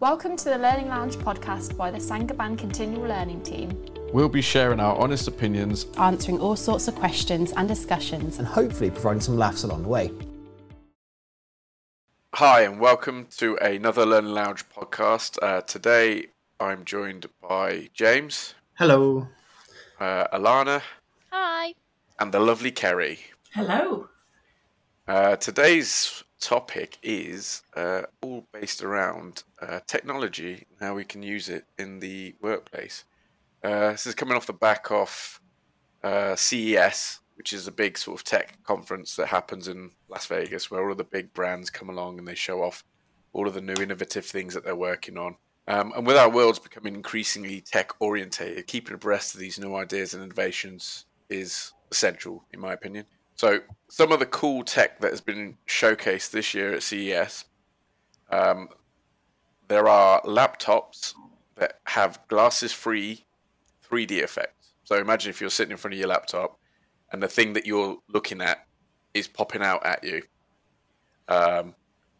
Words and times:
Welcome 0.00 0.34
to 0.38 0.44
the 0.44 0.56
Learning 0.56 0.88
Lounge 0.88 1.16
podcast 1.16 1.76
by 1.76 1.90
the 1.90 2.00
Saint-Gobain 2.00 2.56
Continual 2.56 3.02
Learning 3.02 3.42
Team. 3.42 3.84
We'll 4.14 4.30
be 4.30 4.40
sharing 4.40 4.80
our 4.80 4.96
honest 4.96 5.28
opinions, 5.28 5.84
answering 5.98 6.40
all 6.40 6.56
sorts 6.56 6.88
of 6.88 6.94
questions 6.94 7.52
and 7.54 7.68
discussions, 7.68 8.38
and 8.38 8.48
hopefully 8.48 8.90
providing 8.90 9.20
some 9.20 9.36
laughs 9.36 9.62
along 9.62 9.82
the 9.82 9.90
way. 9.90 10.10
Hi, 12.32 12.62
and 12.62 12.80
welcome 12.80 13.26
to 13.36 13.56
another 13.56 14.06
Learning 14.06 14.32
Lounge 14.32 14.66
podcast. 14.70 15.36
Uh, 15.42 15.60
today 15.60 16.28
I'm 16.58 16.86
joined 16.86 17.26
by 17.46 17.90
James. 17.92 18.54
Hello. 18.78 19.28
Uh, 20.00 20.26
Alana. 20.28 20.80
Hi. 21.30 21.74
And 22.18 22.32
the 22.32 22.40
lovely 22.40 22.70
Kerry. 22.70 23.18
Hello. 23.52 24.08
Uh, 25.06 25.36
today's 25.36 26.24
topic 26.40 26.98
is 27.02 27.62
uh, 27.76 28.02
all 28.22 28.46
based 28.52 28.82
around 28.82 29.44
uh, 29.60 29.80
technology 29.86 30.66
how 30.80 30.94
we 30.94 31.04
can 31.04 31.22
use 31.22 31.48
it 31.48 31.64
in 31.78 32.00
the 32.00 32.34
workplace. 32.40 33.04
Uh, 33.62 33.92
this 33.92 34.06
is 34.06 34.14
coming 34.14 34.36
off 34.36 34.46
the 34.46 34.52
back 34.52 34.90
of 34.90 35.40
uh, 36.02 36.34
CES, 36.34 37.20
which 37.34 37.52
is 37.52 37.66
a 37.66 37.72
big 37.72 37.98
sort 37.98 38.18
of 38.18 38.24
tech 38.24 38.62
conference 38.64 39.16
that 39.16 39.28
happens 39.28 39.68
in 39.68 39.90
Las 40.08 40.26
Vegas, 40.26 40.70
where 40.70 40.82
all 40.82 40.92
of 40.92 40.98
the 40.98 41.04
big 41.04 41.32
brands 41.34 41.70
come 41.70 41.90
along 41.90 42.18
and 42.18 42.26
they 42.26 42.34
show 42.34 42.62
off 42.62 42.84
all 43.32 43.46
of 43.46 43.54
the 43.54 43.60
new 43.60 43.74
innovative 43.74 44.24
things 44.24 44.54
that 44.54 44.64
they're 44.64 44.74
working 44.74 45.18
on. 45.18 45.36
Um, 45.68 45.92
and 45.94 46.06
with 46.06 46.16
our 46.16 46.28
worlds 46.28 46.58
becoming 46.58 46.94
increasingly 46.94 47.60
tech 47.60 47.92
orientated, 48.00 48.66
keeping 48.66 48.94
abreast 48.94 49.34
of 49.34 49.40
these 49.40 49.58
new 49.58 49.76
ideas 49.76 50.14
and 50.14 50.22
innovations 50.22 51.04
is 51.28 51.72
essential, 51.92 52.44
in 52.52 52.60
my 52.60 52.72
opinion. 52.72 53.04
So, 53.40 53.60
some 53.88 54.12
of 54.12 54.18
the 54.18 54.26
cool 54.26 54.64
tech 54.64 55.00
that 55.00 55.12
has 55.12 55.22
been 55.22 55.56
showcased 55.66 56.30
this 56.30 56.52
year 56.52 56.74
at 56.74 56.82
CES 56.82 57.46
um, 58.30 58.68
there 59.66 59.88
are 59.88 60.20
laptops 60.24 61.14
that 61.56 61.80
have 61.84 62.20
glasses 62.28 62.70
free 62.70 63.24
3D 63.88 64.22
effects. 64.22 64.74
So, 64.84 64.96
imagine 64.96 65.30
if 65.30 65.40
you're 65.40 65.48
sitting 65.48 65.70
in 65.70 65.78
front 65.78 65.94
of 65.94 65.98
your 65.98 66.08
laptop 66.08 66.58
and 67.12 67.22
the 67.22 67.28
thing 67.28 67.54
that 67.54 67.64
you're 67.64 67.96
looking 68.10 68.42
at 68.42 68.66
is 69.14 69.26
popping 69.26 69.62
out 69.62 69.86
at 69.86 70.04
you. 70.04 70.20
Um, 71.28 71.74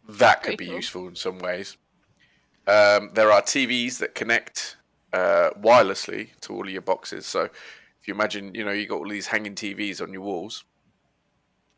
that 0.09 0.41
could 0.41 0.57
be 0.57 0.65
cool. 0.65 0.75
useful 0.75 1.07
in 1.07 1.15
some 1.15 1.37
ways. 1.37 1.77
Um, 2.65 3.11
there 3.13 3.31
are 3.31 3.43
TVs 3.43 3.99
that 3.99 4.15
connect 4.15 4.77
uh, 5.13 5.51
wirelessly 5.61 6.29
to 6.41 6.55
all 6.55 6.65
of 6.65 6.73
your 6.73 6.81
boxes. 6.81 7.27
So 7.27 7.41
if 7.43 8.07
you 8.07 8.15
imagine, 8.15 8.55
you 8.55 8.65
know, 8.65 8.71
you 8.71 8.87
got 8.87 8.97
all 8.97 9.07
these 9.07 9.27
hanging 9.27 9.53
TVs 9.53 10.01
on 10.01 10.11
your 10.11 10.23
walls. 10.23 10.63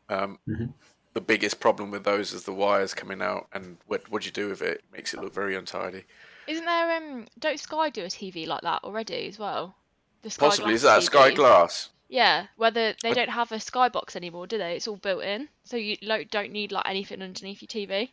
Um, 0.08 0.38
mm-hmm. 0.48 0.66
The 1.14 1.20
biggest 1.20 1.60
problem 1.60 1.90
with 1.90 2.04
those 2.04 2.32
is 2.32 2.42
the 2.42 2.52
wires 2.52 2.92
coming 2.92 3.22
out, 3.22 3.46
and 3.52 3.76
what 3.86 4.10
what 4.10 4.26
you 4.26 4.32
do 4.32 4.48
with 4.48 4.62
it, 4.62 4.78
it 4.78 4.84
makes 4.92 5.14
it 5.14 5.20
look 5.20 5.32
very 5.32 5.54
untidy. 5.54 6.04
Isn't 6.46 6.64
there 6.64 6.96
um? 6.96 7.26
Don't 7.38 7.60
Sky 7.60 7.90
do 7.90 8.02
a 8.02 8.08
TV 8.08 8.46
like 8.46 8.62
that 8.62 8.82
already 8.84 9.28
as 9.28 9.38
well? 9.38 9.76
The 10.22 10.30
Sky 10.30 10.46
Possibly 10.46 10.74
is 10.74 10.82
that 10.82 11.00
TV. 11.00 11.04
Sky 11.04 11.34
Glass? 11.34 11.90
Yeah, 12.08 12.46
whether 12.56 12.94
they 13.02 13.12
don't 13.12 13.30
have 13.30 13.50
a 13.50 13.56
Skybox 13.56 14.14
anymore, 14.14 14.46
do 14.46 14.58
they? 14.58 14.76
It's 14.76 14.86
all 14.86 14.96
built 14.96 15.24
in, 15.24 15.48
so 15.64 15.76
you 15.76 15.96
don't 16.30 16.52
need 16.52 16.70
like 16.70 16.88
anything 16.88 17.22
underneath 17.22 17.62
your 17.62 17.68
TV. 17.68 18.10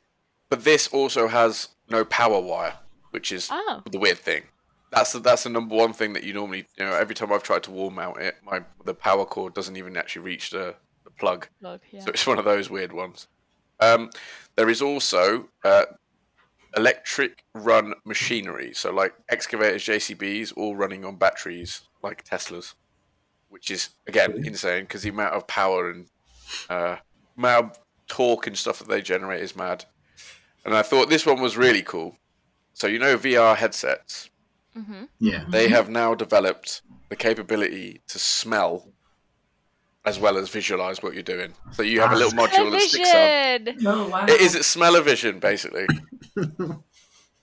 But 0.50 0.64
this 0.64 0.88
also 0.88 1.28
has 1.28 1.70
no 1.90 2.04
power 2.06 2.40
wire, 2.40 2.74
which 3.12 3.32
is 3.32 3.50
oh. 3.52 3.84
the 3.90 4.00
weird 4.00 4.18
thing. 4.18 4.44
That's 4.92 5.14
the, 5.14 5.20
that's 5.20 5.44
the 5.44 5.50
number 5.50 5.76
one 5.76 5.94
thing 5.94 6.14
that 6.14 6.24
you 6.24 6.34
normally 6.34 6.66
you 6.78 6.86
know 6.86 6.94
every 6.94 7.16
time 7.16 7.32
I've 7.32 7.44
tried 7.44 7.64
to 7.64 7.72
wall 7.72 7.90
mount 7.90 8.18
it, 8.18 8.36
my 8.44 8.62
the 8.84 8.94
power 8.94 9.26
cord 9.26 9.54
doesn't 9.54 9.78
even 9.78 9.96
actually 9.96 10.24
reach 10.24 10.50
the, 10.50 10.76
the 10.91 10.91
plug. 11.22 11.48
plug 11.62 11.80
yeah. 11.92 12.02
So 12.02 12.10
it's 12.10 12.28
one 12.28 12.40
of 12.40 12.46
those 12.46 12.70
weird 12.70 12.92
ones. 12.92 13.28
Um, 13.80 14.10
there 14.56 14.70
is 14.70 14.82
also 14.82 15.50
uh, 15.64 15.86
electric 16.76 17.44
run 17.54 17.94
machinery, 18.04 18.74
so 18.74 18.92
like 18.92 19.14
excavators, 19.30 19.86
JCBs, 19.86 20.54
all 20.58 20.76
running 20.76 21.06
on 21.06 21.16
batteries 21.16 21.82
like 22.04 22.26
Teslas, 22.26 22.74
which 23.50 23.72
is 23.72 23.90
again 24.08 24.44
insane 24.46 24.84
because 24.84 25.04
the 25.04 25.10
amount 25.10 25.36
of 25.36 25.48
power 25.48 25.92
and 25.92 26.08
uh, 26.70 26.98
amount 27.38 27.66
of 27.72 27.80
torque 28.08 28.48
and 28.48 28.58
stuff 28.58 28.80
that 28.80 28.90
they 28.90 29.02
generate 29.02 29.42
is 29.42 29.56
mad. 29.56 29.86
And 30.66 30.76
I 30.76 30.82
thought 30.82 31.10
this 31.10 31.26
one 31.26 31.40
was 31.40 31.56
really 31.56 31.84
cool. 31.84 32.18
So 32.74 32.88
you 32.88 33.00
know 33.00 33.18
VR 33.18 33.56
headsets. 33.56 34.30
Mm-hmm. 34.76 35.04
Yeah. 35.20 35.46
They 35.50 35.68
have 35.68 35.90
now 35.90 36.16
developed 36.16 36.82
the 37.10 37.16
capability 37.16 38.02
to 38.08 38.18
smell 38.18 38.88
as 40.06 40.20
well 40.20 40.38
as 40.38 40.50
visualize 40.50 41.04
what 41.04 41.14
you're 41.14 41.24
doing. 41.24 41.54
So 41.72 41.84
you 41.84 42.02
have 42.02 42.12
a 42.12 42.16
ah. 42.16 42.18
little 42.18 42.32
module 42.32 42.72
that 42.72 42.82
sticks 42.82 43.10
up. 43.10 43.86
Oh, 43.86 44.10
wow. 44.10 44.26
It 44.26 44.42
is 44.42 44.54
smell-o-vision, 44.66 45.40
basically. 45.40 45.88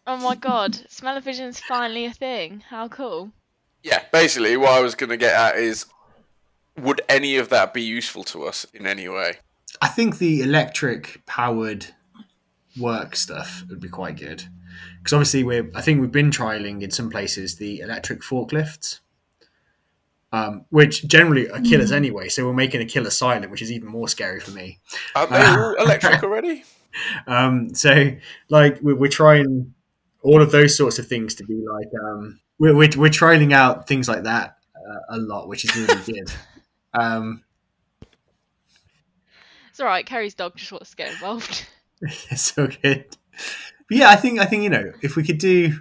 oh 0.06 0.16
my 0.16 0.34
god, 0.34 0.74
smell-o-vision's 0.90 1.60
finally 1.60 2.04
a 2.04 2.12
thing. 2.12 2.64
How 2.68 2.88
cool. 2.88 3.32
Yeah, 3.82 4.02
basically 4.12 4.56
what 4.56 4.70
I 4.70 4.80
was 4.80 4.94
going 4.94 5.10
to 5.10 5.16
get 5.16 5.34
at 5.34 5.56
is 5.56 5.86
would 6.76 7.00
any 7.08 7.36
of 7.36 7.48
that 7.50 7.74
be 7.74 7.82
useful 7.82 8.24
to 8.24 8.44
us 8.44 8.66
in 8.74 8.86
any 8.86 9.08
way? 9.08 9.34
I 9.80 9.88
think 9.88 10.18
the 10.18 10.40
electric 10.40 11.24
powered 11.26 11.86
work 12.78 13.16
stuff 13.16 13.64
would 13.68 13.80
be 13.80 13.88
quite 13.88 14.16
good 14.16 14.44
because 14.98 15.12
obviously 15.12 15.44
we're 15.44 15.70
I 15.74 15.80
think 15.80 16.00
we've 16.00 16.12
been 16.12 16.30
trialing 16.30 16.82
in 16.82 16.90
some 16.90 17.10
places 17.10 17.56
the 17.56 17.80
electric 17.80 18.20
forklifts, 18.20 19.00
um, 20.32 20.64
which 20.70 21.06
generally 21.06 21.50
are 21.50 21.60
killers 21.60 21.90
mm. 21.90 21.96
anyway. 21.96 22.28
So 22.28 22.46
we're 22.46 22.52
making 22.52 22.80
a 22.80 22.84
killer 22.84 23.10
silent, 23.10 23.50
which 23.50 23.62
is 23.62 23.72
even 23.72 23.88
more 23.88 24.08
scary 24.08 24.40
for 24.40 24.50
me. 24.50 24.80
Are 25.14 25.26
they 25.26 25.36
uh, 25.36 25.58
all 25.58 25.74
electric 25.74 26.22
already? 26.22 26.64
Um, 27.26 27.74
so 27.74 28.12
like 28.48 28.80
we're, 28.80 28.96
we're, 28.96 29.10
trying 29.10 29.72
all 30.22 30.42
of 30.42 30.50
those 30.50 30.76
sorts 30.76 30.98
of 30.98 31.06
things 31.06 31.34
to 31.36 31.44
be 31.44 31.62
like 31.70 31.86
um, 32.02 32.40
we're, 32.58 32.74
we're, 32.74 32.88
we're 32.96 33.10
trialing 33.10 33.52
out 33.52 33.86
things 33.86 34.08
like 34.08 34.24
that 34.24 34.56
uh, 34.74 35.16
a 35.16 35.18
lot, 35.18 35.48
which 35.48 35.64
is 35.64 35.76
really 35.76 36.02
good. 36.06 36.32
Um, 36.94 37.44
it's 39.68 39.78
all 39.78 39.86
right. 39.86 40.04
Kerry's 40.04 40.34
dog 40.34 40.56
just 40.56 40.72
wants 40.72 40.90
to 40.90 40.96
get 40.96 41.12
involved. 41.12 41.66
so 42.36 42.66
good. 42.66 43.04
But 43.88 43.96
yeah, 43.96 44.08
I 44.10 44.16
think 44.16 44.40
I 44.40 44.46
think 44.46 44.64
you 44.64 44.70
know 44.70 44.92
if 45.02 45.14
we 45.14 45.22
could 45.22 45.38
do 45.38 45.78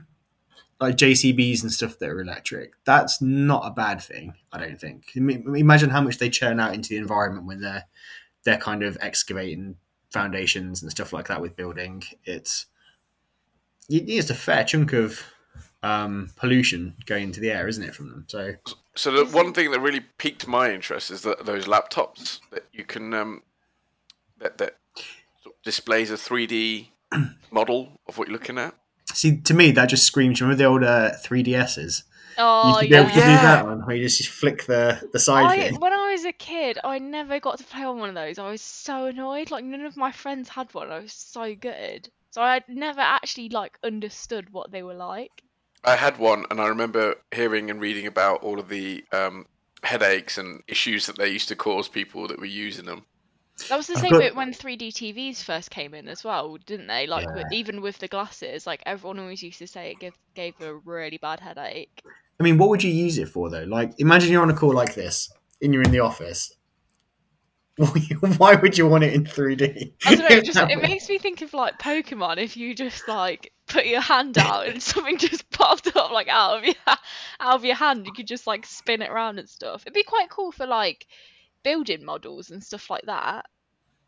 like 0.80 0.96
JCBs 0.96 1.64
and 1.64 1.72
stuff 1.72 1.98
that 2.00 2.10
are 2.10 2.22
electric, 2.22 2.74
that's 2.86 3.22
not 3.22 3.66
a 3.66 3.72
bad 3.72 4.02
thing. 4.02 4.34
I 4.52 4.60
don't 4.60 4.80
think. 4.80 5.16
Imagine 5.16 5.90
how 5.90 6.02
much 6.02 6.18
they 6.18 6.30
churn 6.30 6.60
out 6.60 6.74
into 6.74 6.90
the 6.90 6.98
environment 6.98 7.48
when 7.48 7.62
they're 7.62 7.86
they're 8.44 8.58
kind 8.58 8.84
of 8.84 8.98
excavating 9.02 9.76
foundations 10.10 10.82
and 10.82 10.92
stuff 10.92 11.12
like 11.14 11.28
that 11.28 11.42
with 11.42 11.56
building. 11.56 12.04
It's 12.24 12.68
it's 13.90 14.30
a 14.30 14.36
fair 14.36 14.64
chunk 14.64 14.94
of 14.94 15.24
um, 15.84 16.30
pollution 16.36 16.96
going 17.06 17.24
into 17.24 17.40
the 17.40 17.52
air, 17.52 17.68
isn't 17.68 17.84
it, 17.84 17.96
from 17.96 18.10
them? 18.10 18.26
So, 18.28 18.56
so 18.96 19.12
the 19.12 19.26
one 19.26 19.54
thing 19.54 19.72
that 19.72 19.80
really 19.80 20.02
piqued 20.18 20.48
my 20.48 20.72
interest 20.72 21.12
is 21.12 21.22
that 21.22 21.46
those 21.46 21.66
laptops 21.66 22.40
that 22.52 22.66
you 22.74 22.84
can 22.84 23.14
um, 23.14 23.44
that 24.40 24.58
that 24.58 24.78
displays 25.64 26.12
a 26.12 26.16
3D 26.16 26.88
model 27.52 28.00
of 28.08 28.18
what 28.18 28.28
you're 28.28 28.38
looking 28.38 28.58
at. 28.58 28.76
See, 29.18 29.38
to 29.38 29.56
me, 29.56 29.72
that 29.72 29.88
just 29.90 30.04
screams. 30.04 30.40
Remember 30.42 30.56
the 30.56 30.66
old 30.66 30.84
uh, 30.84 31.14
3DSs? 31.26 32.04
Oh, 32.38 32.80
you 32.82 32.90
yeah. 32.90 33.00
Able 33.00 33.10
to 33.10 33.16
do 33.16 33.22
that 33.22 33.66
one 33.66 33.80
where 33.82 33.96
you 33.96 34.04
just, 34.04 34.20
just 34.20 34.30
flick 34.30 34.68
the 34.68 35.02
the 35.12 35.18
side 35.18 35.60
I, 35.60 35.72
When 35.72 35.92
I 35.92 36.12
was 36.12 36.24
a 36.24 36.32
kid, 36.32 36.78
I 36.84 37.00
never 37.00 37.40
got 37.40 37.58
to 37.58 37.64
play 37.64 37.84
on 37.84 37.98
one 37.98 38.10
of 38.10 38.16
those. 38.16 38.38
I 38.38 38.48
was 38.52 38.62
so 38.62 39.08
annoyed. 39.08 39.50
Like 39.50 39.64
none 39.64 39.82
of 39.82 39.98
my 39.98 40.12
friends 40.12 40.50
had 40.50 40.72
one. 40.72 40.92
I 40.92 41.00
was 41.00 41.14
so 41.14 41.56
good. 41.56 42.10
So 42.30 42.44
I 42.44 42.54
had 42.54 42.66
never 42.68 43.02
actually 43.02 43.50
like 43.50 43.80
understood 43.84 44.52
what 44.52 44.70
they 44.70 44.84
were 44.84 44.94
like. 44.94 45.42
I 45.84 45.96
had 45.96 46.20
one, 46.20 46.46
and 46.52 46.62
I 46.62 46.68
remember 46.68 47.16
hearing 47.34 47.72
and 47.72 47.82
reading 47.82 48.06
about 48.06 48.44
all 48.44 48.60
of 48.60 48.70
the 48.70 49.04
um, 49.12 49.48
headaches 49.82 50.38
and 50.38 50.62
issues 50.68 51.08
that 51.08 51.18
they 51.18 51.30
used 51.30 51.48
to 51.48 51.56
cause 51.56 51.88
people 51.88 52.28
that 52.28 52.38
were 52.38 52.46
using 52.46 52.86
them. 52.86 53.06
That 53.70 53.78
was 53.78 53.88
the 53.88 53.96
same 53.96 54.12
got... 54.12 54.36
when 54.36 54.54
3D 54.54 54.90
TVs 54.90 55.44
first 55.44 55.72
came 55.72 55.94
in 55.94 56.08
as 56.08 56.24
well, 56.24 56.58
didn't 56.66 56.88
they? 56.88 57.08
Like 57.08 57.28
yeah. 57.36 57.44
even 57.52 57.82
with 57.82 57.98
the 58.00 58.08
glasses, 58.08 58.66
like 58.66 58.82
everyone 58.86 59.20
always 59.20 59.44
used 59.44 59.60
to 59.60 59.68
say 59.68 59.92
it 59.92 60.00
gave 60.00 60.14
gave 60.34 60.60
a 60.62 60.76
really 60.76 61.18
bad 61.18 61.40
headache. 61.40 62.02
I 62.40 62.44
mean, 62.44 62.58
what 62.58 62.70
would 62.70 62.84
you 62.84 62.92
use 62.92 63.18
it 63.18 63.30
for 63.30 63.50
though? 63.50 63.64
Like, 63.64 63.94
imagine 64.00 64.32
you're 64.32 64.44
on 64.44 64.50
a 64.50 64.56
call 64.56 64.74
like 64.74 64.94
this, 64.94 65.32
and 65.62 65.74
you're 65.74 65.84
in 65.84 65.92
the 65.92 66.00
office. 66.00 66.54
Why 68.38 68.56
would 68.56 68.76
you 68.76 68.88
want 68.88 69.04
it 69.04 69.14
in 69.14 69.24
3D? 69.24 69.94
I 70.06 70.16
don't 70.16 70.30
know. 70.30 70.42
Just, 70.42 70.58
it 70.58 70.82
makes 70.82 71.08
me 71.10 71.20
think 71.20 71.44
of 71.44 71.54
like 71.54 71.78
Pokemon. 71.78 72.38
If 72.38 72.58
you 72.58 72.74
just 72.74 73.08
like 73.08 73.54
put 73.68 73.86
your 73.86 74.02
hand 74.02 74.38
out 74.40 74.68
and 74.68 74.82
something 74.82 75.18
just 75.18 75.50
popped 75.52 75.96
up 75.96 76.12
like 76.12 76.28
out 76.28 76.58
of 76.58 76.66
your 76.66 76.76
out 76.88 77.56
of 77.56 77.66
your 77.66 77.76
hand, 77.76 78.08
you 78.08 78.14
could 78.14 78.28
just 78.28 78.48
like 78.48 78.66
spin 78.66 79.04
it 79.04 79.12
around 79.12 79.38
and 79.38 79.48
stuff. 79.48 79.84
It'd 79.84 79.94
be 79.94 80.04
quite 80.04 80.30
cool 80.30 80.52
for 80.52 80.66
like 80.66 81.06
building 81.64 82.04
models 82.04 82.50
and 82.50 82.64
stuff 82.64 82.90
like 82.90 83.06
that. 83.06 83.46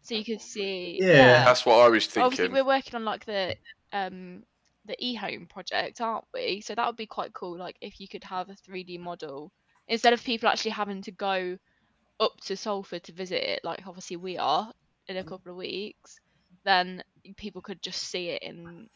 So 0.02 0.16
you 0.16 0.26
could 0.26 0.42
see. 0.42 1.00
Yeah, 1.02 1.08
yeah. 1.08 1.46
that's 1.46 1.66
what 1.66 1.80
I 1.80 1.90
was 1.90 2.06
thinking. 2.06 2.24
Obviously, 2.24 2.48
we're 2.50 2.66
working 2.66 2.96
on 2.96 3.06
like 3.06 3.26
the 3.26 3.56
um 3.94 4.44
the 4.86 4.96
e-home 5.00 5.46
project, 5.46 6.02
aren't 6.02 6.26
we? 6.34 6.62
So 6.62 6.74
that 6.76 6.86
would 6.88 6.96
be 6.96 7.06
quite 7.06 7.34
cool. 7.34 7.58
Like 7.58 7.78
if 7.82 8.00
you 8.00 8.08
could 8.08 8.24
have 8.24 8.50
a 8.50 8.56
3D 8.56 9.00
model 9.00 9.52
instead 9.88 10.14
of 10.14 10.24
people 10.24 10.50
actually 10.50 10.72
having 10.72 11.02
to 11.04 11.12
go 11.12 11.58
up 12.20 12.40
to 12.46 12.56
Salford 12.56 13.04
to 13.04 13.12
visit 13.12 13.44
it, 13.44 13.62
like 13.64 13.86
obviously 13.86 14.18
we 14.18 14.38
are 14.38 14.72
in 15.08 15.18
a 15.18 15.24
couple 15.24 15.52
of 15.52 15.58
weeks, 15.58 16.20
then 16.64 17.04
people 17.38 17.62
could 17.62 17.82
just 17.82 18.02
see 18.04 18.30
it 18.30 18.44
in 18.44 18.90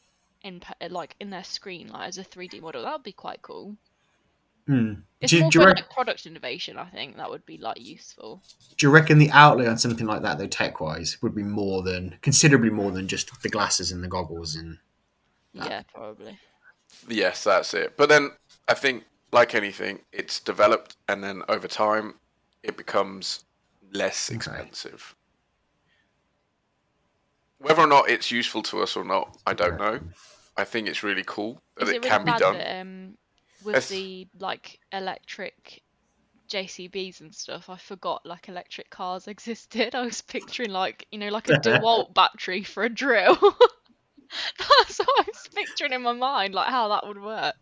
in 0.43 0.61
like 0.89 1.15
in 1.19 1.29
their 1.29 1.43
screen 1.43 1.87
like 1.87 2.07
as 2.07 2.17
a 2.17 2.23
3D 2.23 2.61
model. 2.61 2.83
That 2.83 2.93
would 2.93 3.03
be 3.03 3.13
quite 3.13 3.41
cool. 3.41 3.75
Hmm. 4.67 4.93
It's 5.19 5.31
Do, 5.31 5.39
more 5.41 5.49
do, 5.51 5.59
for 5.59 5.67
rec- 5.67 5.75
like 5.77 5.89
product 5.89 6.25
innovation. 6.25 6.77
I 6.77 6.85
think 6.89 7.17
that 7.17 7.29
would 7.29 7.45
be 7.45 7.57
like 7.57 7.79
useful. 7.81 8.41
do 8.77 8.85
you 8.87 8.91
reckon 8.91 9.17
the 9.19 9.31
outlay 9.31 9.67
on 9.67 9.77
something 9.77 10.05
like 10.07 10.21
that, 10.21 10.37
though, 10.37 10.47
tech 10.47 10.79
wise, 10.81 11.17
would 11.21 11.35
be 11.35 11.43
more 11.43 11.81
than 11.81 12.17
considerably 12.21 12.69
more 12.69 12.91
than 12.91 13.07
just 13.07 13.41
the 13.41 13.49
glasses 13.49 13.91
and 13.91 14.03
the 14.03 14.07
goggles 14.07 14.55
and 14.55 14.77
Ah. 15.59 15.67
Yeah, 15.69 15.81
probably. 15.93 16.37
Yes, 17.07 17.43
that's 17.43 17.73
it. 17.73 17.95
But 17.95 18.09
then 18.09 18.31
I 18.67 18.73
think, 18.73 19.03
like 19.31 19.53
anything, 19.55 19.99
it's 20.11 20.39
developed, 20.39 20.95
and 21.07 21.23
then 21.23 21.43
over 21.47 21.67
time, 21.67 22.15
it 22.63 22.75
becomes 22.77 23.43
less 23.93 24.29
Okay. 24.29 24.35
expensive. 24.37 25.15
Whether 27.59 27.81
or 27.81 27.87
not 27.87 28.09
it's 28.09 28.31
useful 28.31 28.61
to 28.63 28.81
us 28.81 28.95
or 28.95 29.03
not, 29.05 29.37
I 29.47 29.53
don't 29.53 29.77
know. 29.77 29.99
I 30.57 30.63
think 30.65 30.87
it's 30.87 31.01
really 31.03 31.23
cool 31.25 31.61
that 31.77 31.83
Is 31.83 31.89
it, 31.89 31.95
it 31.95 32.03
really 32.03 32.09
can 32.09 32.25
be 32.25 32.31
done. 32.39 32.57
that 32.57 32.81
um 32.81 33.17
with 33.63 33.75
Yes. 33.75 33.89
the 33.89 34.27
like 34.39 34.79
electric 34.91 35.81
JCBs 36.49 37.21
and 37.21 37.33
stuff, 37.33 37.69
I 37.69 37.77
forgot 37.77 38.25
like 38.25 38.49
electric 38.49 38.89
cars 38.89 39.27
existed. 39.29 39.95
I 39.95 40.01
was 40.01 40.21
picturing 40.21 40.71
like 40.71 41.07
you 41.11 41.19
know 41.19 41.29
like 41.29 41.49
a 41.49 41.53
DeWalt 41.59 42.13
battery 42.13 42.63
for 42.63 42.83
a 42.83 42.89
drill. 42.89 43.35
That's 44.57 44.97
what 44.99 45.09
I 45.19 45.23
was 45.27 45.47
picturing 45.53 45.93
in 45.93 46.01
my 46.01 46.13
mind, 46.13 46.55
like 46.55 46.69
how 46.69 46.87
that 46.89 47.05
would 47.07 47.21
work. 47.21 47.55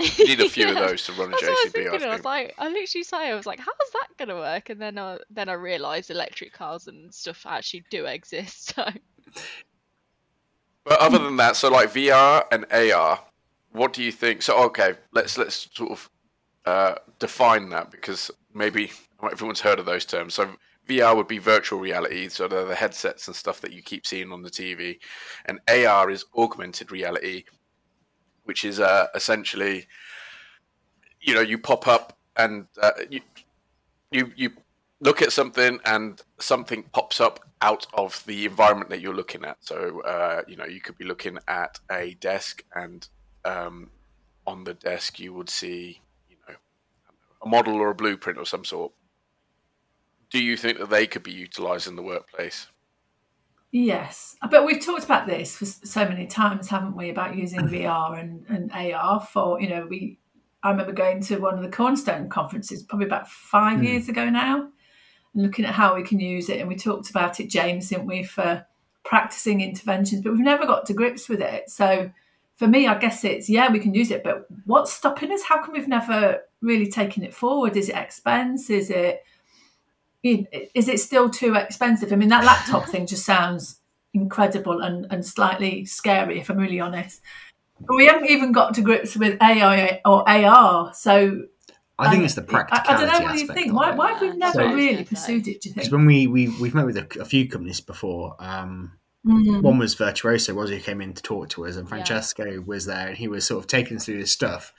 You 0.00 0.26
need 0.26 0.40
a 0.40 0.48
few 0.48 0.68
of 0.68 0.74
those 0.76 1.04
to 1.06 1.12
run 1.12 1.28
a 1.28 1.30
That's 1.32 1.42
what 1.42 1.50
I 1.50 1.62
was 1.64 1.72
JCB. 1.72 1.90
thinking. 1.90 2.02
I 2.04 2.12
I 2.12 2.14
was 2.16 2.24
like, 2.24 2.54
I 2.56 2.68
literally 2.68 3.02
say, 3.02 3.30
I 3.30 3.34
was 3.34 3.46
like, 3.46 3.58
how's 3.58 3.90
that 3.94 4.08
gonna 4.16 4.36
work? 4.36 4.70
And 4.70 4.80
then, 4.80 4.96
uh, 4.96 5.18
then 5.30 5.48
I 5.48 5.54
realised 5.54 6.10
electric 6.10 6.52
cars 6.52 6.86
and 6.86 7.12
stuff 7.12 7.44
actually 7.46 7.84
do 7.90 8.04
exist. 8.06 8.74
So 8.76 8.84
But 10.84 11.00
other 11.00 11.18
than 11.18 11.36
that, 11.38 11.56
so 11.56 11.68
like 11.70 11.90
VR 11.90 12.44
and 12.52 12.64
AR, 12.72 13.20
what 13.78 13.92
do 13.92 14.02
you 14.02 14.12
think? 14.12 14.42
So 14.42 14.62
okay, 14.64 14.94
let's 15.12 15.38
let's 15.38 15.68
sort 15.72 15.92
of 15.92 16.10
uh, 16.66 16.94
define 17.18 17.70
that 17.70 17.90
because 17.90 18.30
maybe 18.52 18.90
everyone's 19.22 19.60
heard 19.60 19.78
of 19.78 19.86
those 19.86 20.04
terms. 20.04 20.34
So 20.34 20.50
VR 20.88 21.16
would 21.16 21.28
be 21.28 21.38
virtual 21.38 21.78
reality, 21.78 22.28
so 22.28 22.48
the 22.48 22.74
headsets 22.74 23.26
and 23.26 23.36
stuff 23.36 23.60
that 23.60 23.72
you 23.72 23.82
keep 23.82 24.06
seeing 24.06 24.32
on 24.32 24.42
the 24.42 24.50
TV, 24.50 24.98
and 25.46 25.60
AR 25.68 26.10
is 26.10 26.24
augmented 26.36 26.90
reality, 26.90 27.44
which 28.44 28.64
is 28.64 28.80
uh, 28.80 29.06
essentially, 29.14 29.86
you 31.20 31.34
know, 31.34 31.40
you 31.40 31.58
pop 31.58 31.86
up 31.86 32.18
and 32.36 32.66
uh, 32.82 32.92
you 33.10 33.20
you 34.10 34.32
you 34.36 34.50
look 35.00 35.22
at 35.22 35.32
something 35.32 35.78
and 35.84 36.22
something 36.40 36.82
pops 36.92 37.20
up 37.20 37.40
out 37.60 37.86
of 37.92 38.22
the 38.26 38.46
environment 38.46 38.90
that 38.90 39.00
you're 39.00 39.14
looking 39.14 39.44
at. 39.44 39.56
So, 39.60 40.00
uh, 40.02 40.42
you 40.48 40.56
know, 40.56 40.64
you 40.64 40.80
could 40.80 40.96
be 40.96 41.04
looking 41.04 41.38
at 41.48 41.78
a 41.90 42.14
desk, 42.14 42.64
and 42.74 43.06
um, 43.44 43.90
on 44.46 44.64
the 44.64 44.74
desk 44.74 45.18
you 45.18 45.32
would 45.34 45.50
see, 45.50 46.00
you 46.28 46.36
know, 46.48 46.54
a 47.42 47.48
model 47.48 47.74
or 47.76 47.90
a 47.90 47.94
blueprint 47.94 48.38
of 48.38 48.48
some 48.48 48.64
sort. 48.64 48.92
Do 50.30 50.42
you 50.42 50.56
think 50.56 50.78
that 50.78 50.90
they 50.90 51.06
could 51.06 51.22
be 51.22 51.32
utilised 51.32 51.86
in 51.86 51.96
the 51.96 52.02
workplace? 52.02 52.68
Yes, 53.70 54.36
but 54.50 54.64
we've 54.64 54.84
talked 54.84 55.04
about 55.04 55.26
this 55.26 55.56
for 55.56 55.66
so 55.66 56.08
many 56.08 56.26
times, 56.26 56.68
haven't 56.68 56.96
we? 56.96 57.10
About 57.10 57.36
using 57.36 57.60
VR 57.68 58.18
and, 58.18 58.44
and 58.48 58.72
AR 58.94 59.20
for 59.20 59.60
you 59.60 59.68
know 59.68 59.86
we. 59.88 60.18
I 60.62 60.70
remember 60.70 60.92
going 60.92 61.20
to 61.22 61.38
one 61.38 61.54
of 61.54 61.62
the 61.62 61.70
Cornerstone 61.70 62.28
conferences 62.28 62.82
probably 62.82 63.06
about 63.06 63.28
five 63.28 63.78
Hmm. 63.78 63.84
years 63.84 64.08
ago 64.08 64.28
now, 64.28 64.68
and 65.34 65.42
looking 65.42 65.64
at 65.64 65.74
how 65.74 65.94
we 65.94 66.02
can 66.02 66.18
use 66.18 66.48
it. 66.48 66.58
And 66.60 66.68
we 66.68 66.76
talked 66.76 67.10
about 67.10 67.38
it, 67.40 67.48
James, 67.48 67.88
didn't 67.90 68.06
we, 68.06 68.24
for 68.24 68.66
practicing 69.04 69.60
interventions, 69.60 70.22
but 70.22 70.32
we've 70.32 70.40
never 70.40 70.66
got 70.66 70.86
to 70.86 70.94
grips 70.94 71.28
with 71.28 71.40
it. 71.40 71.70
So 71.70 72.10
for 72.58 72.66
me, 72.66 72.88
I 72.88 72.98
guess 72.98 73.22
it's 73.22 73.48
yeah, 73.48 73.70
we 73.70 73.78
can 73.78 73.94
use 73.94 74.10
it, 74.10 74.24
but 74.24 74.46
what's 74.66 74.92
stopping 74.92 75.30
us? 75.30 75.44
How 75.44 75.62
come 75.62 75.74
we've 75.74 75.86
never 75.86 76.40
really 76.60 76.88
taken 76.90 77.22
it 77.22 77.32
forward? 77.32 77.76
Is 77.76 77.88
it 77.88 77.94
expense? 77.94 78.68
Is 78.68 78.90
it 78.90 79.22
is 80.24 80.88
it 80.88 80.98
still 80.98 81.30
too 81.30 81.54
expensive? 81.54 82.12
I 82.12 82.16
mean, 82.16 82.30
that 82.30 82.44
laptop 82.44 82.86
thing 82.88 83.06
just 83.06 83.24
sounds 83.24 83.78
incredible 84.12 84.80
and, 84.80 85.06
and 85.10 85.24
slightly 85.24 85.84
scary, 85.84 86.40
if 86.40 86.50
I'm 86.50 86.58
really 86.58 86.80
honest. 86.80 87.22
But 87.86 87.94
we 87.94 88.06
haven't 88.06 88.28
even 88.28 88.50
got 88.50 88.74
to 88.74 88.80
grips 88.80 89.14
with 89.16 89.40
AI 89.40 90.00
or 90.04 90.28
AR. 90.28 90.92
So 90.94 91.42
I 91.96 92.10
think 92.10 92.18
um, 92.18 92.24
it's 92.24 92.34
the 92.34 92.42
I, 92.42 92.44
practicality. 92.44 92.90
I 92.90 92.96
don't 92.96 93.20
know 93.20 93.30
what 93.30 93.38
you 93.38 93.46
think. 93.46 93.72
Why, 93.72 93.92
why 93.92 94.14
have 94.14 94.20
we 94.20 94.28
never 94.30 94.38
that's 94.40 94.56
what 94.56 94.66
I 94.66 94.74
was 94.74 94.84
really 94.84 95.04
pursued 95.04 95.46
it? 95.46 95.60
Do 95.60 95.68
you 95.68 95.74
Because 95.76 95.88
think? 95.88 95.92
when 95.92 96.06
we, 96.06 96.26
we 96.26 96.48
we've 96.60 96.74
met 96.74 96.86
with 96.86 96.96
a, 96.96 97.20
a 97.20 97.24
few 97.24 97.48
companies 97.48 97.80
before, 97.80 98.34
um, 98.40 98.98
Mm. 99.28 99.62
one 99.62 99.78
was 99.78 99.94
Virtuoso, 99.94 100.54
was 100.54 100.70
who 100.70 100.78
came 100.80 101.00
in 101.00 101.12
to 101.14 101.22
talk 101.22 101.48
to 101.50 101.66
us, 101.66 101.76
and 101.76 101.84
Yeah. 101.86 101.90
Francesco 101.90 102.60
was 102.64 102.86
there, 102.86 103.08
and 103.08 103.16
he 103.16 103.28
was 103.28 103.44
sort 103.46 103.62
of 103.62 103.66
taking 103.68 103.96
us 103.98 104.04
through 104.06 104.18
this 104.20 104.32
stuff. 104.32 104.72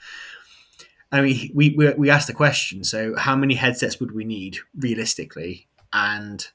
And 1.12 1.24
we, 1.24 1.50
we 1.54 1.74
we 1.76 1.92
we 1.94 2.10
asked 2.10 2.26
the 2.28 2.32
question: 2.34 2.84
so 2.84 3.16
how 3.16 3.34
many 3.36 3.54
headsets 3.54 3.98
would 4.00 4.12
we 4.12 4.24
need 4.24 4.58
realistically, 4.78 5.68
and 5.92 6.46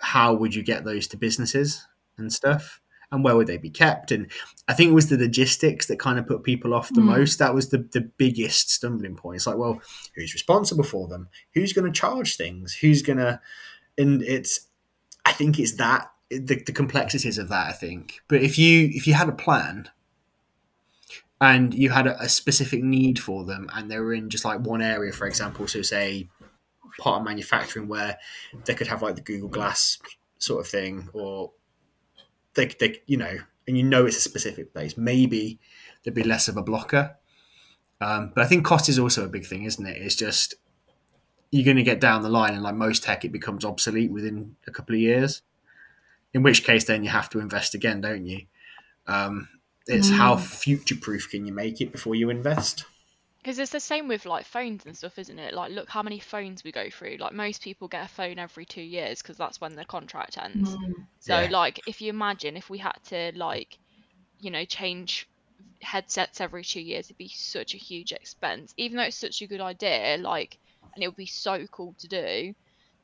how 0.00 0.34
would 0.34 0.54
you 0.54 0.62
get 0.62 0.84
those 0.84 1.06
to 1.08 1.16
businesses 1.16 1.86
and 2.18 2.32
stuff, 2.32 2.80
and 3.10 3.24
where 3.24 3.34
would 3.36 3.46
they 3.46 3.56
be 3.56 3.70
kept? 3.70 4.12
And 4.12 4.30
I 4.68 4.74
think 4.74 4.90
it 4.90 4.94
was 4.94 5.08
the 5.08 5.16
logistics 5.16 5.86
that 5.86 5.98
kind 5.98 6.18
of 6.18 6.26
put 6.26 6.42
people 6.44 6.74
off 6.74 6.92
the 6.92 7.00
Mm. 7.00 7.04
most. 7.16 7.38
That 7.38 7.54
was 7.54 7.70
the 7.70 7.78
the 7.92 8.02
biggest 8.02 8.70
stumbling 8.70 9.16
point. 9.16 9.36
It's 9.36 9.46
like, 9.46 9.56
well, 9.56 9.80
who's 10.14 10.34
responsible 10.34 10.84
for 10.84 11.08
them? 11.08 11.28
Who's 11.54 11.72
going 11.72 11.90
to 11.90 12.00
charge 12.00 12.36
things? 12.36 12.74
Who's 12.74 13.00
going 13.02 13.18
to? 13.18 13.40
And 13.96 14.22
it's, 14.22 14.60
I 15.24 15.32
think 15.32 15.58
it's 15.58 15.72
that 15.76 16.10
the, 16.30 16.62
the 16.66 16.72
complexities 16.72 17.38
of 17.38 17.48
that. 17.48 17.68
I 17.68 17.72
think, 17.72 18.20
but 18.28 18.42
if 18.42 18.58
you 18.58 18.88
if 18.92 19.06
you 19.06 19.14
had 19.14 19.28
a 19.28 19.32
plan 19.32 19.90
and 21.40 21.72
you 21.72 21.90
had 21.90 22.06
a, 22.06 22.20
a 22.20 22.28
specific 22.28 22.82
need 22.82 23.18
for 23.18 23.44
them, 23.44 23.68
and 23.74 23.90
they 23.90 23.98
were 23.98 24.12
in 24.12 24.30
just 24.30 24.44
like 24.44 24.60
one 24.60 24.82
area, 24.82 25.12
for 25.12 25.26
example, 25.26 25.66
so 25.66 25.82
say 25.82 26.28
part 26.98 27.20
of 27.20 27.24
manufacturing 27.24 27.88
where 27.88 28.18
they 28.64 28.74
could 28.74 28.88
have 28.88 29.02
like 29.02 29.14
the 29.14 29.20
Google 29.20 29.48
Glass 29.48 29.98
sort 30.38 30.60
of 30.60 30.68
thing, 30.68 31.08
or 31.12 31.52
they, 32.54 32.66
they 32.66 33.00
you 33.06 33.16
know, 33.16 33.38
and 33.66 33.76
you 33.76 33.84
know 33.84 34.06
it's 34.06 34.16
a 34.16 34.20
specific 34.20 34.72
place, 34.72 34.96
maybe 34.96 35.58
there'd 36.02 36.14
be 36.14 36.24
less 36.24 36.48
of 36.48 36.56
a 36.56 36.62
blocker. 36.62 37.16
Um, 38.00 38.32
but 38.34 38.44
I 38.44 38.46
think 38.48 38.64
cost 38.64 38.88
is 38.88 38.98
also 38.98 39.24
a 39.24 39.28
big 39.28 39.46
thing, 39.46 39.64
isn't 39.64 39.84
it? 39.84 39.96
It's 40.00 40.14
just 40.14 40.54
you're 41.50 41.64
going 41.64 41.76
to 41.76 41.82
get 41.82 42.00
down 42.00 42.22
the 42.22 42.28
line, 42.28 42.54
and 42.54 42.62
like 42.62 42.74
most 42.74 43.02
tech, 43.02 43.24
it 43.24 43.32
becomes 43.32 43.64
obsolete 43.64 44.10
within 44.10 44.56
a 44.66 44.70
couple 44.70 44.94
of 44.94 45.00
years. 45.00 45.42
In 46.34 46.42
which 46.42 46.64
case, 46.64 46.84
then 46.84 47.02
you 47.02 47.10
have 47.10 47.30
to 47.30 47.40
invest 47.40 47.74
again, 47.74 48.00
don't 48.00 48.26
you? 48.26 48.42
Um, 49.06 49.48
it's 49.86 50.10
how 50.10 50.36
future 50.36 50.96
proof 50.96 51.30
can 51.30 51.46
you 51.46 51.52
make 51.52 51.80
it 51.80 51.92
before 51.92 52.14
you 52.14 52.28
invest? 52.30 52.84
Because 53.42 53.58
it's 53.58 53.72
the 53.72 53.80
same 53.80 54.08
with 54.08 54.26
like 54.26 54.44
phones 54.44 54.84
and 54.84 54.96
stuff, 54.96 55.18
isn't 55.18 55.38
it? 55.38 55.54
Like, 55.54 55.72
look 55.72 55.88
how 55.88 56.02
many 56.02 56.18
phones 56.18 56.62
we 56.62 56.72
go 56.72 56.90
through. 56.90 57.16
Like, 57.18 57.32
most 57.32 57.62
people 57.62 57.88
get 57.88 58.04
a 58.04 58.08
phone 58.08 58.38
every 58.38 58.66
two 58.66 58.82
years 58.82 59.22
because 59.22 59.38
that's 59.38 59.60
when 59.60 59.74
the 59.74 59.84
contract 59.84 60.36
ends. 60.36 60.76
So, 61.20 61.40
Yeah. 61.42 61.48
like, 61.50 61.80
if 61.86 62.02
you 62.02 62.10
imagine 62.10 62.56
if 62.56 62.68
we 62.68 62.78
had 62.78 62.98
to, 63.06 63.32
like, 63.34 63.78
you 64.40 64.50
know, 64.50 64.64
change 64.64 65.28
headsets 65.80 66.40
every 66.40 66.64
two 66.64 66.80
years, 66.80 67.06
it'd 67.06 67.16
be 67.18 67.28
such 67.28 67.74
a 67.74 67.78
huge 67.78 68.12
expense. 68.12 68.74
Even 68.76 68.98
though 68.98 69.04
it's 69.04 69.16
such 69.16 69.40
a 69.42 69.46
good 69.46 69.60
idea, 69.60 70.18
like, 70.18 70.58
and 70.94 71.02
it 71.02 71.08
would 71.08 71.16
be 71.16 71.26
so 71.26 71.66
cool 71.68 71.94
to 72.00 72.08
do. 72.08 72.54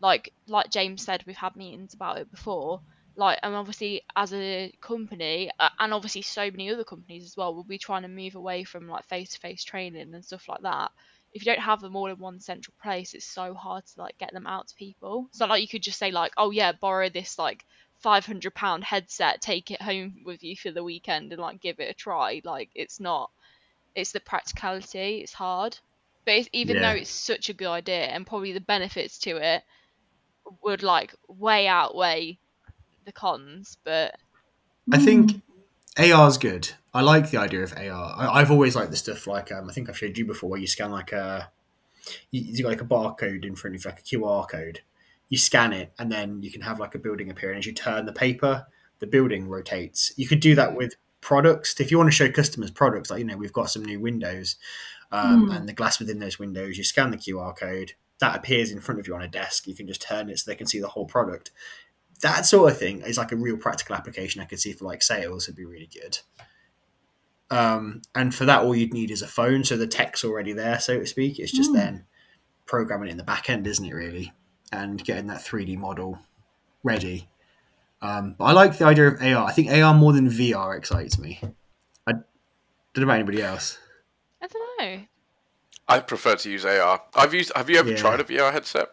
Like, 0.00 0.33
like 0.49 0.71
James 0.71 1.02
said, 1.02 1.25
we've 1.26 1.37
had 1.37 1.57
meetings 1.57 1.95
about 1.95 2.19
it 2.19 2.31
before. 2.31 2.83
Like, 3.16 3.38
and 3.42 3.54
obviously, 3.54 4.02
as 4.16 4.33
a 4.33 4.73
company, 4.80 5.50
uh, 5.61 5.68
and 5.78 5.94
obviously 5.94 6.23
so 6.23 6.50
many 6.50 6.71
other 6.71 6.85
companies 6.85 7.25
as 7.25 7.37
well, 7.37 7.54
will 7.54 7.64
be 7.64 7.78
trying 7.78 8.02
to 8.02 8.09
move 8.09 8.35
away 8.35 8.64
from 8.64 8.88
like 8.88 9.04
face-to-face 9.06 9.64
training 9.64 10.14
and 10.14 10.25
stuff 10.25 10.49
like 10.49 10.62
that. 10.62 10.90
If 11.33 11.44
you 11.44 11.52
don't 11.52 11.62
have 11.62 11.80
them 11.80 11.97
all 11.97 12.06
in 12.06 12.18
one 12.18 12.40
central 12.40 12.75
place, 12.83 13.14
it's 13.14 13.26
so 13.26 13.54
hard 13.54 13.85
to 13.87 14.00
like 14.00 14.18
get 14.18 14.33
them 14.33 14.47
out 14.47 14.68
to 14.68 14.75
people. 14.75 15.26
It's 15.30 15.40
not 15.40 15.49
like 15.49 15.62
you 15.62 15.68
could 15.68 15.83
just 15.83 15.99
say 15.99 16.11
like, 16.11 16.33
oh 16.37 16.50
yeah, 16.50 16.73
borrow 16.73 17.09
this 17.09 17.38
like 17.38 17.64
five 18.00 18.26
hundred 18.26 18.54
pound 18.54 18.85
headset, 18.85 19.40
take 19.40 19.71
it 19.71 19.83
home 19.83 20.23
with 20.25 20.42
you 20.42 20.56
for 20.56 20.71
the 20.71 20.85
weekend, 20.85 21.33
and 21.33 21.40
like 21.40 21.61
give 21.61 21.80
it 21.80 21.90
a 21.90 21.94
try. 21.94 22.40
Like, 22.44 22.71
it's 22.75 23.00
not. 23.00 23.30
It's 23.94 24.12
the 24.12 24.21
practicality. 24.21 25.21
It's 25.23 25.33
hard. 25.33 25.78
But 26.25 26.35
it's, 26.35 26.49
even 26.52 26.76
Yeah. 26.76 26.83
though 26.83 27.00
it's 27.00 27.11
such 27.11 27.49
a 27.49 27.54
good 27.54 27.68
idea, 27.68 28.06
and 28.06 28.26
probably 28.26 28.52
the 28.52 28.61
benefits 28.61 29.18
to 29.21 29.37
it 29.37 29.62
would 30.62 30.83
like 30.83 31.14
way 31.28 31.66
outweigh 31.66 32.38
the 33.04 33.12
cons, 33.12 33.78
but 33.84 34.16
I 34.92 34.99
think 34.99 35.42
AR 35.99 36.28
is 36.28 36.38
good. 36.38 36.70
I 36.92 37.02
like 37.02 37.30
the 37.30 37.38
idea 37.38 37.62
of 37.62 37.73
AR. 37.73 38.14
I, 38.16 38.40
I've 38.40 38.50
always 38.50 38.76
liked 38.76 38.90
the 38.90 38.96
stuff 38.96 39.26
like 39.26 39.50
um, 39.52 39.68
I 39.68 39.73
think 39.73 39.88
I've 39.88 39.99
showed 39.99 40.16
you 40.16 40.26
before, 40.26 40.50
where 40.50 40.61
you 40.61 40.66
scan 40.66 40.90
like 40.90 41.12
a 41.12 41.50
you, 42.30 42.42
you 42.42 42.62
got 42.62 42.70
like 42.70 42.80
a 42.80 42.84
barcode 42.84 43.44
in 43.44 43.56
front 43.56 43.76
of 43.76 43.84
you, 43.84 43.90
like 43.90 44.00
a 44.00 44.02
QR 44.02 44.49
code. 44.49 44.80
You 45.28 45.38
scan 45.38 45.73
it, 45.73 45.92
and 45.99 46.12
then 46.12 46.42
you 46.42 46.50
can 46.50 46.62
have 46.62 46.78
like 46.78 46.94
a 46.94 46.99
building 46.99 47.30
appear. 47.30 47.50
And 47.50 47.58
as 47.58 47.66
you 47.66 47.73
turn 47.73 48.06
the 48.06 48.12
paper, 48.12 48.66
the 48.99 49.06
building 49.06 49.49
rotates. 49.49 50.12
You 50.16 50.26
could 50.26 50.40
do 50.40 50.54
that 50.54 50.76
with 50.76 50.94
products. 51.20 51.80
If 51.80 51.90
you 51.90 51.99
want 51.99 52.08
to 52.08 52.16
show 52.16 52.30
customers 52.30 52.70
products, 52.70 53.11
like 53.11 53.20
you 53.20 53.25
know, 53.25 53.37
we've 53.37 53.52
got 53.52 53.70
some 53.70 53.84
new 53.84 54.00
windows, 54.00 54.56
um, 55.11 55.50
and 55.50 55.68
the 55.68 55.73
glass 55.73 55.99
within 55.99 56.18
those 56.18 56.38
windows. 56.38 56.76
You 56.76 56.84
scan 56.84 57.11
the 57.11 57.16
QR 57.16 57.56
code, 57.56 57.94
that 58.18 58.37
appears 58.37 58.70
in 58.70 58.80
front 58.80 59.00
of 59.00 59.06
you 59.06 59.14
on 59.14 59.23
a 59.23 59.28
desk. 59.28 59.66
You 59.66 59.75
can 59.75 59.87
just 59.87 60.02
turn 60.02 60.28
it 60.28 60.38
so 60.38 60.50
they 60.50 60.56
can 60.56 60.66
see 60.66 60.80
the 60.80 60.88
whole 60.88 61.06
product 61.06 61.50
that 62.25 62.47
sort 62.47 62.73
of 62.73 62.78
thing 62.78 63.02
is 63.02 63.19
like 63.19 63.33
a 63.33 63.37
real 63.37 63.57
practical 63.57 63.95
application 63.95 64.40
I 64.40 64.47
could 64.47 64.59
see 64.59 64.73
for 64.73 64.85
like 64.87 65.02
sales 65.02 65.47
would 65.47 65.57
be 65.57 65.64
really 65.64 65.88
good. 65.93 66.19
Um, 67.50 68.00
and 68.14 68.35
for 68.35 68.45
that, 68.47 68.62
all 68.62 68.75
you'd 68.75 68.95
need 68.95 69.11
is 69.11 69.23
a 69.23 69.28
phone, 69.28 69.62
so 69.64 69.76
the 69.76 69.87
tech's 69.87 70.25
already 70.25 70.52
there, 70.52 70.81
so 70.81 70.99
to 70.99 71.07
speak. 71.07 71.38
It's 71.38 71.52
just 71.52 71.71
Mm. 71.71 71.75
then 71.76 72.07
programming 72.66 73.09
it 73.09 73.12
in 73.12 73.16
the 73.19 73.23
back 73.25 73.49
end, 73.50 73.66
isn't 73.66 73.85
it? 73.85 73.93
Really, 73.95 74.33
and 74.73 75.04
getting 75.04 75.26
that 75.28 75.43
three 75.43 75.64
D 75.64 75.76
model 75.76 76.19
ready. 76.83 77.28
Um, 78.02 78.35
but 78.38 78.45
I 78.47 78.52
like 78.52 78.78
the 78.78 78.87
idea 78.87 79.09
of 79.09 79.23
AR. 79.23 79.45
I 79.47 79.52
think 79.52 79.71
AR 79.71 79.95
more 79.95 80.12
than 80.12 80.28
VR 80.28 80.76
excites 80.76 81.19
me. 81.19 81.40
I 82.07 82.12
don't 82.12 82.25
know 82.97 83.02
about 83.04 83.14
anybody 83.14 83.43
else. 83.43 83.78
I 84.43 84.47
don't 84.47 84.81
know. 84.81 85.04
I 85.88 86.00
prefer 86.00 86.37
to 86.37 86.50
use 86.50 86.64
AR. 86.64 87.02
I've 87.14 87.35
used. 87.35 87.52
Have 87.54 87.69
you 87.71 87.78
ever 87.78 87.90
Yeah. 87.90 87.97
tried 87.97 88.21
a 88.21 88.25
VR 88.25 88.50
headset? 88.52 88.88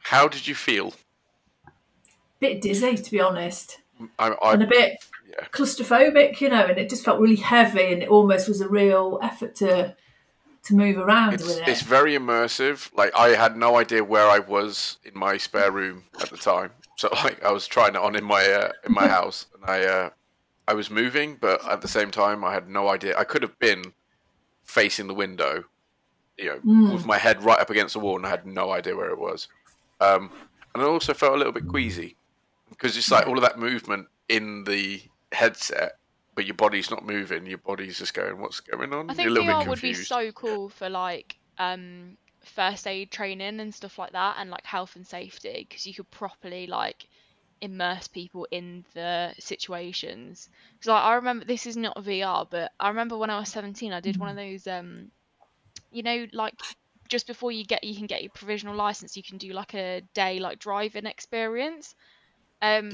How 0.00 0.28
did 0.28 0.46
you 0.46 0.54
feel? 0.54 0.92
Bit 2.46 2.60
dizzy, 2.60 2.96
to 2.96 3.10
be 3.10 3.20
honest, 3.20 3.78
I, 4.18 4.34
and 4.52 4.62
a 4.62 4.66
bit 4.66 4.90
yeah. 5.30 5.44
claustrophobic, 5.52 6.40
you 6.40 6.48
know, 6.48 6.64
and 6.66 6.78
it 6.78 6.88
just 6.90 7.04
felt 7.04 7.20
really 7.20 7.36
heavy, 7.54 7.92
and 7.92 8.02
it 8.02 8.08
almost 8.08 8.48
was 8.48 8.60
a 8.60 8.68
real 8.68 9.18
effort 9.22 9.54
to 9.56 9.94
to 10.64 10.74
move 10.74 10.96
around 10.96 11.34
It's, 11.34 11.44
with 11.46 11.58
it. 11.60 11.68
it's 11.68 11.82
very 11.82 12.14
immersive. 12.16 12.90
Like 12.96 13.12
I 13.14 13.28
had 13.44 13.54
no 13.56 13.76
idea 13.76 14.02
where 14.02 14.28
I 14.36 14.38
was 14.38 14.98
in 15.04 15.12
my 15.26 15.36
spare 15.36 15.70
room 15.70 16.04
at 16.22 16.30
the 16.30 16.38
time. 16.38 16.70
So 16.96 17.08
like 17.24 17.42
I 17.44 17.52
was 17.52 17.66
trying 17.66 17.94
it 17.96 18.00
on 18.00 18.14
in 18.16 18.24
my 18.24 18.44
uh, 18.60 18.72
in 18.86 18.92
my 18.92 19.06
house, 19.18 19.46
and 19.54 19.64
I 19.70 19.84
uh, 19.84 20.10
I 20.68 20.74
was 20.74 20.90
moving, 20.90 21.36
but 21.40 21.58
at 21.68 21.80
the 21.82 21.88
same 21.88 22.10
time 22.10 22.44
I 22.44 22.52
had 22.52 22.68
no 22.68 22.88
idea. 22.88 23.16
I 23.18 23.24
could 23.24 23.42
have 23.42 23.58
been 23.58 23.82
facing 24.64 25.06
the 25.06 25.14
window, 25.24 25.64
you 26.38 26.46
know, 26.50 26.58
Mm. 26.64 26.92
with 26.94 27.04
my 27.06 27.18
head 27.18 27.42
right 27.42 27.60
up 27.60 27.70
against 27.70 27.92
the 27.94 28.00
wall, 28.00 28.16
and 28.16 28.26
I 28.26 28.30
had 28.30 28.46
no 28.46 28.70
idea 28.72 28.96
where 28.96 29.10
it 29.10 29.18
was. 29.18 29.48
Um, 30.00 30.30
and 30.74 30.82
I 30.82 30.86
also 30.86 31.12
felt 31.14 31.34
a 31.34 31.36
little 31.36 31.52
bit 31.52 31.68
queasy 31.68 32.16
because 32.70 32.96
it's 32.96 33.10
like 33.10 33.26
all 33.26 33.36
of 33.36 33.42
that 33.42 33.58
movement 33.58 34.08
in 34.28 34.64
the 34.64 35.02
headset, 35.32 35.98
but 36.34 36.46
your 36.46 36.54
body's 36.54 36.90
not 36.90 37.04
moving. 37.04 37.46
Your 37.46 37.58
body's 37.58 37.98
just 37.98 38.14
going, 38.14 38.40
"What's 38.40 38.60
going 38.60 38.92
on?" 38.92 39.10
I 39.10 39.14
think 39.14 39.30
You're 39.30 39.44
VR 39.44 39.68
would 39.68 39.80
be 39.80 39.94
so 39.94 40.32
cool 40.32 40.68
for 40.68 40.88
like 40.88 41.36
um 41.58 42.16
first 42.44 42.86
aid 42.86 43.10
training 43.10 43.60
and 43.60 43.74
stuff 43.74 43.98
like 43.98 44.12
that, 44.12 44.36
and 44.38 44.50
like 44.50 44.64
health 44.64 44.96
and 44.96 45.06
safety, 45.06 45.66
because 45.68 45.86
you 45.86 45.94
could 45.94 46.10
properly 46.10 46.66
like 46.66 47.08
immerse 47.60 48.08
people 48.08 48.46
in 48.50 48.84
the 48.94 49.34
situations. 49.38 50.48
Because 50.74 50.88
like, 50.88 51.02
I 51.02 51.14
remember 51.14 51.44
this 51.44 51.66
is 51.66 51.76
not 51.76 51.96
VR, 52.02 52.46
but 52.50 52.72
I 52.78 52.88
remember 52.88 53.16
when 53.16 53.30
I 53.30 53.38
was 53.38 53.48
17, 53.48 53.92
I 53.92 54.00
did 54.00 54.18
one 54.18 54.28
of 54.28 54.36
those 54.36 54.66
um, 54.66 55.10
you 55.90 56.02
know, 56.02 56.26
like 56.32 56.54
just 57.08 57.26
before 57.26 57.52
you 57.52 57.64
get 57.64 57.84
you 57.84 57.94
can 57.94 58.06
get 58.06 58.22
your 58.22 58.32
provisional 58.34 58.74
license, 58.74 59.16
you 59.16 59.22
can 59.22 59.38
do 59.38 59.52
like 59.52 59.74
a 59.74 60.02
day 60.14 60.38
like 60.38 60.58
driving 60.58 61.06
experience. 61.06 61.94
Um, 62.64 62.90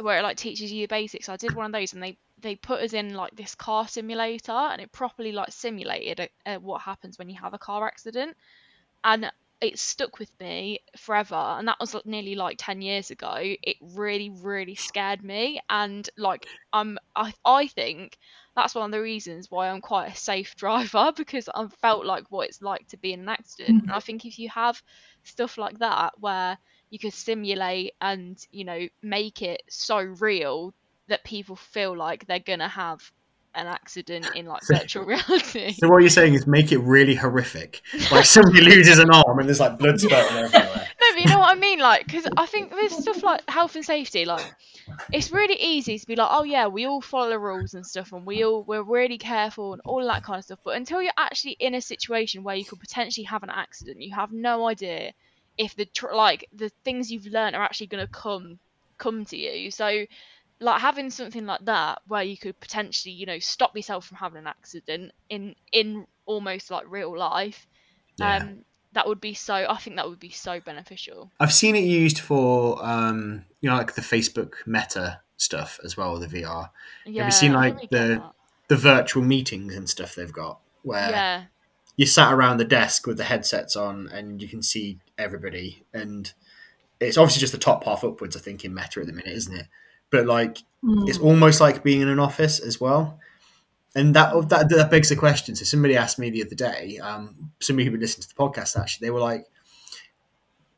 where 0.00 0.18
it 0.18 0.22
like 0.22 0.36
teaches 0.36 0.72
you 0.72 0.86
the 0.86 0.94
basics. 0.94 1.28
I 1.28 1.36
did 1.36 1.54
one 1.54 1.66
of 1.66 1.72
those, 1.72 1.92
and 1.92 2.02
they 2.02 2.18
they 2.40 2.56
put 2.56 2.80
us 2.80 2.92
in 2.92 3.14
like 3.14 3.36
this 3.36 3.54
car 3.54 3.86
simulator, 3.86 4.52
and 4.52 4.80
it 4.80 4.92
properly 4.92 5.32
like 5.32 5.52
simulated 5.52 6.28
uh, 6.44 6.56
what 6.56 6.80
happens 6.80 7.18
when 7.18 7.30
you 7.30 7.38
have 7.40 7.54
a 7.54 7.58
car 7.58 7.86
accident, 7.86 8.36
and 9.04 9.30
it 9.60 9.78
stuck 9.78 10.18
with 10.18 10.30
me 10.40 10.80
forever. 10.96 11.36
And 11.36 11.68
that 11.68 11.78
was 11.78 11.94
nearly 12.04 12.34
like 12.34 12.56
ten 12.58 12.82
years 12.82 13.10
ago. 13.12 13.34
It 13.38 13.76
really 13.80 14.30
really 14.30 14.74
scared 14.74 15.22
me, 15.22 15.60
and 15.70 16.08
like 16.16 16.46
I'm 16.72 16.98
I 17.14 17.32
I 17.44 17.68
think 17.68 18.18
that's 18.56 18.74
one 18.74 18.86
of 18.86 18.90
the 18.90 19.00
reasons 19.00 19.50
why 19.50 19.68
I'm 19.68 19.80
quite 19.80 20.12
a 20.12 20.16
safe 20.16 20.56
driver 20.62 21.12
because 21.16 21.48
I've 21.54 21.72
felt 21.74 22.04
like 22.04 22.24
what 22.30 22.48
it's 22.48 22.60
like 22.60 22.88
to 22.88 22.96
be 22.96 23.12
in 23.12 23.20
an 23.20 23.28
accident. 23.28 23.84
And 23.84 23.92
I 23.92 24.00
think 24.00 24.24
if 24.24 24.38
you 24.38 24.48
have 24.48 24.82
stuff 25.22 25.58
like 25.58 25.78
that 25.78 26.14
where 26.18 26.58
you 26.92 26.98
could 26.98 27.14
simulate 27.14 27.94
and 28.02 28.46
you 28.52 28.64
know 28.64 28.86
make 29.02 29.40
it 29.40 29.62
so 29.68 29.98
real 29.98 30.74
that 31.08 31.24
people 31.24 31.56
feel 31.56 31.96
like 31.96 32.26
they're 32.26 32.38
gonna 32.38 32.68
have 32.68 33.10
an 33.54 33.66
accident 33.66 34.26
in 34.34 34.44
like 34.44 34.60
virtual 34.70 35.04
reality. 35.06 35.72
So 35.72 35.88
what 35.88 36.02
you're 36.02 36.10
saying 36.10 36.34
is 36.34 36.46
make 36.46 36.70
it 36.70 36.78
really 36.78 37.14
horrific. 37.14 37.80
Like 38.10 38.26
somebody 38.26 38.60
loses 38.64 38.98
an 38.98 39.10
arm 39.10 39.38
and 39.38 39.48
there's 39.48 39.58
like 39.58 39.78
blood 39.78 40.00
spurting 40.00 40.36
everywhere. 40.36 40.88
No, 41.02 41.08
but 41.14 41.22
you 41.24 41.30
know 41.30 41.40
what 41.40 41.56
I 41.56 41.58
mean, 41.58 41.80
like, 41.80 42.06
because 42.06 42.28
I 42.36 42.46
think 42.46 42.70
there's 42.70 42.96
stuff 42.96 43.24
like 43.24 43.40
health 43.50 43.74
and 43.74 43.84
safety, 43.84 44.24
like, 44.24 44.44
it's 45.12 45.32
really 45.32 45.56
easy 45.56 45.98
to 45.98 46.06
be 46.06 46.14
like, 46.14 46.28
oh 46.30 46.44
yeah, 46.44 46.68
we 46.68 46.86
all 46.86 47.00
follow 47.00 47.30
the 47.30 47.40
rules 47.40 47.74
and 47.74 47.84
stuff, 47.84 48.12
and 48.12 48.24
we 48.24 48.44
all 48.44 48.62
we're 48.62 48.84
really 48.84 49.18
careful 49.18 49.72
and 49.72 49.82
all 49.84 50.04
that 50.04 50.22
kind 50.22 50.38
of 50.38 50.44
stuff. 50.44 50.60
But 50.62 50.76
until 50.76 51.02
you're 51.02 51.10
actually 51.16 51.56
in 51.58 51.74
a 51.74 51.80
situation 51.80 52.44
where 52.44 52.54
you 52.54 52.64
could 52.64 52.78
potentially 52.78 53.24
have 53.24 53.42
an 53.42 53.50
accident, 53.50 54.00
you 54.00 54.14
have 54.14 54.30
no 54.30 54.68
idea 54.68 55.12
if 55.58 55.74
the 55.76 55.84
tr- 55.86 56.14
like 56.14 56.48
the 56.52 56.70
things 56.84 57.10
you've 57.10 57.26
learned 57.26 57.56
are 57.56 57.62
actually 57.62 57.88
going 57.88 58.06
to 58.06 58.12
come 58.12 58.58
come 58.98 59.24
to 59.26 59.36
you. 59.36 59.70
So, 59.70 60.04
like 60.60 60.80
having 60.80 61.10
something 61.10 61.46
like 61.46 61.64
that 61.64 62.00
where 62.06 62.22
you 62.22 62.36
could 62.36 62.58
potentially, 62.60 63.14
you 63.14 63.26
know, 63.26 63.38
stop 63.38 63.76
yourself 63.76 64.06
from 64.06 64.16
having 64.18 64.38
an 64.38 64.46
accident 64.46 65.12
in 65.28 65.54
in 65.72 66.06
almost 66.26 66.70
like 66.70 66.84
real 66.88 67.16
life. 67.16 67.66
Yeah. 68.16 68.36
Um, 68.36 68.64
that 68.94 69.06
would 69.08 69.20
be 69.20 69.32
so. 69.34 69.54
I 69.54 69.76
think 69.78 69.96
that 69.96 70.08
would 70.08 70.20
be 70.20 70.30
so 70.30 70.60
beneficial. 70.60 71.30
I've 71.40 71.52
seen 71.52 71.74
it 71.76 71.84
used 71.84 72.18
for 72.18 72.84
um, 72.84 73.44
you 73.60 73.70
know 73.70 73.76
like 73.76 73.94
the 73.94 74.02
Facebook 74.02 74.54
Meta 74.66 75.20
stuff 75.38 75.80
as 75.82 75.96
well, 75.96 76.18
the 76.18 76.26
VR. 76.26 76.68
Yeah, 77.06 77.24
have 77.24 77.32
you 77.32 77.36
seen, 77.36 77.52
like, 77.52 77.74
really 77.74 77.88
the- 77.90 78.22
The 78.68 78.76
virtual 78.76 79.22
meetings 79.24 79.74
and 79.74 79.88
stuff 79.88 80.14
they've 80.14 80.32
got 80.32 80.60
where 80.82 81.10
yeah, 81.10 81.44
you 81.96 82.06
sat 82.06 82.32
around 82.32 82.56
the 82.58 82.64
desk 82.64 83.06
with 83.06 83.16
the 83.16 83.24
headsets 83.24 83.76
on 83.76 84.08
and 84.08 84.40
you 84.40 84.48
can 84.48 84.62
see 84.62 84.98
everybody 85.18 85.84
and 85.92 86.32
it's 87.00 87.18
obviously 87.18 87.40
just 87.40 87.52
the 87.52 87.58
top 87.58 87.84
half 87.84 88.04
upwards, 88.04 88.36
I 88.36 88.40
think, 88.40 88.64
in 88.64 88.74
Meta 88.74 89.00
at 89.00 89.06
the 89.06 89.12
minute, 89.12 89.34
isn't 89.34 89.56
it? 89.56 89.66
But 90.10 90.26
like 90.26 90.58
Mm. 90.84 91.08
it's 91.08 91.18
almost 91.18 91.60
like 91.60 91.84
being 91.84 92.00
in 92.00 92.08
an 92.08 92.18
office 92.18 92.58
as 92.58 92.80
well. 92.80 93.20
And 93.94 94.16
that, 94.16 94.48
that 94.48 94.68
that 94.70 94.90
begs 94.90 95.10
the 95.10 95.16
question. 95.16 95.54
So 95.54 95.64
somebody 95.64 95.96
asked 95.96 96.18
me 96.18 96.28
the 96.28 96.44
other 96.44 96.56
day, 96.56 96.98
um, 96.98 97.52
somebody 97.60 97.84
who 97.84 97.92
would 97.92 98.00
listen 98.00 98.20
to 98.20 98.28
the 98.28 98.34
podcast 98.34 98.76
actually, 98.76 99.06
they 99.06 99.10
were 99.12 99.20
like, 99.20 99.46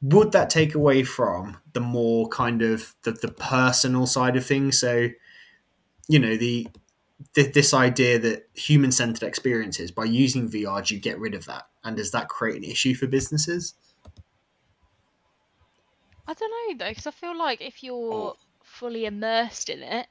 would 0.02 0.32
that 0.32 0.50
take 0.50 0.74
away 0.74 1.04
from 1.04 1.56
the 1.72 1.80
more 1.80 2.28
kind 2.28 2.60
of 2.60 2.94
the, 3.04 3.12
the 3.12 3.28
personal 3.28 4.06
side 4.06 4.36
of 4.36 4.44
things? 4.44 4.78
So, 4.78 5.08
you 6.08 6.18
know, 6.18 6.36
the, 6.36 6.68
the 7.34 7.44
this 7.44 7.72
idea 7.72 8.18
that 8.18 8.48
human 8.54 8.92
centered 8.92 9.26
experiences 9.26 9.90
by 9.90 10.04
using 10.04 10.50
VR, 10.50 10.86
do 10.86 10.94
you 10.94 11.00
get 11.00 11.18
rid 11.18 11.34
of 11.34 11.46
that? 11.46 11.66
And 11.82 11.96
does 11.96 12.10
that 12.10 12.28
create 12.28 12.56
an 12.58 12.64
issue 12.64 12.94
for 12.94 13.06
businesses? 13.06 13.72
I 16.26 16.34
don't 16.34 16.50
know 16.50 16.84
though, 16.84 16.90
because 16.90 17.06
I 17.06 17.12
feel 17.12 17.34
like 17.34 17.62
if 17.62 17.82
you're 17.82 18.34
Oh. 18.34 18.36
fully 18.62 19.06
immersed 19.06 19.70
in 19.70 19.82
it, 19.82 20.06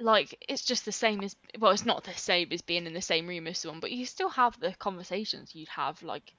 like 0.00 0.34
it's 0.48 0.64
just 0.64 0.84
the 0.84 0.90
same 0.92 1.22
as 1.22 1.36
well, 1.58 1.70
it's 1.70 1.84
not 1.84 2.02
the 2.02 2.12
same 2.14 2.48
as 2.52 2.62
being 2.62 2.86
in 2.86 2.94
the 2.94 3.00
same 3.02 3.28
room 3.28 3.46
as 3.46 3.58
someone, 3.58 3.78
but 3.80 3.92
you 3.92 4.06
still 4.06 4.30
have 4.30 4.58
the 4.58 4.74
conversations 4.74 5.54
you'd 5.54 5.68
have, 5.68 6.02
like, 6.02 6.34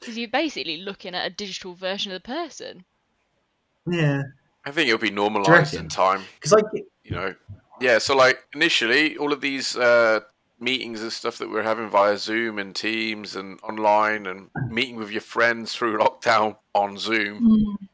because 0.00 0.16
you're 0.16 0.26
basically 0.30 0.78
looking 0.78 1.14
at 1.14 1.26
a 1.26 1.34
digital 1.34 1.74
version 1.74 2.10
of 2.10 2.22
the 2.22 2.26
person. 2.26 2.86
Yeah, 3.90 4.22
I 4.64 4.70
think 4.72 4.88
it'll 4.88 4.98
be 5.00 5.10
normalized 5.10 5.74
in 5.76 5.88
time. 5.88 6.22
because 6.34 6.52
like 6.52 6.64
you 7.04 7.12
know 7.12 7.34
yeah 7.80 7.98
so 7.98 8.16
like 8.16 8.38
initially 8.54 9.16
all 9.16 9.32
of 9.32 9.40
these 9.40 9.76
uh 9.76 10.20
meetings 10.58 11.02
and 11.02 11.12
stuff 11.12 11.38
that 11.38 11.50
we're 11.50 11.62
having 11.62 11.88
via 11.90 12.16
zoom 12.16 12.58
and 12.58 12.74
teams 12.74 13.36
and 13.36 13.58
online 13.62 14.26
and 14.26 14.48
meeting 14.68 14.96
with 14.96 15.10
your 15.10 15.20
friends 15.20 15.74
through 15.74 15.98
lockdown 16.02 16.56
on 16.74 16.96
zoom. 16.98 17.78
Mm. 17.78 17.88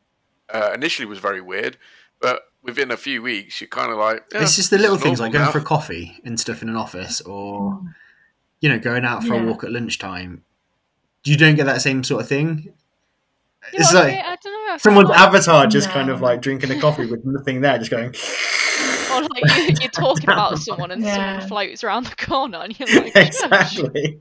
uh, 0.55 0.73
initially 0.75 1.07
was 1.07 1.19
very 1.19 1.41
weird 1.41 1.77
but 2.21 2.43
within 2.63 2.91
a 2.93 2.97
few 2.97 3.21
weeks 3.21 3.61
you're 3.61 3.69
kind 3.69 3.91
of 3.91 3.99
like 3.99 4.23
yeah, 4.33 4.43
it's 4.43 4.55
just 4.57 4.71
the 4.71 4.79
little 4.79 4.97
things 4.97 5.19
like 5.21 5.33
normal 5.33 5.51
going 5.51 5.53
for 5.53 5.59
a 5.59 5.69
coffee 5.69 6.21
and 6.25 6.39
stuff 6.39 6.63
in 6.63 6.69
an 6.69 6.77
office 6.77 7.21
or 7.23 7.81
you 8.61 8.69
know 8.69 8.79
going 8.79 9.05
out 9.05 9.25
for 9.25 9.35
a 9.35 9.43
walk 9.45 9.65
at 9.65 9.73
lunchtime. 9.73 10.45
You 11.25 11.37
don't 11.37 11.57
get 11.57 11.67
that 11.67 11.81
same 11.83 12.05
sort 12.05 12.23
of 12.23 12.29
thing? 12.29 12.63
You 12.65 12.73
it's 13.73 13.93
know, 13.93 14.01
like 14.01 14.11
feel- 14.15 14.21
I 14.25 14.37
don't 14.43 14.69
know. 14.69 14.77
Someone's 14.79 15.09
like, 15.09 15.19
avatar 15.21 15.67
just 15.67 15.91
kind 15.91 16.11
of 16.11 16.21
like 16.21 16.41
drinking 16.43 16.71
a 16.71 16.81
coffee 16.81 17.07
with 17.07 17.25
nothing 17.25 17.61
there 17.61 17.79
just 17.79 17.91
going 17.91 18.13
or 19.13 19.23
like 19.23 19.57
you, 19.57 19.75
you're 19.81 19.91
talking 19.93 20.31
about 20.31 20.59
someone 20.59 20.91
and 20.91 21.03
Yeah. 21.03 21.15
someone 21.41 21.49
floats 21.49 21.85
around 21.85 22.07
the 22.07 22.17
corner 22.17 22.59
and 22.59 22.79
you're 22.79 23.03
like, 23.03 23.15
exactly 23.17 24.21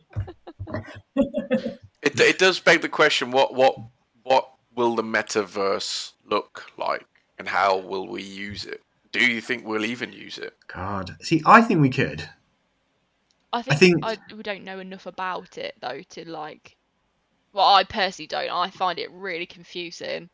it, 2.01 2.19
it 2.19 2.39
does 2.39 2.59
beg 2.59 2.81
the 2.81 2.89
question 2.89 3.31
what 3.31 3.53
what 3.53 3.75
what 4.23 4.51
will 4.75 4.95
the 4.95 5.03
metaverse 5.03 6.11
look 6.29 6.65
like 6.77 7.05
and 7.37 7.47
how 7.47 7.77
will 7.77 8.07
we 8.07 8.21
use 8.23 8.65
it 8.65 8.81
do 9.11 9.19
you 9.19 9.41
think 9.41 9.65
we'll 9.65 9.85
even 9.85 10.13
use 10.13 10.37
it 10.37 10.55
god 10.67 11.15
see 11.21 11.41
i 11.45 11.61
think 11.61 11.81
we 11.81 11.89
could 11.89 12.27
I 13.53 13.61
think, 13.61 13.79
think- 13.79 14.05
I, 14.05 14.17
we 14.33 14.43
don't 14.43 14.63
know 14.63 14.79
enough 14.79 15.05
about 15.05 15.57
it 15.57 15.75
though 15.81 15.99
to 16.11 16.29
like. 16.29 16.77
Well, 17.51 17.65
I 17.67 17.83
personally 17.83 18.27
don't. 18.27 18.49
I 18.49 18.69
find 18.69 18.97
it 18.97 19.11
really 19.11 19.45
confusing. 19.45 20.29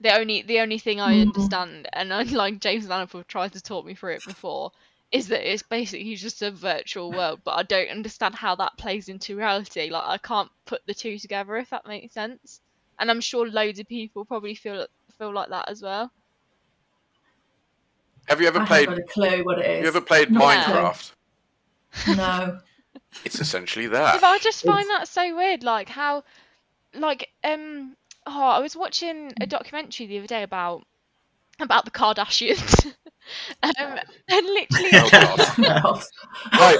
The 0.00 0.14
only 0.14 0.42
the 0.42 0.60
only 0.60 0.78
thing 0.78 1.00
I 1.00 1.16
Mhm. 1.16 1.22
understand, 1.22 1.88
and 1.92 2.12
I, 2.12 2.22
like 2.44 2.60
James 2.60 2.86
Lanifor 2.86 3.26
tried 3.26 3.52
to 3.54 3.60
talk 3.62 3.84
me 3.86 3.94
through 3.94 4.14
it 4.14 4.24
before, 4.24 4.70
is 5.10 5.28
that 5.28 5.50
it's 5.50 5.62
basically 5.62 6.14
just 6.16 6.42
a 6.42 6.50
virtual 6.50 7.10
world. 7.10 7.40
But 7.44 7.52
I 7.58 7.62
don't 7.62 7.88
understand 7.90 8.34
how 8.34 8.54
that 8.56 8.76
plays 8.78 9.08
into 9.08 9.36
reality. 9.36 9.88
Like 9.90 10.04
I 10.06 10.18
can't 10.18 10.50
put 10.66 10.82
the 10.86 10.94
two 10.94 11.18
together 11.18 11.56
if 11.56 11.70
that 11.70 11.86
makes 11.86 12.14
sense. 12.14 12.60
And 12.98 13.10
I'm 13.10 13.20
sure 13.20 13.48
loads 13.48 13.78
of 13.78 13.86
people 13.88 14.24
probably 14.24 14.54
feel 14.54 14.86
feel 15.18 15.32
like 15.32 15.48
that 15.50 15.68
as 15.68 15.82
well. 15.82 16.10
Have 18.28 18.40
you 18.40 18.48
ever 18.48 18.60
I 18.60 18.64
played? 18.66 18.88
haven't 18.88 19.06
got 19.06 19.10
a 19.10 19.30
clue 19.36 19.44
what 19.44 19.58
it 19.58 19.66
is. 19.66 19.74
Have 19.76 19.82
you 19.82 19.88
ever 19.88 20.00
played 20.00 20.30
Not. 20.30 20.42
Minecraft? 20.42 21.12
No. 22.16 22.60
It's 23.24 23.40
essentially 23.40 23.86
that. 23.88 24.20
but 24.20 24.26
I 24.26 24.38
just 24.38 24.64
find 24.64 24.88
that 24.90 25.08
so 25.08 25.34
weird, 25.36 25.62
like 25.64 25.88
how, 25.88 26.22
like 26.94 27.28
um, 27.44 27.96
oh, 28.26 28.42
I 28.42 28.58
was 28.60 28.76
watching 28.76 29.32
a 29.40 29.46
documentary 29.46 30.06
the 30.06 30.18
other 30.18 30.26
day 30.26 30.42
about 30.42 30.86
about 31.60 31.84
the 31.84 31.90
Kardashians, 31.90 32.86
um, 33.62 33.72
and 34.28 34.46
literally, 34.46 34.90
Oh 34.92 35.08
god. 35.10 36.02
Right, 36.52 36.78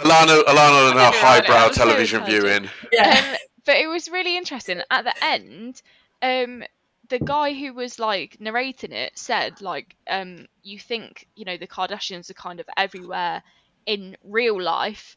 Alana, 0.00 0.42
Alana, 0.44 0.90
and 0.90 0.98
I 0.98 1.06
our 1.06 1.12
know, 1.12 1.18
I 1.22 1.40
highbrow 1.40 1.54
I 1.56 1.68
was 1.68 1.76
very 1.76 1.88
television 1.88 2.22
excited. 2.22 2.42
viewing. 2.42 2.70
Yeah. 2.92 3.24
um, 3.32 3.36
but 3.64 3.76
it 3.76 3.88
was 3.88 4.08
really 4.08 4.36
interesting. 4.36 4.80
At 4.90 5.04
the 5.04 5.24
end, 5.24 5.82
um, 6.22 6.64
the 7.08 7.18
guy 7.18 7.52
who 7.52 7.74
was 7.74 7.98
like 7.98 8.40
narrating 8.40 8.92
it 8.92 9.18
said 9.18 9.60
like, 9.60 9.96
um, 10.08 10.46
you 10.62 10.78
think 10.78 11.26
you 11.36 11.44
know 11.44 11.56
the 11.56 11.66
Kardashians 11.66 12.30
are 12.30 12.34
kind 12.34 12.60
of 12.60 12.68
everywhere 12.76 13.42
in 13.86 14.16
real 14.24 14.60
life. 14.60 15.16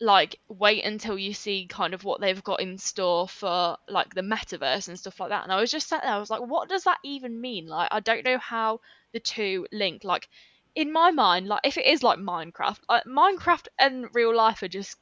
Like, 0.00 0.38
wait 0.48 0.84
until 0.84 1.18
you 1.18 1.34
see 1.34 1.66
kind 1.66 1.94
of 1.94 2.04
what 2.04 2.20
they've 2.20 2.42
got 2.44 2.60
in 2.60 2.78
store 2.78 3.26
for 3.28 3.76
like 3.88 4.14
the 4.14 4.20
metaverse 4.22 4.88
and 4.88 4.98
stuff 4.98 5.18
like 5.18 5.30
that. 5.30 5.42
And 5.42 5.52
I 5.52 5.60
was 5.60 5.70
just 5.70 5.88
sat 5.88 6.02
there, 6.02 6.12
I 6.12 6.18
was 6.18 6.30
like, 6.30 6.42
what 6.42 6.68
does 6.68 6.84
that 6.84 6.98
even 7.04 7.40
mean? 7.40 7.66
Like, 7.66 7.88
I 7.90 8.00
don't 8.00 8.24
know 8.24 8.38
how 8.38 8.80
the 9.12 9.20
two 9.20 9.66
link. 9.72 10.04
Like, 10.04 10.28
in 10.74 10.92
my 10.92 11.10
mind, 11.10 11.48
like 11.48 11.62
if 11.64 11.76
it 11.76 11.86
is 11.86 12.02
like 12.02 12.18
Minecraft, 12.18 12.78
like 12.88 13.04
Minecraft 13.04 13.66
and 13.78 14.06
real 14.14 14.34
life 14.34 14.62
are 14.62 14.68
just 14.68 14.96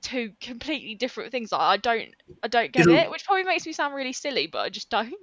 two 0.00 0.32
completely 0.40 0.94
different 0.94 1.32
things. 1.32 1.50
Like, 1.52 1.60
I 1.60 1.76
don't, 1.76 2.14
I 2.42 2.48
don't 2.48 2.72
get 2.72 2.82
It'll- 2.82 2.94
it, 2.94 3.10
which 3.10 3.24
probably 3.24 3.44
makes 3.44 3.66
me 3.66 3.72
sound 3.72 3.94
really 3.94 4.12
silly, 4.12 4.46
but 4.46 4.60
I 4.60 4.68
just 4.68 4.90
don't. 4.90 5.14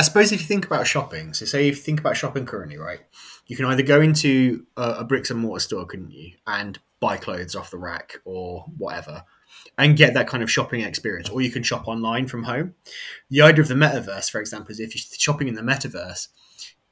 I 0.00 0.04
suppose 0.04 0.30
if 0.30 0.40
you 0.40 0.46
think 0.46 0.64
about 0.64 0.86
shopping, 0.86 1.34
so 1.34 1.44
say 1.44 1.66
if 1.66 1.76
you 1.76 1.82
think 1.82 1.98
about 1.98 2.16
shopping 2.16 2.46
currently, 2.46 2.78
right, 2.78 3.00
you 3.48 3.56
can 3.56 3.64
either 3.64 3.82
go 3.82 4.00
into 4.00 4.64
a, 4.76 4.98
a 4.98 5.04
bricks 5.04 5.28
and 5.32 5.40
mortar 5.40 5.58
store, 5.58 5.86
couldn't 5.86 6.12
you, 6.12 6.34
and 6.46 6.78
buy 7.00 7.16
clothes 7.16 7.54
off 7.54 7.70
the 7.70 7.78
rack 7.78 8.16
or 8.24 8.66
whatever, 8.76 9.22
and 9.76 9.96
get 9.96 10.14
that 10.14 10.28
kind 10.28 10.42
of 10.42 10.50
shopping 10.50 10.80
experience, 10.80 11.28
or 11.28 11.40
you 11.40 11.50
can 11.50 11.62
shop 11.62 11.88
online 11.88 12.26
from 12.26 12.44
home. 12.44 12.74
The 13.30 13.42
idea 13.42 13.62
of 13.62 13.68
the 13.68 13.74
metaverse, 13.74 14.30
for 14.30 14.40
example, 14.40 14.72
is 14.72 14.80
if 14.80 14.94
you're 14.94 15.18
shopping 15.18 15.48
in 15.48 15.54
the 15.54 15.62
metaverse, 15.62 16.28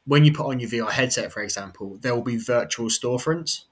when 0.07 0.25
you 0.25 0.33
put 0.33 0.47
on 0.47 0.61
your 0.61 0.71
VR 0.71 0.91
headset, 0.91 1.33
for 1.33 1.43
example, 1.43 1.99
there 2.01 2.15
will 2.15 2.23
be 2.23 2.37
virtual 2.37 2.87
storefronts. 2.87 3.65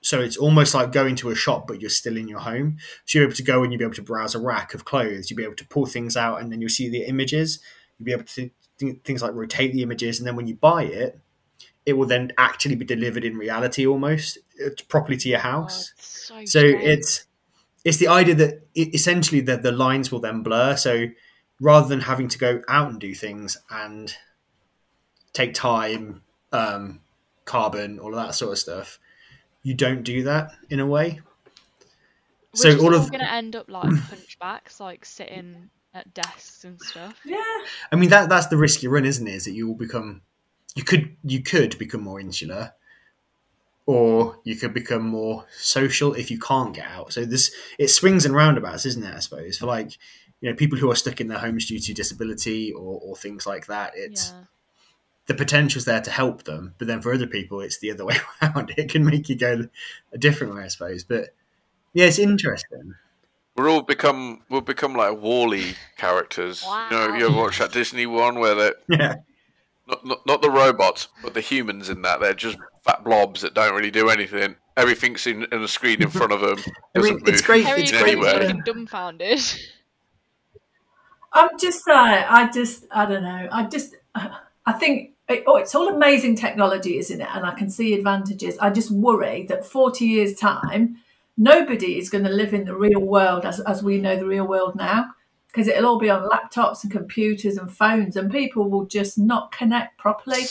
So 0.00 0.20
it's 0.20 0.36
almost 0.36 0.74
like 0.74 0.90
going 0.90 1.14
to 1.16 1.30
a 1.30 1.34
shop, 1.34 1.68
but 1.68 1.80
you're 1.80 1.90
still 1.90 2.16
in 2.16 2.26
your 2.26 2.40
home. 2.40 2.78
So 3.04 3.18
you're 3.18 3.28
able 3.28 3.36
to 3.36 3.42
go 3.42 3.62
and 3.62 3.72
you'll 3.72 3.78
be 3.78 3.84
able 3.84 3.94
to 3.94 4.02
browse 4.02 4.34
a 4.34 4.40
rack 4.40 4.74
of 4.74 4.84
clothes. 4.84 5.30
You'll 5.30 5.36
be 5.36 5.44
able 5.44 5.54
to 5.56 5.68
pull 5.68 5.86
things 5.86 6.16
out, 6.16 6.40
and 6.40 6.50
then 6.50 6.60
you'll 6.60 6.70
see 6.70 6.88
the 6.88 7.04
images. 7.06 7.60
You'll 7.98 8.06
be 8.06 8.12
able 8.12 8.24
to 8.24 8.50
th- 8.78 9.02
things 9.04 9.22
like 9.22 9.34
rotate 9.34 9.72
the 9.72 9.82
images, 9.82 10.18
and 10.18 10.26
then 10.26 10.34
when 10.34 10.48
you 10.48 10.56
buy 10.56 10.84
it, 10.84 11.20
it 11.86 11.94
will 11.94 12.06
then 12.06 12.32
actually 12.38 12.74
be 12.76 12.84
delivered 12.84 13.24
in 13.24 13.36
reality 13.36 13.86
almost 13.86 14.38
uh, 14.64 14.70
properly 14.88 15.16
to 15.18 15.28
your 15.28 15.38
Oh, 15.38 15.42
house. 15.42 15.92
it's 15.98 16.26
so 16.28 16.44
So 16.44 16.60
it's 16.64 17.24
it's 17.84 17.96
the 17.96 18.08
idea 18.08 18.34
that 18.36 18.66
it, 18.74 18.94
essentially 18.94 19.40
the, 19.40 19.56
the 19.56 19.72
lines 19.72 20.12
will 20.12 20.20
then 20.20 20.42
blur. 20.42 20.76
So 20.76 21.06
rather 21.60 21.88
than 21.88 22.00
having 22.00 22.28
to 22.28 22.38
go 22.38 22.62
out 22.68 22.90
and 22.90 23.00
do 23.00 23.12
things 23.14 23.56
and 23.70 24.14
take 25.32 25.54
time, 25.54 26.22
um, 26.52 27.00
carbon, 27.44 27.98
all 27.98 28.10
of 28.10 28.24
that 28.24 28.34
sort 28.34 28.52
of 28.52 28.58
stuff, 28.58 28.98
you 29.64 29.74
don't 29.74 30.02
do 30.04 30.22
that 30.24 30.52
in 30.70 30.78
a 30.80 30.86
way. 30.86 31.20
We're 32.54 32.60
so 32.60 32.70
just 32.70 32.84
all 32.84 32.94
all 32.94 33.00
of- 33.00 33.10
gonna 33.10 33.24
end 33.24 33.56
up 33.56 33.68
like 33.70 33.88
punchbacks, 33.90 34.78
like 34.78 35.04
sitting 35.04 35.70
at 35.94 36.12
desks 36.14 36.64
and 36.64 36.80
stuff. 36.80 37.18
Yeah. 37.24 37.42
I 37.90 37.96
mean 37.96 38.10
that 38.10 38.28
that's 38.28 38.46
the 38.46 38.56
risk 38.56 38.82
you 38.82 38.90
run, 38.90 39.04
isn't 39.04 39.26
it? 39.26 39.34
Is 39.34 39.44
that 39.46 39.52
you 39.52 39.66
will 39.66 39.74
become 39.74 40.20
you 40.74 40.84
could 40.84 41.16
you 41.24 41.42
could 41.42 41.78
become 41.78 42.02
more 42.02 42.20
insular, 42.20 42.72
or 43.86 44.38
you 44.44 44.56
could 44.56 44.72
become 44.74 45.02
more 45.02 45.44
social 45.58 46.14
if 46.14 46.30
you 46.30 46.38
can't 46.38 46.74
get 46.74 46.86
out. 46.86 47.12
So 47.12 47.24
this 47.24 47.52
it 47.78 47.88
swings 47.88 48.24
and 48.24 48.34
roundabouts, 48.34 48.86
isn't 48.86 49.02
it? 49.04 49.14
I 49.14 49.18
suppose 49.20 49.58
for 49.58 49.66
like 49.66 49.92
you 50.40 50.50
know 50.50 50.56
people 50.56 50.78
who 50.78 50.90
are 50.90 50.96
stuck 50.96 51.20
in 51.20 51.28
their 51.28 51.38
homes 51.38 51.66
due 51.66 51.78
to 51.80 51.94
disability 51.94 52.72
or, 52.72 53.00
or 53.02 53.16
things 53.16 53.46
like 53.46 53.66
that. 53.66 53.92
It's 53.96 54.30
Yeah. 54.30 54.44
the 55.26 55.34
potential's 55.34 55.84
there 55.84 56.00
to 56.00 56.10
help 56.10 56.44
them, 56.44 56.74
but 56.78 56.86
then 56.88 57.00
for 57.00 57.12
other 57.12 57.26
people, 57.28 57.60
it's 57.60 57.78
the 57.78 57.90
other 57.90 58.04
way 58.10 58.16
around. 58.40 58.72
It 58.76 58.90
can 58.90 59.04
make 59.04 59.28
you 59.28 59.36
go 59.36 59.68
a 60.12 60.18
different 60.18 60.54
way, 60.54 60.64
I 60.64 60.68
suppose. 60.68 61.04
But 61.04 61.34
yeah, 61.92 62.06
it's 62.06 62.18
interesting. 62.18 62.94
We're 63.56 63.68
all 63.68 63.82
become 63.82 64.42
we'll 64.48 64.62
become 64.62 64.94
like 64.94 65.20
WALL-E 65.20 65.74
characters. 65.98 66.62
You 66.64 66.96
know, 66.96 67.16
you 67.16 67.26
ever 67.26 67.36
watch 67.36 67.58
that 67.58 67.72
Disney 67.72 68.06
one 68.06 68.38
where 68.38 68.54
they're 68.54 68.74
Yeah, 68.88 69.14
not, 69.92 70.06
not 70.06 70.26
not 70.26 70.42
the 70.42 70.50
robots, 70.50 71.08
but 71.22 71.34
the 71.34 71.40
humans 71.40 71.88
in 71.90 72.02
that. 72.02 72.20
They're 72.20 72.34
just 72.34 72.58
fat 72.84 73.04
blobs 73.04 73.42
that 73.42 73.54
don't 73.54 73.74
really 73.74 73.90
do 73.90 74.08
anything. 74.08 74.56
Everything's 74.76 75.26
in, 75.26 75.44
in 75.52 75.62
a 75.62 75.68
screen 75.68 76.02
in 76.02 76.08
front 76.08 76.32
of 76.32 76.40
them. 76.40 76.56
I 76.96 76.98
mean, 77.00 77.12
doesn't 77.18 77.28
it's 77.28 77.42
move 77.42 77.46
great- 77.46 77.66
Harry 77.66 77.82
it's 77.82 77.90
in 77.90 77.96
is 77.96 78.02
great, 78.02 78.18
way. 78.18 78.32
fucking 78.32 78.62
dumbfounded. 78.66 79.40
I'm 81.34 81.58
just, 81.58 81.86
uh, 81.88 81.92
I 82.28 82.50
just, 82.52 82.84
I 82.90 83.06
don't 83.06 83.22
know. 83.22 83.48
I 83.50 83.64
just, 83.64 83.96
I 84.14 84.72
think, 84.72 85.12
oh, 85.46 85.56
it's 85.56 85.74
all 85.74 85.88
amazing 85.88 86.36
technology, 86.36 86.98
isn't 86.98 87.20
it? 87.20 87.28
And 87.32 87.44
I 87.46 87.52
can 87.54 87.70
see 87.70 87.94
advantages. 87.94 88.58
I 88.58 88.70
just 88.70 88.90
worry 88.90 89.44
that 89.44 89.64
40 89.64 90.04
years' 90.04 90.34
time, 90.38 90.96
nobody 91.36 91.98
is 91.98 92.10
going 92.10 92.24
to 92.24 92.30
live 92.30 92.52
in 92.54 92.64
the 92.64 92.74
real 92.74 93.00
world 93.00 93.44
as, 93.46 93.60
as 93.60 93.82
we 93.82 93.98
know 93.98 94.16
the 94.16 94.26
real 94.26 94.46
world 94.46 94.76
now, 94.76 95.06
because 95.52 95.68
it'll 95.68 95.86
all 95.86 95.98
be 95.98 96.08
on 96.08 96.28
laptops 96.28 96.82
and 96.82 96.90
computers 96.90 97.56
and 97.56 97.70
phones, 97.70 98.16
and 98.16 98.30
people 98.30 98.70
will 98.70 98.86
just 98.86 99.18
not 99.18 99.52
connect 99.52 99.98
properly. 99.98 100.44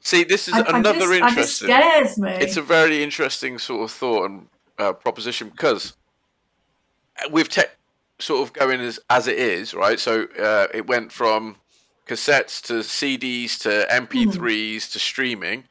See, 0.00 0.24
this 0.24 0.48
is 0.48 0.54
I, 0.54 0.60
I 0.60 0.78
another 0.78 1.12
I 1.12 1.30
just 1.30 1.62
interesting. 1.62 1.68
scares 1.68 2.18
me. 2.18 2.30
It's 2.32 2.56
a 2.56 2.62
very 2.62 3.02
interesting 3.02 3.58
sort 3.58 3.84
of 3.84 3.90
thought 3.90 4.30
and 4.30 4.48
uh, 4.78 4.92
proposition 4.92 5.48
because 5.50 5.94
with 7.30 7.48
tech 7.48 7.76
sort 8.18 8.42
of 8.42 8.52
going 8.52 8.80
as 8.80 8.98
as 9.10 9.26
it 9.26 9.38
is, 9.38 9.74
right? 9.74 9.98
So 9.98 10.24
uh, 10.38 10.66
it 10.74 10.86
went 10.86 11.12
from 11.12 11.56
cassettes 12.06 12.62
to 12.62 12.74
CDs 12.74 13.58
to 13.60 13.86
MP3s 13.90 14.92
to 14.92 14.98
streaming, 14.98 15.64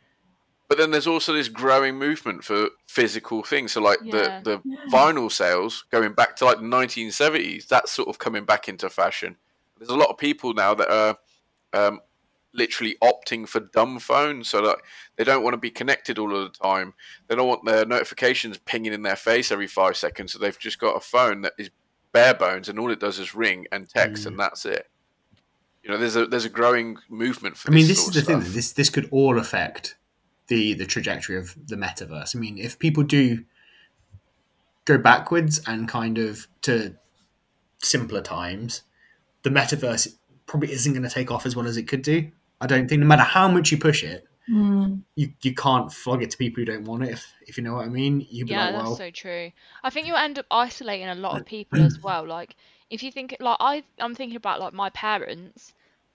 but 0.67 0.77
then 0.77 0.91
there's 0.91 1.07
also 1.07 1.33
this 1.33 1.47
growing 1.47 1.95
movement 1.95 2.43
for 2.43 2.69
physical 2.87 3.43
things. 3.43 3.71
So 3.73 3.81
like 3.81 3.99
Yeah. 4.03 4.41
the 4.41 4.61
the 4.61 4.77
vinyl 4.91 5.31
sales 5.31 5.85
going 5.91 6.13
back 6.13 6.35
to 6.37 6.45
like 6.45 6.57
the 6.57 6.63
1970s, 6.63 7.67
that's 7.67 7.91
sort 7.91 8.07
of 8.09 8.19
coming 8.19 8.45
back 8.45 8.67
into 8.67 8.89
fashion. 8.89 9.37
There's 9.77 9.89
a 9.89 9.95
lot 9.95 10.09
of 10.09 10.17
people 10.17 10.53
now 10.53 10.73
that 10.73 10.89
are 10.91 11.17
um, 11.73 11.99
literally 12.53 12.95
opting 13.03 13.47
for 13.47 13.59
dumb 13.59 13.99
phones, 13.99 14.49
so 14.49 14.61
that 14.65 14.77
they 15.15 15.23
don't 15.23 15.43
want 15.43 15.53
to 15.53 15.57
be 15.57 15.69
connected 15.69 16.17
all 16.17 16.35
of 16.35 16.51
the 16.51 16.57
time. 16.57 16.93
They 17.27 17.35
don't 17.35 17.47
want 17.47 17.65
their 17.65 17.85
notifications 17.85 18.57
pinging 18.57 18.93
in 18.93 19.03
their 19.03 19.15
face 19.15 19.51
every 19.51 19.67
five 19.67 19.95
seconds. 19.95 20.33
So 20.33 20.39
they've 20.39 20.57
just 20.57 20.79
got 20.79 20.95
a 20.97 20.99
phone 20.99 21.41
that 21.41 21.53
is 21.59 21.69
bare 22.13 22.33
bones, 22.33 22.67
and 22.69 22.79
all 22.79 22.89
it 22.91 22.99
does 22.99 23.19
is 23.19 23.35
ring 23.35 23.67
and 23.71 23.87
text, 23.87 24.23
Mm. 24.23 24.27
and 24.27 24.39
that's 24.39 24.65
it. 24.65 24.89
You 25.83 25.91
know, 25.91 25.97
there's 25.99 26.15
a 26.15 26.25
there's 26.25 26.45
a 26.45 26.49
growing 26.49 26.97
movement 27.09 27.55
for. 27.57 27.69
I 27.69 27.73
mean, 27.75 27.87
this 27.87 28.05
this 28.05 28.15
is 28.17 28.25
the 28.25 28.33
of 28.33 28.43
thing. 28.43 28.53
this 28.53 28.71
this 28.73 28.89
could 28.89 29.07
all 29.11 29.37
affect 29.37 29.95
the 30.47 30.73
the 30.73 30.85
trajectory 30.85 31.37
of 31.37 31.55
the 31.67 31.75
metaverse. 31.75 32.35
I 32.35 32.39
mean, 32.39 32.57
if 32.57 32.79
people 32.79 33.03
do 33.03 33.43
go 34.85 34.97
backwards 34.97 35.61
and 35.67 35.87
kind 35.87 36.17
of 36.17 36.47
to 36.61 36.95
simpler 37.83 38.21
times, 38.21 38.83
the 39.43 39.49
metaverse 39.49 40.15
probably 40.45 40.71
isn't 40.71 40.93
going 40.93 41.03
to 41.03 41.09
take 41.09 41.29
off 41.29 41.45
as 41.45 41.55
well 41.55 41.67
as 41.67 41.77
it 41.77 41.83
could 41.83 42.01
do. 42.01 42.29
I 42.61 42.67
don't 42.67 42.87
think, 42.87 43.01
no 43.01 43.07
matter 43.07 43.23
how 43.23 43.47
much 43.47 43.71
you 43.71 43.77
push 43.77 44.03
it, 44.03 44.27
Mm. 44.49 45.01
you, 45.15 45.33
you 45.41 45.53
can't 45.53 45.91
flog 45.91 46.23
it 46.23 46.31
to 46.31 46.37
people 46.37 46.61
who 46.61 46.65
don't 46.65 46.85
want 46.85 47.03
it. 47.03 47.11
If, 47.11 47.33
if 47.47 47.57
you 47.57 47.63
know 47.65 47.73
what 47.73 47.85
I 47.85 47.89
mean, 47.89 48.25
you'd 48.29 48.47
be 48.47 48.53
yeah, 48.53 48.69
like, 48.69 48.85
that's 48.85 48.97
so 48.97 49.11
true. 49.11 49.51
I 49.83 49.89
think 49.89 50.07
you'll 50.07 50.15
end 50.15 50.39
up 50.39 50.45
isolating 50.49 51.09
a 51.09 51.15
lot 51.15 51.37
of 51.37 51.45
people 51.45 51.81
as 51.81 51.99
well. 52.03 52.25
Like 52.25 52.55
if 52.89 53.03
you 53.03 53.11
think 53.11 53.35
like 53.41 53.57
I 53.59 53.83
I'm 53.99 54.15
thinking 54.15 54.37
about 54.37 54.61
like 54.61 54.71
my 54.71 54.89
parents, 54.91 55.73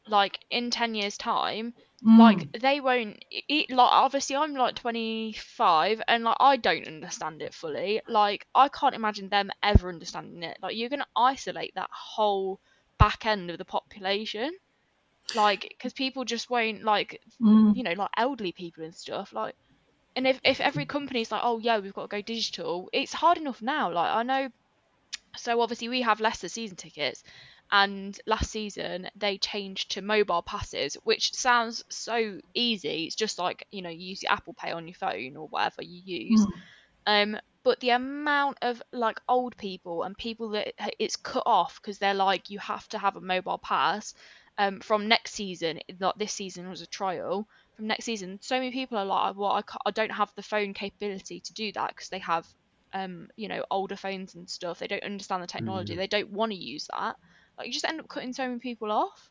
like 0.08 0.38
in 0.50 0.70
ten 0.70 0.94
years 0.94 1.18
time, 1.18 1.74
Mm. 2.04 2.18
like 2.18 2.48
they 2.60 2.80
won't 2.80 3.24
eat 3.30 3.70
like 3.70 3.92
obviously 3.92 4.34
I'm 4.36 4.54
like 4.54 4.74
25 4.74 6.02
and 6.08 6.24
like 6.24 6.36
I 6.40 6.56
don't 6.56 6.86
understand 6.86 7.42
it 7.42 7.54
fully. 7.54 8.00
Like 8.08 8.46
I 8.54 8.68
can't 8.68 8.94
imagine 8.94 9.28
them 9.28 9.50
ever 9.62 9.88
understanding 9.88 10.42
it. 10.42 10.58
Like 10.62 10.76
you're 10.76 10.88
gonna 10.88 11.06
isolate 11.16 11.72
that 11.76 11.90
whole 11.92 12.60
back 12.98 13.24
end 13.26 13.50
of 13.50 13.58
the 13.58 13.64
population. 13.64 14.50
Like 15.34 15.62
because 15.70 15.92
people 15.92 16.24
just 16.24 16.50
won't 16.50 16.82
like 16.84 17.20
Mm. 17.40 17.76
you 17.76 17.82
know, 17.82 17.92
like 17.92 18.10
elderly 18.16 18.52
people 18.52 18.84
and 18.84 18.94
stuff. 18.94 19.32
Like, 19.32 19.54
and 20.16 20.26
if 20.26 20.40
if 20.44 20.60
every 20.60 20.86
company's 20.86 21.30
like, 21.32 21.42
oh 21.44 21.58
yeah, 21.58 21.78
we've 21.78 21.94
got 21.94 22.10
to 22.10 22.16
go 22.16 22.22
digital, 22.22 22.88
it's 22.92 23.12
hard 23.12 23.38
enough 23.38 23.62
now. 23.62 23.92
Like 23.92 24.10
I 24.10 24.22
know, 24.24 24.48
so 25.36 25.60
obviously 25.60 25.88
we 25.88 26.02
have 26.02 26.20
Leicester 26.20 26.48
season 26.48 26.76
tickets, 26.76 27.22
and 27.72 28.20
last 28.26 28.50
season 28.50 29.08
they 29.16 29.38
changed 29.38 29.92
to 29.92 30.02
mobile 30.02 30.42
passes, 30.42 30.96
which 31.04 31.34
sounds 31.34 31.82
so 31.88 32.38
easy. 32.54 33.06
It's 33.06 33.16
just 33.16 33.38
like 33.38 33.66
you 33.72 33.82
know, 33.82 33.90
you 33.90 34.10
use 34.10 34.22
your 34.22 34.32
Apple 34.32 34.54
Pay 34.54 34.72
on 34.72 34.86
your 34.86 34.94
phone 34.94 35.36
or 35.36 35.48
whatever 35.48 35.82
you 35.82 36.28
use. 36.30 36.46
Um, 37.06 37.36
but 37.64 37.80
the 37.80 37.90
amount 37.90 38.58
of 38.62 38.82
like 38.92 39.20
old 39.28 39.56
people 39.56 40.02
and 40.02 40.16
people 40.16 40.50
that 40.50 40.74
it's 40.98 41.16
cut 41.16 41.44
off 41.46 41.80
because 41.80 41.98
they're 41.98 42.14
like 42.14 42.50
you 42.50 42.58
have 42.58 42.88
to 42.88 42.98
have 42.98 43.16
a 43.16 43.20
mobile 43.20 43.58
pass 43.58 44.14
um, 44.58 44.80
from 44.80 45.08
next 45.08 45.32
season, 45.34 45.80
not 45.98 46.18
this 46.18 46.32
season 46.32 46.68
was 46.68 46.82
a 46.82 46.86
trial. 46.86 47.48
From 47.76 47.86
next 47.86 48.04
season, 48.04 48.38
so 48.42 48.56
many 48.56 48.70
people 48.70 48.98
are 48.98 49.04
like, 49.04 49.36
well, 49.36 49.52
I, 49.52 49.62
I 49.86 49.90
don't 49.92 50.12
have 50.12 50.30
the 50.36 50.42
phone 50.42 50.74
capability 50.74 51.40
to 51.40 51.54
do 51.54 51.72
that 51.72 51.88
because 51.88 52.10
they 52.10 52.18
have, 52.18 52.46
um, 52.92 53.28
you 53.36 53.48
know, 53.48 53.64
older 53.70 53.96
phones 53.96 54.34
and 54.34 54.48
stuff. 54.48 54.78
They 54.78 54.88
don't 54.88 55.02
understand 55.02 55.42
the 55.42 55.46
technology. 55.46 55.94
Mm. 55.94 55.96
They 55.96 56.06
don't 56.06 56.30
want 56.30 56.52
to 56.52 56.58
use 56.58 56.88
that. 56.94 57.16
Like 57.58 57.66
you 57.66 57.72
just 57.72 57.84
end 57.84 58.00
up 58.00 58.08
cutting 58.08 58.32
so 58.32 58.46
many 58.46 58.58
people 58.58 58.90
off. 58.90 59.30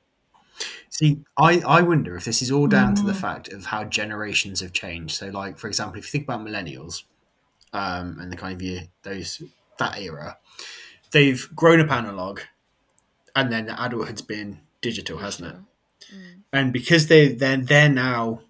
See, 0.90 1.20
I, 1.38 1.62
I 1.62 1.82
wonder 1.82 2.16
if 2.16 2.26
this 2.26 2.42
is 2.42 2.52
all 2.52 2.68
down 2.68 2.96
to 2.96 3.06
the 3.06 3.14
Mm. 3.14 3.22
fact 3.22 3.52
of 3.52 3.66
how 3.66 3.84
generations 3.86 4.60
have 4.62 4.74
changed. 4.74 5.16
So, 5.16 5.28
like 5.30 5.58
for 5.58 5.68
example, 5.68 5.98
if 6.00 6.06
you 6.06 6.12
think 6.12 6.26
about 6.26 6.46
millennials, 6.46 7.04
um, 7.74 8.20
and 8.20 8.32
the 8.32 8.36
kind 8.38 8.54
of 8.54 8.62
year 8.62 8.84
those 9.04 9.42
that 9.78 9.98
era, 9.98 10.38
they've 11.12 11.48
grown 11.56 11.80
up 11.80 11.92
analog, 11.92 12.42
and 13.36 13.52
then 13.52 13.70
adulthood's 13.70 14.22
been 14.22 14.60
digital, 14.82 15.20
hasn't 15.20 15.50
it? 15.56 15.56
And 16.54 16.74
because 16.74 17.08
they 17.08 17.30
they're 17.30 17.58
they're 17.58 17.90
now 17.90 18.42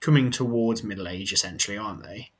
coming 0.00 0.30
towards 0.30 0.82
middle 0.84 1.08
age, 1.08 1.32
essentially, 1.32 1.78
aren't 1.78 2.02
they? 2.02 2.30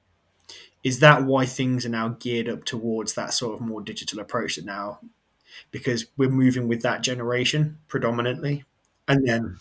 Is 0.85 0.98
that 0.98 1.25
why 1.25 1.46
things 1.46 1.87
are 1.87 1.90
now 1.90 2.09
geared 2.09 2.48
up 2.48 2.64
towards 2.64 3.14
that 3.14 3.33
sort 3.33 3.55
of 3.55 3.61
more 3.61 3.81
digital 3.81 4.20
approach 4.20 4.57
that 4.57 4.64
now, 4.64 4.98
because 5.71 6.07
we're 6.17 6.29
moving 6.31 6.69
with 6.69 6.83
that 6.83 7.03
generation 7.03 7.79
predominantly, 7.88 8.65
and 9.09 9.27
then 9.27 9.59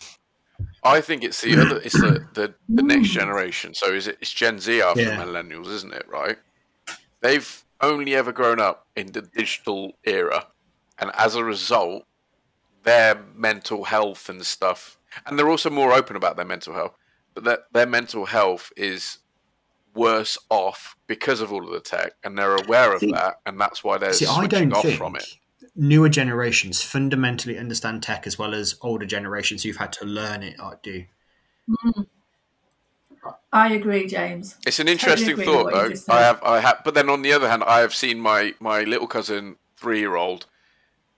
I 0.84 1.00
think 1.00 1.24
it's 1.24 1.40
the 1.40 1.60
other, 1.60 1.78
it's 1.78 1.98
the, 2.00 2.26
the, 2.34 2.54
the 2.68 2.82
next 2.82 3.08
generation. 3.10 3.74
So 3.74 3.92
is 3.92 4.06
it? 4.08 4.18
It's 4.20 4.32
Gen 4.32 4.58
Z 4.58 4.80
after 4.82 5.02
Yeah. 5.02 5.16
millennials, 5.24 5.68
isn't 5.68 5.92
it? 5.94 6.06
Right? 6.08 6.38
They've 7.20 7.64
only 7.80 8.14
ever 8.14 8.32
grown 8.32 8.60
up 8.60 8.86
in 8.96 9.12
the 9.12 9.22
digital 9.22 9.92
era, 10.04 10.46
and 10.98 11.10
as 11.16 11.34
a 11.34 11.44
result, 11.44 12.04
their 12.84 13.20
mental 13.34 13.84
health 13.84 14.28
and 14.28 14.44
stuff, 14.44 14.98
and 15.26 15.38
they're 15.38 15.48
also 15.50 15.70
more 15.70 15.92
open 15.92 16.16
about 16.16 16.36
their 16.36 16.44
mental 16.44 16.74
health. 16.74 16.94
But 17.34 17.44
that 17.44 17.60
their 17.72 17.86
mental 17.86 18.26
health 18.26 18.72
is 18.76 19.18
worse 19.94 20.36
off 20.50 20.96
because 21.06 21.40
of 21.40 21.52
all 21.52 21.64
of 21.64 21.72
the 21.72 21.80
tech, 21.80 22.12
and 22.24 22.36
they're 22.36 22.56
aware 22.56 22.92
of 22.92 23.00
See- 23.00 23.10
that, 23.12 23.40
and 23.46 23.60
that's 23.60 23.82
why 23.82 23.98
they're 23.98 24.12
See, 24.12 24.26
switching 24.26 24.72
off 24.72 24.82
think 24.82 24.98
from 24.98 25.16
it. 25.16 25.26
Newer 25.74 26.08
generations 26.08 26.82
fundamentally 26.82 27.58
understand 27.58 28.02
tech 28.02 28.26
as 28.26 28.38
well 28.38 28.54
as 28.54 28.76
older 28.82 29.06
generations 29.06 29.62
who've 29.62 29.76
had 29.76 29.92
to 29.94 30.04
learn 30.04 30.42
it 30.42 30.58
uh, 30.60 30.74
do. 30.82 31.04
I 33.52 33.74
agree, 33.74 34.06
James. 34.06 34.56
It's 34.66 34.80
an 34.80 34.88
interesting 34.88 35.30
agree 35.30 35.46
with 35.46 35.54
thought, 35.54 35.72
though. 35.72 36.14
I 36.14 36.20
have, 36.20 36.42
I 36.42 36.60
have, 36.60 36.82
but 36.84 36.94
then 36.94 37.08
on 37.08 37.22
the 37.22 37.32
other 37.32 37.48
hand, 37.48 37.62
I 37.64 37.80
have 37.80 37.94
seen 37.94 38.20
my 38.20 38.54
my 38.60 38.82
little 38.82 39.06
cousin, 39.06 39.56
three 39.76 40.00
year 40.00 40.16
old, 40.16 40.46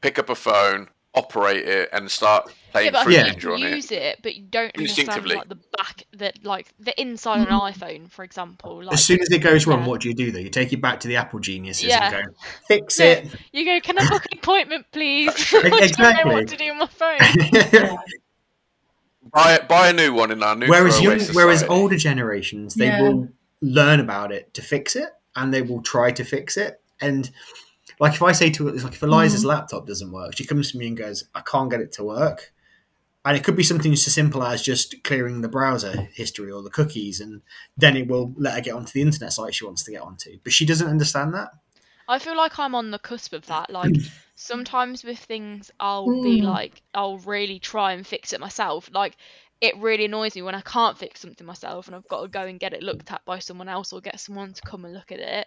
pick 0.00 0.18
up 0.18 0.28
a 0.28 0.34
phone, 0.34 0.88
operate 1.14 1.66
it, 1.68 1.88
and 1.92 2.10
start 2.10 2.52
playing 2.72 2.86
Yeah, 2.86 2.90
but 2.90 2.98
I 2.98 3.04
Fruit 3.04 3.14
Yeah. 3.14 3.24
think 3.24 3.36
Ninja 3.38 3.42
you 3.42 3.52
on 3.54 3.62
it. 3.62 3.76
use 3.76 3.90
it, 3.92 4.18
but 4.22 4.34
you 4.34 4.42
don't 4.42 4.76
understand 4.76 5.08
Instinctively. 5.08 5.36
like 5.36 5.48
the 5.48 5.58
back, 5.76 6.02
that 6.14 6.44
like 6.44 6.66
the 6.80 7.00
inside 7.00 7.42
of 7.42 7.48
an 7.48 7.54
mm-hmm. 7.54 7.82
iPhone, 7.82 8.10
for 8.10 8.24
example. 8.24 8.82
Like 8.82 8.94
as 8.94 9.04
soon 9.04 9.20
as 9.20 9.30
it 9.30 9.38
goes 9.38 9.66
wrong, 9.66 9.80
yeah. 9.82 9.86
what 9.86 10.00
do 10.00 10.08
you 10.08 10.14
do 10.14 10.32
though? 10.32 10.40
You 10.40 10.50
take 10.50 10.72
it 10.72 10.80
back 10.80 11.00
to 11.00 11.08
the 11.08 11.16
Apple 11.16 11.38
geniuses 11.38 11.84
Yeah. 11.84 12.12
and 12.12 12.26
go, 12.26 12.32
fix 12.68 12.98
Yeah. 12.98 13.06
it. 13.06 13.28
you 13.52 13.64
go, 13.64 13.80
can 13.80 13.98
I 13.98 14.08
book 14.08 14.24
an 14.30 14.38
appointment, 14.38 14.86
please? 14.92 15.30
exactly. 15.30 15.70
I 16.04 16.12
don't 16.12 16.26
know 16.26 16.32
what 16.32 16.48
to 16.48 16.56
do 16.56 16.70
on 16.70 16.78
my 16.78 16.86
phone. 16.86 17.18
Yeah. 17.72 17.96
Buy 19.32 19.58
buy 19.66 19.88
a 19.88 19.92
new 19.92 20.12
one 20.12 20.30
in 20.30 20.42
our 20.42 20.54
new. 20.54 20.66
whereas 20.68 20.98
throwaway 20.98 21.18
young, 21.24 21.34
whereas 21.34 21.62
older 21.64 21.96
generations, 21.96 22.74
they 22.74 22.86
Yeah. 22.86 23.02
will 23.02 23.28
learn 23.60 24.00
about 24.00 24.32
it 24.32 24.52
to 24.54 24.62
fix 24.62 24.94
it, 24.96 25.08
and 25.34 25.52
they 25.52 25.62
will 25.62 25.80
try 25.82 26.10
to 26.12 26.24
fix 26.24 26.56
it. 26.56 26.80
And 27.00 27.30
like 28.04 28.14
if 28.14 28.22
I 28.22 28.32
say 28.32 28.50
to 28.50 28.70
like 28.70 28.94
if 28.94 29.02
Eliza's 29.02 29.44
Mm-hmm. 29.44 29.46
laptop 29.46 29.86
doesn't 29.86 30.12
work, 30.12 30.36
she 30.36 30.44
comes 30.46 30.72
to 30.72 30.78
me 30.78 30.88
and 30.88 30.96
goes, 30.96 31.24
"I 31.34 31.40
can't 31.40 31.70
get 31.70 31.80
it 31.80 31.92
to 31.92 32.04
work." 32.04 32.52
And 33.24 33.36
it 33.36 33.44
could 33.44 33.56
be 33.56 33.62
something 33.62 33.92
as 33.92 34.04
simple 34.04 34.42
as 34.44 34.62
just 34.62 35.02
clearing 35.04 35.40
the 35.40 35.48
browser 35.48 36.08
history 36.14 36.52
or 36.52 36.62
the 36.62 36.70
cookies, 36.70 37.20
and 37.20 37.42
then 37.76 37.96
it 37.96 38.08
will 38.08 38.34
let 38.36 38.54
her 38.54 38.60
get 38.60 38.74
onto 38.74 38.92
the 38.92 39.02
internet 39.02 39.32
site 39.32 39.54
she 39.54 39.64
wants 39.64 39.84
to 39.84 39.92
get 39.92 40.02
onto. 40.02 40.38
But 40.44 40.52
she 40.52 40.66
doesn't 40.66 40.88
understand 40.88 41.34
that. 41.34 41.50
I 42.08 42.18
feel 42.18 42.36
like 42.36 42.58
I'm 42.58 42.74
on 42.74 42.90
the 42.90 42.98
cusp 42.98 43.32
of 43.34 43.46
that. 43.46 43.70
Like 43.70 44.00
sometimes 44.36 45.04
with 45.04 45.18
things, 45.18 45.70
I'll 45.80 46.12
be 46.12 46.40
Mm. 46.40 46.42
like, 46.42 46.82
I'll 46.94 47.18
really 47.18 47.58
try 47.58 47.92
and 47.92 48.06
fix 48.06 48.32
it 48.32 48.40
myself. 48.40 48.90
Like 48.92 49.16
it 49.60 49.76
really 49.78 50.04
annoys 50.06 50.34
me 50.36 50.42
when 50.42 50.54
I 50.54 50.60
can't 50.62 50.98
fix 50.98 51.20
something 51.20 51.46
myself 51.46 51.86
and 51.86 51.96
I've 51.96 52.08
got 52.08 52.22
to 52.22 52.28
go 52.28 52.42
and 52.46 52.60
get 52.60 52.72
it 52.74 52.82
looked 52.82 53.10
at 53.12 53.24
by 53.26 53.38
someone 53.38 53.68
else 53.68 53.92
or 53.92 54.00
get 54.00 54.20
someone 54.20 54.52
to 54.54 54.62
come 54.62 54.84
and 54.84 54.94
look 54.94 55.12
at 55.12 55.20
it. 55.20 55.46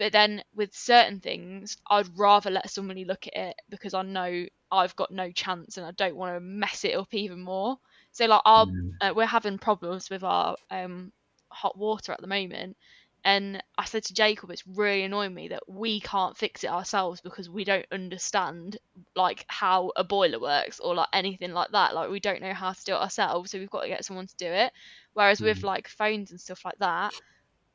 But 0.00 0.12
then 0.12 0.42
with 0.54 0.74
certain 0.74 1.20
things, 1.20 1.76
I'd 1.88 2.18
rather 2.18 2.50
let 2.50 2.70
somebody 2.70 3.04
look 3.04 3.26
at 3.28 3.36
it 3.36 3.56
because 3.68 3.94
I 3.94 4.02
know 4.02 4.46
I've 4.72 4.96
got 4.96 5.10
no 5.12 5.30
chance 5.30 5.76
and 5.76 5.86
I 5.86 5.92
don't 5.92 6.16
want 6.16 6.34
to 6.34 6.40
mess 6.40 6.84
it 6.86 6.96
up 6.96 7.12
even 7.12 7.42
more. 7.42 7.78
So 8.12 8.24
like 8.26 8.40
our, 8.46 8.68
uh, 9.02 9.12
we're 9.14 9.26
having 9.26 9.58
problems 9.58 10.08
with 10.10 10.24
our 10.24 10.56
um, 10.70 11.12
hot 11.50 11.76
water 11.76 12.12
at 12.12 12.22
the 12.22 12.26
moment, 12.26 12.78
and 13.24 13.62
I 13.76 13.84
said 13.84 14.04
to 14.04 14.14
Jacob, 14.14 14.50
it's 14.50 14.66
really 14.66 15.02
annoying 15.02 15.34
me 15.34 15.48
that 15.48 15.68
we 15.68 16.00
can't 16.00 16.36
fix 16.36 16.64
it 16.64 16.70
ourselves 16.70 17.20
because 17.20 17.50
we 17.50 17.64
don't 17.64 17.84
understand 17.92 18.78
like 19.14 19.44
how 19.48 19.92
a 19.96 20.04
boiler 20.04 20.40
works 20.40 20.80
or 20.80 20.94
like 20.94 21.08
anything 21.12 21.52
like 21.52 21.72
that. 21.72 21.94
Like 21.94 22.08
we 22.10 22.20
don't 22.20 22.40
know 22.40 22.54
how 22.54 22.72
to 22.72 22.84
do 22.84 22.94
it 22.94 23.00
ourselves, 23.02 23.50
so 23.50 23.58
we've 23.58 23.68
got 23.70 23.82
to 23.82 23.88
get 23.88 24.06
someone 24.06 24.26
to 24.28 24.36
do 24.38 24.46
it. 24.46 24.72
Whereas 25.12 25.42
with 25.42 25.62
like 25.62 25.88
phones 25.88 26.30
and 26.30 26.40
stuff 26.40 26.64
like 26.64 26.78
that, 26.78 27.12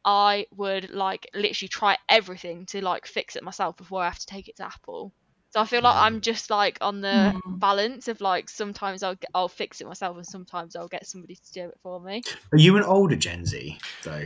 I 0.05 0.45
would 0.55 0.91
like 0.91 1.27
literally 1.33 1.67
try 1.67 1.97
everything 2.07 2.67
to 2.67 2.81
like 2.83 3.07
fix 3.07 3.35
it 3.35 3.43
myself 3.43 3.75
before 3.75 4.03
I 4.03 4.05
have 4.05 4.19
to 4.19 4.25
take 4.27 4.47
it 4.47 4.57
to 4.57 4.65
Apple. 4.65 5.11
So 5.49 5.61
I 5.61 5.65
feel 5.65 5.81
like 5.81 5.95
I'm 5.95 6.17
mm. 6.17 6.21
just 6.21 6.49
like 6.49 6.77
on 6.81 7.01
the 7.01 7.33
mm. 7.33 7.59
balance 7.59 8.07
of 8.07 8.21
like 8.21 8.49
sometimes 8.49 9.03
I'll 9.03 9.15
get, 9.15 9.29
I'll 9.33 9.47
fix 9.47 9.81
it 9.81 9.87
myself 9.87 10.17
and 10.17 10.25
sometimes 10.25 10.75
I'll 10.75 10.87
get 10.87 11.07
somebody 11.07 11.35
to 11.35 11.53
do 11.53 11.63
it 11.65 11.79
for 11.81 11.99
me. 11.99 12.21
Are 12.51 12.57
you 12.57 12.77
an 12.77 12.83
older 12.83 13.15
Gen 13.15 13.45
Z 13.45 13.79
though? 14.03 14.25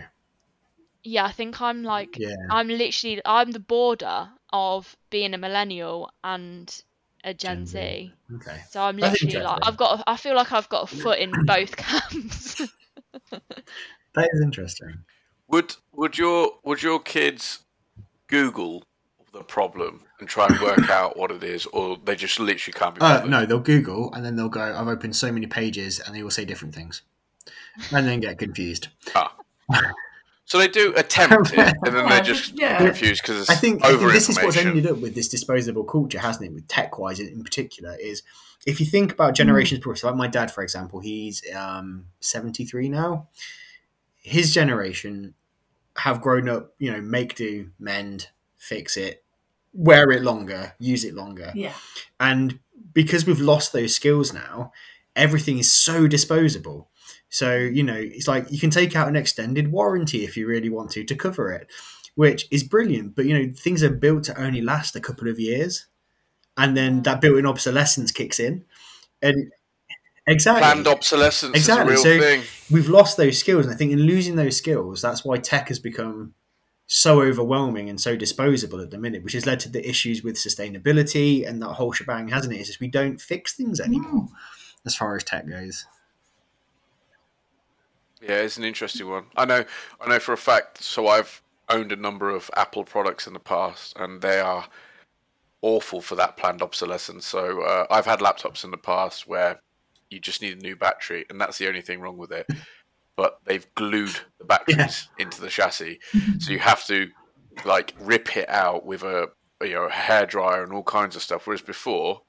Yeah, 1.04 1.26
I 1.26 1.32
think 1.32 1.62
I'm 1.62 1.84
like 1.84 2.18
Yeah. 2.18 2.36
I'm 2.50 2.68
literally 2.68 3.22
I'm 3.24 3.52
the 3.52 3.60
border 3.60 4.30
of 4.52 4.98
being 5.12 5.34
a 5.34 5.38
millennial 5.38 6.10
and 6.24 6.84
a 7.24 7.34
Gen, 7.34 7.58
Gen 7.58 7.65
Z. 7.68 7.72
Z. 7.78 8.13
Okay. 8.36 8.62
So 8.70 8.82
I'm 8.82 8.98
literally 8.98 9.44
like. 9.44 9.60
I've 9.62 9.78
got 9.78 10.00
a, 10.00 10.04
I 10.10 10.18
feel 10.18 10.36
like 10.36 10.52
I've 10.52 10.70
got 10.70 10.92
a 10.92 10.96
foot 10.96 11.20
in 11.20 11.32
both 11.46 11.78
camps. 11.78 12.62
That 14.15 14.30
is 14.34 14.42
interesting. 14.42 15.04
Would 15.50 15.76
would 15.94 16.18
your 16.18 16.54
would 16.64 16.84
your 16.84 17.00
kids 17.00 17.60
Google 18.28 18.84
the 19.34 19.44
problem 19.44 20.04
and 20.20 20.28
try 20.28 20.48
and 20.48 20.60
work 20.62 20.90
out 20.90 21.18
what 21.18 21.32
it 21.32 21.44
is, 21.44 21.66
or 21.68 21.98
they 22.04 22.16
just 22.16 22.40
literally 22.40 22.74
can't 22.74 22.96
be 22.96 23.02
Uh, 23.02 23.26
no, 23.26 23.46
they'll 23.46 23.60
Google 23.60 24.14
and 24.14 24.26
then 24.26 24.36
they'll 24.36 24.50
go, 24.50 24.62
I've 24.62 24.88
opened 24.88 25.16
so 25.16 25.32
many 25.32 25.48
pages 25.48 26.00
and 26.00 26.16
they 26.16 26.24
will 26.24 26.32
say 26.32 26.46
different 26.46 26.76
things. 26.76 27.02
And 27.94 28.08
then 28.08 28.20
get 28.20 28.38
confused. 28.38 28.90
Ah. 29.16 29.36
So 30.46 30.58
they 30.58 30.68
do 30.68 30.94
attempt 30.98 31.54
it, 31.54 31.60
and 31.86 31.96
then 31.96 32.10
they're 32.10 32.22
just 32.24 32.58
Yeah. 32.60 32.80
confused 32.80 33.22
because 33.22 33.48
I 33.50 33.56
think, 33.56 33.86
I 33.86 33.96
think 33.96 34.12
this 34.12 34.30
is 34.30 34.38
what's 34.38 34.58
ended 34.58 34.88
up 34.88 34.98
with 34.98 35.14
this 35.14 35.30
disposable 35.30 35.84
culture, 35.84 36.18
hasn't 36.20 36.46
it? 36.46 36.54
With 36.54 36.68
tech 36.68 36.98
wise, 36.98 37.20
in 37.20 37.44
particular, 37.44 37.96
is 38.02 38.24
if 38.66 38.80
you 38.80 38.86
think 38.86 39.12
about 39.12 39.36
generations 39.36 39.80
before, 39.80 39.96
so 39.96 40.08
like 40.08 40.16
my 40.18 40.28
dad, 40.28 40.50
for 40.50 40.64
example, 40.64 41.00
he's 41.00 41.44
um, 41.56 42.06
73 42.20 42.90
now. 42.90 43.28
His 44.18 44.52
generation 44.54 45.36
have 46.00 46.22
grown 46.22 46.48
up, 46.48 46.74
you 46.80 46.92
know, 46.92 47.02
make 47.02 47.36
do, 47.36 47.70
mend, 47.80 48.30
fix 48.58 48.98
it, 48.98 49.24
wear 49.74 50.12
it 50.12 50.24
longer, 50.24 50.74
use 50.80 51.04
it 51.04 51.14
longer. 51.14 51.52
Yeah. 51.56 51.74
And 52.20 52.60
because 52.94 53.26
we've 53.26 53.40
lost 53.40 53.74
those 53.74 53.96
skills 53.96 54.34
now, 54.34 54.72
everything 55.16 55.58
is 55.58 55.72
so 55.72 56.08
disposable. 56.08 56.90
So, 57.30 57.56
you 57.56 57.84
know, 57.84 57.96
it's 57.96 58.28
like 58.28 58.52
you 58.52 58.60
can 58.60 58.70
take 58.70 58.96
out 58.96 59.08
an 59.08 59.16
extended 59.16 59.72
warranty 59.72 60.24
if 60.24 60.36
you 60.38 60.48
really 60.48 60.70
want 60.70 60.92
to 60.92 61.04
to 61.04 61.16
cover 61.16 61.52
it, 61.52 61.68
which 62.16 62.48
is 62.50 62.64
brilliant. 62.64 63.16
But, 63.16 63.26
you 63.26 63.38
know, 63.38 63.54
things 63.54 63.84
are 63.84 63.90
built 63.90 64.24
to 64.26 64.42
only 64.42 64.62
last 64.62 64.96
a 64.96 65.02
couple 65.02 65.28
of 65.28 65.40
years. 65.40 65.86
And 66.58 66.76
then 66.76 67.02
mm. 67.02 67.04
that 67.04 67.22
built 67.22 67.38
in 67.38 67.46
obsolescence 67.46 68.12
kicks 68.12 68.40
in. 68.40 68.66
And 69.22 69.52
exactly. 70.30 70.62
Planned 70.62 70.88
obsolescence 70.88 71.56
Exactly. 71.56 71.94
is 71.94 72.00
a 72.00 72.04
So 72.04 72.10
real 72.10 72.22
thing. 72.22 72.44
we've 72.72 72.88
lost 72.89 73.18
those 73.18 73.38
skills. 73.38 73.65
And 73.65 73.74
I 73.74 73.78
think 73.78 73.92
in 73.92 74.00
losing 74.00 74.36
those 74.36 74.56
skills, 74.58 75.02
that's 75.02 75.26
why 75.26 75.38
tech 75.38 75.68
has 75.70 75.80
become 75.80 76.34
so 76.88 77.22
overwhelming 77.22 77.89
and 77.89 78.02
so 78.02 78.15
disposable 78.15 78.82
at 78.82 78.89
the 78.92 78.98
minute, 78.98 79.24
which 79.24 79.34
has 79.34 79.46
led 79.46 79.60
to 79.62 79.70
the 79.70 79.88
issues 79.88 80.24
with 80.24 80.36
sustainability 80.36 81.48
and 81.48 81.62
that 81.62 81.74
whole 81.74 81.92
shebang, 81.92 82.30
hasn't 82.30 82.54
it? 82.54 82.58
It's 82.58 82.68
just 82.70 82.80
we 82.80 82.88
don't 82.88 83.20
fix 83.22 83.56
things 83.56 83.80
anymore 83.80 84.28
as 84.86 84.96
far 84.96 85.15
as 85.15 85.24
tech 85.24 85.48
goes. 85.48 85.86
Yeah, 88.22 88.42
it's 88.42 88.58
an 88.58 88.63
interesting 88.63 89.08
one. 89.08 89.26
I 89.38 89.46
know, 89.46 89.63
I 90.02 90.10
know 90.10 90.20
for 90.20 90.34
a 90.34 90.38
fact. 90.38 90.84
So 90.84 91.08
I've 91.08 91.42
owned 91.70 91.92
a 91.92 91.96
number 91.96 92.30
of 92.30 92.50
Apple 92.56 92.84
products 92.84 93.28
in 93.28 93.34
the 93.34 93.39
past, 93.39 93.96
and 93.98 94.22
they 94.22 94.39
are 94.39 94.65
awful 95.62 96.02
for 96.02 96.15
that 96.15 96.36
planned 96.38 96.62
obsolescence. 96.62 97.26
So 97.26 97.62
uh, 97.62 97.86
I've 97.89 98.06
had 98.06 98.20
laptops 98.20 98.63
in 98.63 98.72
the 98.72 98.78
past 98.78 99.28
where 99.28 99.62
you 100.10 100.19
just 100.19 100.41
need 100.41 100.58
a 100.58 100.62
new 100.62 100.76
battery, 100.76 101.26
and 101.30 101.39
that's 101.39 101.58
the 101.58 101.67
only 101.67 101.82
thing 101.82 102.00
wrong 102.02 102.17
with 102.17 102.32
it. 102.32 102.48
But 103.15 103.39
they've 103.43 103.67
glued 103.76 104.17
the 104.38 104.45
batteries 104.45 105.10
into 105.17 105.41
the 105.41 105.50
chassis, 105.50 106.00
so 106.39 106.54
you 106.54 106.60
have 106.60 106.86
to 106.86 107.10
like 107.65 107.93
rip 108.00 108.38
it 108.38 108.48
out 108.48 108.86
with 108.86 109.04
a 109.04 109.28
you 109.62 109.74
know 109.74 109.84
a 109.88 109.89
hairdryer 109.89 110.63
and 110.63 110.72
all 110.72 110.84
kinds 110.84 111.17
of 111.17 111.22
stuff. 111.22 111.45
Whereas 111.45 111.62
before, 111.62 112.22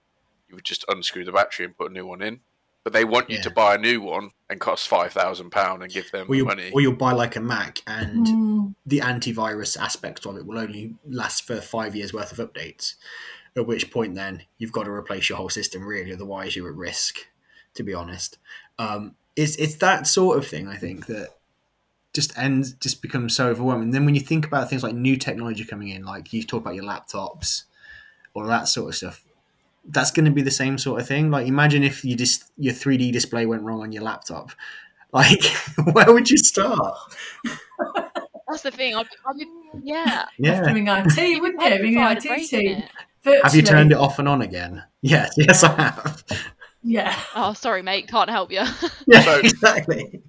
you 0.49 0.57
would 0.57 0.65
just 0.65 0.85
unscrew 0.89 1.25
the 1.25 1.31
battery 1.31 1.67
and 1.67 1.77
put 1.77 1.91
a 1.93 1.95
new 1.95 2.07
one 2.07 2.23
in. 2.23 2.41
But 2.83 2.93
they 2.93 3.05
want 3.05 3.31
you 3.31 3.37
Yeah. 3.37 3.43
to 3.43 3.51
buy 3.51 3.77
a 3.77 3.79
new 3.79 4.01
one 4.01 4.33
and 4.49 4.59
cost 4.59 4.89
five 4.89 5.13
thousand 5.13 5.51
pound 5.51 5.85
and 5.85 5.93
give 5.93 6.11
them 6.11 6.27
Or 6.29 6.35
the 6.35 6.43
money. 6.43 6.71
or 6.73 6.81
you'll 6.81 6.95
buy 6.97 7.13
like 7.13 7.37
a 7.37 7.41
Mac 7.41 7.83
and 7.87 8.27
Mm. 8.27 8.75
the 8.85 8.99
antivirus 8.99 9.77
aspect 9.81 10.27
of 10.27 10.37
it 10.39 10.45
will 10.45 10.59
only 10.59 10.97
last 11.09 11.47
for 11.47 11.61
five 11.61 11.95
years 11.95 12.13
worth 12.13 12.37
of 12.37 12.39
updates. 12.53 12.95
At 13.57 13.65
which 13.69 13.93
point, 13.93 14.17
then 14.17 14.43
you've 14.59 14.73
got 14.73 14.85
to 14.85 14.91
replace 14.91 15.29
your 15.29 15.39
whole 15.39 15.51
system, 15.51 15.87
really. 15.87 16.13
Otherwise, 16.13 16.57
you're 16.57 16.71
at 16.71 16.75
risk. 16.75 17.19
To 17.75 17.83
be 17.83 17.95
honest, 17.95 18.39
um, 18.79 19.15
it's 19.37 19.57
it's 19.57 19.77
that 19.77 20.07
sort 20.07 20.39
of 20.39 20.47
thing. 20.47 20.69
I 20.69 20.77
think 20.77 21.07
that 21.07 21.29
just 22.13 22.37
ends 22.37 22.73
just 22.73 23.03
becomes 23.03 23.37
so 23.37 23.49
overwhelming. 23.49 23.91
then 23.91 24.05
when 24.05 24.15
you 24.15 24.21
think 24.21 24.47
about 24.47 24.69
things 24.69 24.83
like 24.83 24.95
new 24.95 25.17
technology 25.17 25.65
coming 25.65 25.89
in, 25.89 26.05
like 26.05 26.33
you 26.33 26.43
talk 26.43 26.63
about 26.63 26.75
your 26.75 26.85
laptops, 26.85 27.65
all 28.35 28.45
that 28.45 28.69
sort 28.69 28.89
of 28.89 28.97
stuff, 28.97 29.25
that's 29.85 30.11
going 30.11 30.25
to 30.25 30.31
be 30.31 30.43
the 30.43 30.51
same 30.51 30.79
sort 30.79 31.01
of 31.01 31.07
thing. 31.07 31.31
Like 31.31 31.47
imagine 31.47 31.83
if 31.83 32.05
you 32.05 32.17
just 32.17 32.51
your 32.59 32.75
3D 32.75 33.13
display 33.13 33.47
went 33.47 33.63
wrong 33.63 33.83
on 33.83 33.93
your 33.93 34.03
laptop. 34.03 34.53
Like, 35.13 35.43
where 35.93 36.13
would 36.13 36.31
you 36.31 36.37
start? 36.37 36.97
That's 38.49 38.63
the 38.63 38.71
thing. 38.71 38.95
I'd, 38.95 39.07
I'd 39.27 39.37
be, 39.37 39.47
yeah. 39.83 40.25
Yeah. 40.39 40.63
Doing 40.63 40.87
IT, 40.87 41.43
wouldn't 41.43 41.61
you? 41.61 41.79
Being 41.81 41.99
IT 41.99 42.49
team. 42.49 42.85
Have 43.43 43.53
you 43.53 43.63
turned 43.63 43.91
it 43.91 43.99
off 43.99 44.21
and 44.21 44.29
on 44.29 44.41
again? 44.41 44.85
Yes, 45.03 45.35
yes, 45.37 45.65
I 45.65 45.83
have. 45.83 46.25
Yeah, 46.83 47.19
Oh, 47.35 47.53
sorry, 47.53 47.83
mate. 47.83 48.09
Can't 48.09 48.31
help 48.31 48.51
you. 48.51 48.63
Yeah, 49.07 49.23
So- 49.23 49.39
exactly. 49.41 50.23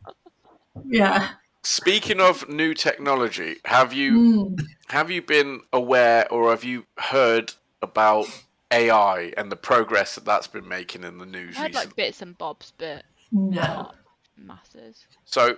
yeah. 0.86 1.30
Speaking 1.64 2.20
of 2.20 2.50
new 2.50 2.74
technology, 2.74 3.58
have 3.66 3.94
you 3.94 4.14
Mm. 4.14 4.62
have 4.88 5.12
you 5.12 5.22
been 5.22 5.62
aware 5.72 6.28
or 6.34 6.50
have 6.50 6.64
you 6.64 6.86
heard 6.98 7.54
about 7.84 8.26
AI 8.72 9.32
and 9.38 9.52
the 9.52 9.56
progress 9.56 10.16
that 10.16 10.26
that's 10.26 10.48
been 10.48 10.68
making 10.68 11.04
in 11.04 11.20
the 11.20 11.26
news 11.26 11.56
I 11.58 11.62
had 11.62 11.68
recently? 11.72 11.86
like 11.88 11.96
bits 11.96 12.22
and 12.24 12.36
bobs, 12.38 12.74
but 12.78 13.04
No. 13.32 13.62
not 13.62 13.96
masses. 14.38 15.06
So, 15.26 15.58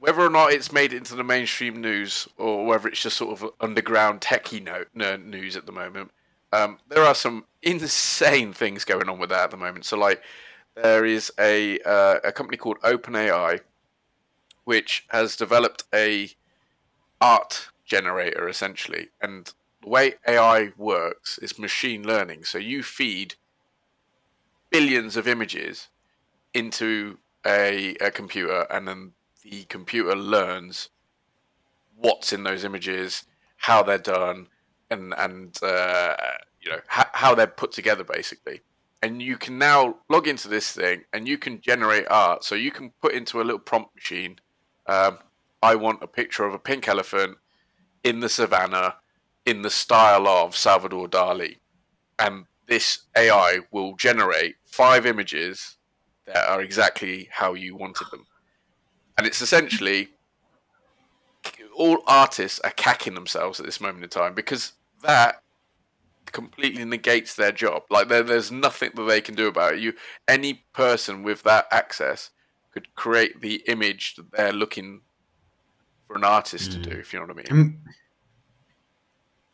whether 0.00 0.20
or 0.20 0.30
not 0.30 0.52
it's 0.52 0.72
made 0.72 0.92
it 0.92 0.96
into 0.96 1.14
the 1.14 1.22
mainstream 1.24 1.80
news 1.80 2.26
or 2.36 2.66
whether 2.66 2.88
it's 2.88 3.00
just 3.00 3.16
sort 3.16 3.40
of 3.40 3.48
underground 3.60 4.20
techie 4.20 4.60
no, 4.62 4.84
no, 4.92 5.16
news 5.16 5.56
at 5.56 5.66
the 5.66 5.72
moment, 5.72 6.10
um, 6.52 6.78
there 6.88 7.04
are 7.04 7.14
some 7.14 7.44
insane 7.62 8.52
things 8.52 8.84
going 8.84 9.08
on 9.08 9.18
with 9.18 9.30
that 9.30 9.44
at 9.44 9.50
the 9.50 9.56
moment. 9.56 9.84
So, 9.84 9.96
like, 9.96 10.22
there 10.74 11.04
is 11.04 11.32
a 11.38 11.78
uh, 11.80 12.20
a 12.24 12.32
company 12.32 12.56
called 12.56 12.78
OpenAI, 12.80 13.60
which 14.64 15.04
has 15.08 15.36
developed 15.36 15.84
a 15.94 16.30
art 17.20 17.68
generator 17.84 18.48
essentially, 18.48 19.08
and 19.20 19.52
the 19.82 19.88
way 19.88 20.14
AI 20.26 20.72
works 20.76 21.38
is 21.38 21.58
machine 21.58 22.04
learning. 22.04 22.44
So 22.44 22.58
you 22.58 22.82
feed 22.82 23.34
billions 24.70 25.16
of 25.16 25.28
images 25.28 25.88
into 26.54 27.18
a, 27.46 27.94
a 27.96 28.10
computer, 28.10 28.66
and 28.70 28.86
then 28.86 29.12
the 29.42 29.64
computer 29.64 30.14
learns 30.14 30.88
what's 31.96 32.32
in 32.32 32.44
those 32.44 32.64
images, 32.64 33.24
how 33.56 33.82
they're 33.82 33.98
done, 33.98 34.48
and 34.92 35.14
and 35.18 35.62
uh, 35.62 36.14
you 36.60 36.70
know 36.70 36.80
how, 36.86 37.06
how 37.12 37.34
they're 37.34 37.46
put 37.46 37.72
together, 37.72 38.04
basically. 38.04 38.60
And 39.02 39.20
you 39.20 39.36
can 39.36 39.58
now 39.58 39.96
log 40.08 40.28
into 40.28 40.48
this 40.48 40.70
thing, 40.70 41.02
and 41.12 41.26
you 41.26 41.36
can 41.36 41.60
generate 41.60 42.06
art. 42.08 42.44
So 42.44 42.54
you 42.54 42.70
can 42.70 42.92
put 43.00 43.14
into 43.14 43.40
a 43.40 43.42
little 43.42 43.58
prompt 43.58 43.94
machine. 43.96 44.38
Um, 44.86 45.18
I 45.62 45.74
want 45.74 46.02
a 46.02 46.06
picture 46.06 46.44
of 46.44 46.54
a 46.54 46.58
pink 46.58 46.88
elephant 46.88 47.38
in 48.04 48.20
the 48.20 48.28
savannah 48.28 48.96
in 49.44 49.62
the 49.62 49.70
style 49.70 50.28
of 50.28 50.56
Salvador 50.56 51.08
Dali, 51.08 51.56
and 52.18 52.44
this 52.68 53.00
AI 53.16 53.58
will 53.72 53.96
generate 53.96 54.54
five 54.64 55.04
images 55.04 55.78
that 56.26 56.48
are 56.48 56.62
exactly 56.62 57.28
how 57.32 57.54
you 57.54 57.76
wanted 57.76 58.06
them. 58.12 58.24
And 59.18 59.26
it's 59.26 59.42
essentially 59.42 60.10
all 61.74 62.02
artists 62.06 62.60
are 62.60 62.70
cacking 62.70 63.14
themselves 63.14 63.58
at 63.58 63.66
this 63.66 63.80
moment 63.80 64.04
in 64.04 64.10
time 64.10 64.34
because 64.34 64.72
that 65.02 65.42
completely 66.32 66.84
negates 66.84 67.34
their 67.34 67.52
job. 67.52 67.82
Like 67.90 68.08
there, 68.08 68.22
there's 68.22 68.50
nothing 68.50 68.90
that 68.94 69.04
they 69.04 69.20
can 69.20 69.34
do 69.34 69.48
about 69.48 69.74
it. 69.74 69.80
You, 69.80 69.92
any 70.26 70.64
person 70.72 71.22
with 71.22 71.42
that 71.42 71.66
access 71.70 72.30
could 72.72 72.94
create 72.94 73.40
the 73.40 73.62
image 73.66 74.14
that 74.16 74.32
they're 74.32 74.52
looking 74.52 75.02
for 76.06 76.16
an 76.16 76.24
artist 76.24 76.72
to 76.72 76.78
do. 76.78 76.90
If 76.90 77.12
you 77.12 77.20
know 77.20 77.26
what 77.26 77.48
I 77.50 77.52
mean. 77.54 77.60
Um, 77.60 77.78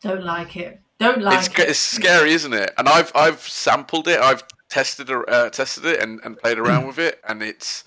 Don't 0.00 0.24
like 0.24 0.56
it. 0.56 0.80
Don't 0.98 1.22
like 1.22 1.38
it's, 1.38 1.48
it. 1.58 1.68
it's 1.70 1.78
scary, 1.78 2.32
isn't 2.32 2.52
it? 2.52 2.72
And 2.78 2.88
I've 2.88 3.12
I've 3.14 3.40
sampled 3.40 4.08
it. 4.08 4.20
I've 4.20 4.44
tested 4.68 5.10
it- 5.10 5.28
uh, 5.28 5.50
tested 5.50 5.84
it 5.84 6.02
and, 6.02 6.20
and 6.24 6.36
played 6.38 6.58
around 6.58 6.86
with 6.88 6.98
it, 6.98 7.20
and 7.28 7.42
it's 7.42 7.84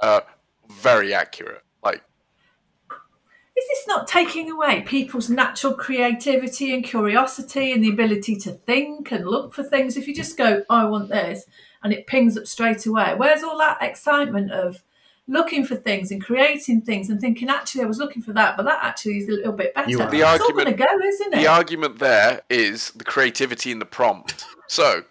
uh, 0.00 0.20
very 0.68 1.14
accurate. 1.14 1.62
Like 1.84 2.02
Is 3.58 3.64
this 3.66 3.88
not 3.88 4.06
taking 4.06 4.48
away 4.50 4.82
people's 4.82 5.28
natural 5.28 5.74
creativity 5.74 6.72
and 6.72 6.84
curiosity 6.84 7.72
and 7.72 7.82
the 7.82 7.88
ability 7.88 8.36
to 8.36 8.52
think 8.52 9.10
and 9.10 9.26
look 9.26 9.52
for 9.52 9.64
things? 9.64 9.96
If 9.96 10.06
you 10.06 10.14
just 10.14 10.36
go, 10.36 10.62
I 10.70 10.84
want 10.84 11.08
this, 11.08 11.44
and 11.82 11.92
it 11.92 12.06
pings 12.06 12.38
up 12.38 12.46
straight 12.46 12.86
away, 12.86 13.14
where's 13.16 13.42
all 13.42 13.58
that 13.58 13.82
excitement 13.82 14.52
of 14.52 14.84
looking 15.26 15.64
for 15.64 15.74
things 15.74 16.12
and 16.12 16.24
creating 16.24 16.82
things 16.82 17.10
and 17.10 17.20
thinking, 17.20 17.48
actually, 17.48 17.82
I 17.82 17.86
was 17.86 17.98
looking 17.98 18.22
for 18.22 18.32
that, 18.34 18.56
but 18.56 18.62
that 18.62 18.78
actually 18.80 19.18
is 19.18 19.28
a 19.28 19.32
little 19.32 19.52
bit 19.52 19.74
better. 19.74 19.90
You. 19.90 19.98
The 19.98 20.04
it's 20.04 20.22
argument- 20.24 20.76
go, 20.76 20.86
isn't 21.04 21.34
it? 21.34 21.36
the 21.36 21.48
argument 21.48 21.98
there 21.98 22.42
is 22.48 22.92
the 22.92 23.04
creativity 23.04 23.72
in 23.72 23.80
the 23.80 23.86
prompt. 23.86 24.44
So 24.68 25.02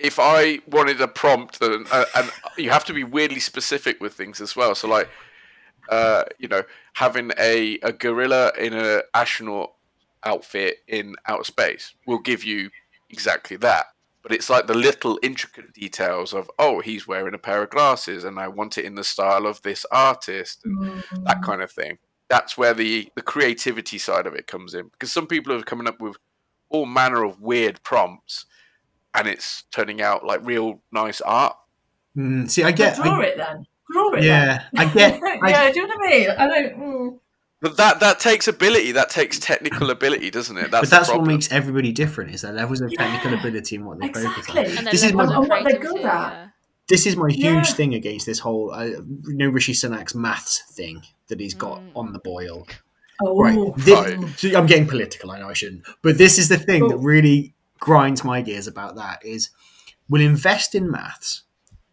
if 0.00 0.18
I 0.18 0.58
wanted 0.66 1.00
a 1.00 1.06
prompt, 1.08 1.62
uh, 1.62 2.04
and 2.16 2.30
you 2.56 2.70
have 2.70 2.84
to 2.86 2.92
be 2.92 3.04
weirdly 3.04 3.40
specific 3.40 4.00
with 4.00 4.14
things 4.14 4.40
as 4.40 4.56
well. 4.56 4.74
So 4.74 4.88
like, 4.88 5.08
uh, 5.88 6.24
you 6.38 6.48
know, 6.48 6.62
having 6.94 7.32
a, 7.38 7.78
a 7.82 7.92
gorilla 7.92 8.52
in 8.58 8.72
an 8.74 9.02
astronaut 9.14 9.72
outfit 10.24 10.78
in 10.88 11.14
outer 11.26 11.44
space 11.44 11.94
will 12.06 12.18
give 12.18 12.44
you 12.44 12.70
exactly 13.10 13.56
that. 13.58 13.86
But 14.22 14.32
it's 14.32 14.50
like 14.50 14.66
the 14.66 14.74
little 14.74 15.18
intricate 15.22 15.72
details 15.72 16.34
of, 16.34 16.50
oh, 16.58 16.80
he's 16.80 17.06
wearing 17.06 17.34
a 17.34 17.38
pair 17.38 17.62
of 17.62 17.70
glasses, 17.70 18.24
and 18.24 18.38
I 18.38 18.48
want 18.48 18.76
it 18.76 18.84
in 18.84 18.94
the 18.96 19.04
style 19.04 19.46
of 19.46 19.62
this 19.62 19.86
artist, 19.92 20.64
and 20.64 20.76
Mm. 20.78 21.24
that 21.24 21.40
kind 21.42 21.62
of 21.62 21.70
thing. 21.70 21.98
That's 22.28 22.58
where 22.58 22.74
the 22.74 23.08
the 23.14 23.22
creativity 23.22 23.96
side 23.96 24.26
of 24.26 24.34
it 24.34 24.46
comes 24.46 24.74
in 24.74 24.88
because 24.88 25.10
some 25.12 25.26
people 25.26 25.52
are 25.52 25.62
coming 25.62 25.86
up 25.88 26.00
with 26.00 26.16
all 26.68 26.84
manner 26.84 27.24
of 27.24 27.40
weird 27.40 27.82
prompts, 27.84 28.44
and 29.14 29.26
it's 29.28 29.62
turning 29.72 30.02
out 30.02 30.26
like 30.26 30.44
real 30.44 30.82
nice 30.92 31.20
art. 31.22 31.56
mm, 32.16 32.50
see, 32.50 32.62
I 32.62 32.66
Well, 32.66 32.74
get. 32.76 32.96
draw 32.96 33.20
I, 33.20 33.24
it 33.24 33.36
then. 33.38 33.66
Draw 34.10 34.18
it. 34.20 34.24
yeah, 34.24 34.64
I 34.76 34.84
get. 34.92 35.20
I, 35.42 35.50
yeah, 35.50 35.70
do 35.72 35.80
you 35.80 35.86
know 35.86 35.94
what 35.96 36.06
I 36.06 36.10
mean? 36.10 36.30
I 36.30 36.46
don't. 36.46 36.80
Mm. 36.80 37.18
But 37.60 37.76
that 37.76 38.00
that 38.00 38.20
takes 38.20 38.46
ability. 38.46 38.92
That 38.92 39.10
takes 39.10 39.38
technical 39.38 39.90
ability, 39.90 40.30
doesn't 40.30 40.56
it? 40.56 40.70
That's 40.70 40.88
but 40.88 40.90
that's 40.96 41.08
what 41.10 41.24
makes 41.24 41.50
everybody 41.50 41.90
different. 41.92 42.32
Is 42.34 42.42
their 42.42 42.52
levels 42.52 42.80
of 42.80 42.92
technical 42.92 43.38
ability 43.38 43.76
and 43.76 43.84
what 43.86 43.98
they 44.00 44.06
focus 44.08 44.26
Exactly. 44.48 44.60
on. 44.60 44.66
And 44.66 44.76
then 44.78 44.84
This 44.86 45.02
is 45.04 45.12
levels 45.14 45.30
my- 45.30 45.36
of 45.36 45.42
And 45.42 45.48
what 45.50 45.64
they're 45.64 45.72
good 45.80 45.90
creativity, 46.00 46.08
at. 46.08 46.52
this 46.88 47.06
is 47.06 47.16
my 47.16 47.28
huge 47.30 47.42
Yeah. 47.44 47.62
thing 47.64 47.94
against 47.94 48.26
this 48.26 48.38
whole 48.38 48.70
uh, 48.72 48.84
you 48.84 49.02
know 49.26 49.48
Rishi 49.48 49.72
Sunak's 49.72 50.14
maths 50.14 50.62
thing 50.72 51.02
that 51.28 51.40
he's 51.40 51.54
got 51.54 51.80
Mm. 51.80 51.90
on 51.96 52.12
the 52.12 52.20
boil. 52.20 52.66
Oh, 53.20 53.36
Right. 53.42 53.58
Thi- 53.80 53.92
Right. 53.92 54.28
so 54.38 54.56
I'm 54.56 54.66
getting 54.66 54.86
political. 54.86 55.32
I 55.32 55.40
know 55.40 55.48
I 55.48 55.52
shouldn't, 55.52 55.82
but 56.02 56.16
this 56.18 56.38
is 56.38 56.48
the 56.48 56.58
thing 56.58 56.86
that 56.86 56.94
Oh. 56.94 56.98
really 57.02 57.54
grinds 57.80 58.22
my 58.22 58.40
gears 58.40 58.68
about 58.68 58.94
that 58.94 59.24
is 59.24 59.50
we'll 60.08 60.22
invest 60.22 60.76
in 60.76 60.88
maths, 60.88 61.42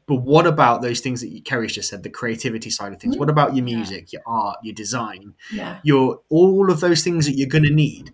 but 0.07 0.17
what 0.17 0.45
about 0.45 0.81
those 0.81 0.99
things 0.99 1.21
that 1.21 1.29
you, 1.29 1.41
Kerry's 1.41 1.73
just 1.73 1.89
said, 1.89 2.03
the 2.03 2.09
creativity 2.09 2.69
side 2.69 2.93
of 2.93 2.99
things? 2.99 3.15
Mm. 3.15 3.19
What 3.19 3.29
about 3.29 3.55
your 3.55 3.65
Yeah. 3.67 3.75
music, 3.75 4.13
your 4.13 4.21
art, 4.27 4.57
your 4.63 4.73
design, 4.75 5.33
yeah. 5.51 5.79
your 5.83 6.19
all 6.29 6.69
of 6.71 6.79
those 6.79 7.03
things 7.03 7.25
that 7.25 7.33
you're 7.33 7.49
going 7.49 7.63
to 7.65 7.73
need? 7.73 8.13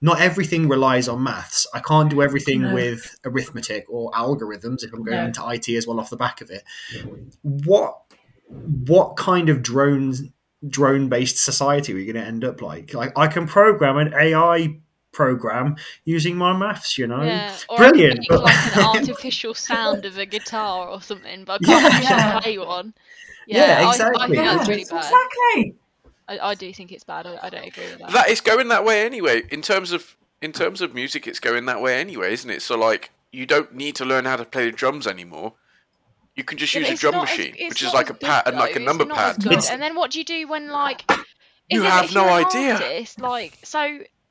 Not 0.00 0.20
everything 0.20 0.68
relies 0.68 1.08
on 1.08 1.22
maths. 1.24 1.66
I 1.74 1.80
can't 1.80 2.08
do 2.08 2.22
everything 2.22 2.62
No. 2.62 2.74
with 2.74 3.16
arithmetic 3.24 3.84
or 3.88 4.10
algorithms 4.12 4.84
if 4.84 4.92
I'm 4.92 5.02
going 5.04 5.16
No. 5.18 5.24
into 5.26 5.44
IT 5.44 5.76
as 5.76 5.86
well 5.88 5.98
off 5.98 6.10
the 6.10 6.16
back 6.16 6.40
of 6.40 6.50
it. 6.50 6.62
What 7.42 7.96
what 8.50 9.16
kind 9.16 9.48
of 9.48 9.62
drones 9.62 10.22
drone 10.66 11.08
based 11.08 11.36
society 11.44 11.92
are 11.92 11.96
we 11.96 12.04
going 12.06 12.16
to 12.16 12.22
end 12.24 12.44
up 12.44 12.62
like? 12.62 12.94
Like 12.94 13.12
I 13.16 13.26
can 13.26 13.46
program 13.46 13.98
an 13.98 14.14
AI 14.14 14.78
program 15.22 15.74
using 16.04 16.36
my 16.36 16.52
maths, 16.56 16.96
you 16.96 17.06
know. 17.06 17.22
Yeah, 17.22 17.52
or 17.68 17.76
Brilliant, 17.78 18.24
but- 18.28 18.42
like 18.44 18.76
an 18.76 18.84
artificial 18.96 19.52
sound 19.54 20.04
of 20.04 20.16
a 20.16 20.26
guitar 20.26 20.88
or 20.88 21.02
something, 21.02 21.44
but 21.44 21.54
I 21.54 21.66
can't 21.66 21.82
Yeah. 21.82 21.88
actually 21.90 22.16
Yeah. 22.16 22.40
play 22.40 22.58
one. 22.58 22.94
Yeah, 23.50 23.62
I- 23.80 23.88
I, 23.88 23.96
think 23.96 24.10
exactly. 24.10 24.36
that's 24.36 24.68
Yeah, 24.68 24.74
really 24.74 24.84
bad. 24.84 25.04
Exactly. 25.04 25.74
I, 26.28 26.38
I 26.50 26.54
do 26.54 26.72
think 26.74 26.92
it's 26.92 27.04
bad. 27.04 27.26
I, 27.26 27.38
I 27.46 27.48
don't 27.50 27.66
agree 27.66 27.84
with 27.90 27.98
that. 28.00 28.10
that 28.12 28.28
is 28.28 28.40
going 28.42 28.68
that 28.68 28.84
way 28.84 29.06
anyway. 29.06 29.42
In 29.50 29.62
terms 29.62 29.90
of 29.92 30.16
in 30.42 30.52
terms 30.52 30.80
of 30.82 30.94
music, 30.94 31.26
it's 31.26 31.40
going 31.40 31.64
that 31.66 31.80
way 31.80 31.98
anyway, 31.98 32.32
isn't 32.34 32.50
it? 32.50 32.60
So 32.62 32.76
like, 32.78 33.10
you 33.32 33.44
don't 33.46 33.74
need 33.74 33.96
to 33.96 34.04
learn 34.04 34.24
how 34.26 34.36
to 34.36 34.44
play 34.44 34.66
the 34.70 34.76
drums 34.82 35.06
anymore. 35.06 35.54
You 36.36 36.44
can 36.44 36.58
just 36.58 36.74
Yeah, 36.74 36.80
use 36.82 36.90
a 36.90 36.96
drum 37.02 37.14
not 37.14 37.24
as- 37.30 37.38
machine, 37.38 37.54
it's 37.58 37.70
which 37.70 37.82
is 37.82 37.92
like 37.94 38.10
a 38.10 38.14
pad 38.14 38.42
and 38.46 38.56
like 38.64 38.76
a 38.76 38.80
number 38.88 39.04
It's 39.04 39.08
not 39.08 39.18
as 39.18 39.66
pad. 39.66 39.72
And 39.72 39.80
then 39.82 39.94
what 39.96 40.10
do 40.12 40.18
you 40.20 40.24
do 40.36 40.46
when 40.46 40.68
like? 40.68 41.00
You 41.70 41.82
have 41.82 42.12
no 42.14 42.24
you're 42.24 42.46
idea. 42.46 42.74
Artist, 42.74 43.18
like 43.20 43.58
so, 43.64 43.80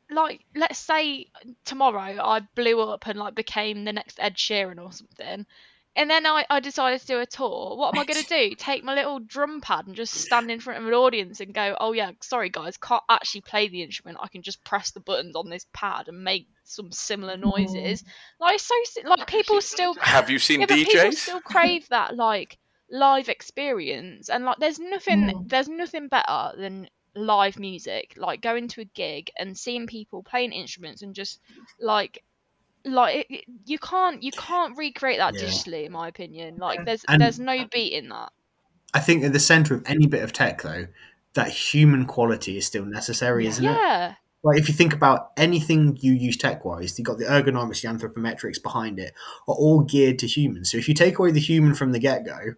like 0.10 0.41
let's 0.56 0.80
say 0.80 1.28
tomorrow 1.65 2.17
I 2.24 2.41
blew 2.56 2.80
up 2.82 3.08
and 3.08 3.20
like 3.20 3.36
became 3.36 3.84
the 3.86 3.93
next 3.93 4.20
Ed 4.20 4.36
Sheeran 4.36 4.82
or 4.84 4.91
something, 4.91 5.46
and 5.96 6.10
then 6.10 6.26
I, 6.26 6.46
I 6.50 6.60
decided 6.60 7.02
to 7.02 7.08
do 7.08 7.20
a 7.20 7.26
tour. 7.26 7.76
What 7.76 7.96
am 7.96 8.00
I 8.02 8.06
going 8.06 8.24
to 8.24 8.30
do? 8.30 8.56
Take 8.56 8.84
my 8.84 8.93
little 8.93 9.20
drum 9.20 9.62
pad 9.62 9.88
and 9.88 9.96
just 9.96 10.13
stand 10.13 10.52
in 10.52 10.60
front 10.60 10.80
of 10.80 10.88
an 10.88 10.93
audience 10.93 11.39
and 11.39 11.54
go, 11.54 11.76
oh 11.80 11.91
yeah, 11.91 12.12
sorry 12.22 12.50
guys, 12.50 12.78
can't 12.78 13.04
actually 13.10 13.41
play 13.41 13.67
the 13.67 13.82
instrument. 13.82 14.20
I 14.22 14.28
can 14.28 14.43
just 14.43 14.63
press 14.63 14.91
the 14.91 15.00
buttons 15.00 15.36
on 15.36 15.50
this 15.50 15.65
pad 15.74 16.08
and 16.08 16.24
make 16.24 16.48
some 16.63 16.91
similar 16.91 17.36
noises. 17.36 18.04
Like 18.39 18.60
so 18.60 18.76
like 19.06 19.28
people 19.28 19.60
still 19.62 19.96
Have 19.96 20.30
you 20.30 20.39
seen 20.39 20.60
yeah, 20.62 20.67
but 20.67 20.76
people 20.76 20.93
DJs? 20.93 21.13
still 21.15 21.41
crave 21.41 21.88
that 21.89 22.15
like 22.15 22.58
live 22.89 23.28
experience, 23.28 24.30
and 24.30 24.46
like 24.46 24.58
there's 24.60 24.80
nothing 24.80 25.17
Mm. 25.24 25.50
there's 25.50 25.67
nothing 25.67 26.08
better 26.08 26.52
than 26.58 26.88
live 27.17 27.60
music. 27.60 28.13
Like 28.17 28.41
going 28.41 28.67
to 28.69 28.82
a 28.82 28.86
gig 28.86 29.32
and 29.38 29.58
seeing 29.58 29.88
people 29.88 30.23
playing 30.23 30.51
instruments 30.53 31.01
and 31.01 31.13
just 31.15 31.39
like 31.80 32.23
like 32.86 33.25
it, 33.30 33.43
you 33.65 33.77
can't 33.80 34.23
you 34.23 34.32
can't 34.32 34.77
recreate 34.77 35.17
that 35.17 35.34
Yeah. 35.36 35.41
digitally, 35.41 35.86
in 35.86 35.91
my 35.91 36.08
opinion. 36.08 36.58
Like 36.58 36.86
there's 36.86 37.03
And- 37.08 37.21
there's 37.21 37.39
no 37.39 37.65
beat 37.71 37.93
in 37.93 38.10
that. 38.10 38.32
I 38.93 38.99
think 39.01 39.23
at 39.25 39.34
the 39.34 39.39
center 39.39 39.75
of 39.75 39.84
any 39.86 40.08
bit 40.08 40.23
of 40.23 40.32
tech, 40.32 40.62
though, 40.62 40.88
that 41.34 41.49
human 41.49 42.06
quality 42.06 42.58
is 42.58 42.65
still 42.65 42.86
necessary, 42.86 43.45
isn't 43.45 43.63
it? 43.65 43.67
Yeah, 43.67 44.15
Like 44.43 44.58
if 44.58 44.69
you 44.69 44.73
think 44.73 44.93
about 44.93 45.32
anything 45.36 45.97
you 45.99 46.13
use 46.13 46.38
tech 46.38 46.63
wise, 46.63 46.97
you've 46.97 47.06
got 47.06 47.17
the 47.17 47.25
ergonomics, 47.25 47.82
the 47.82 47.89
anthropometrics 47.89 48.63
behind 48.63 48.97
it, 48.97 49.13
are 49.47 49.53
all 49.56 49.82
geared 49.82 50.19
to 50.19 50.27
humans. 50.27 50.71
So 50.71 50.77
if 50.77 50.88
you 50.88 50.93
take 50.93 51.19
away 51.19 51.32
the 51.32 51.39
human 51.41 51.75
from 51.75 51.91
the 51.91 51.99
get 51.99 52.25
go, 52.25 52.53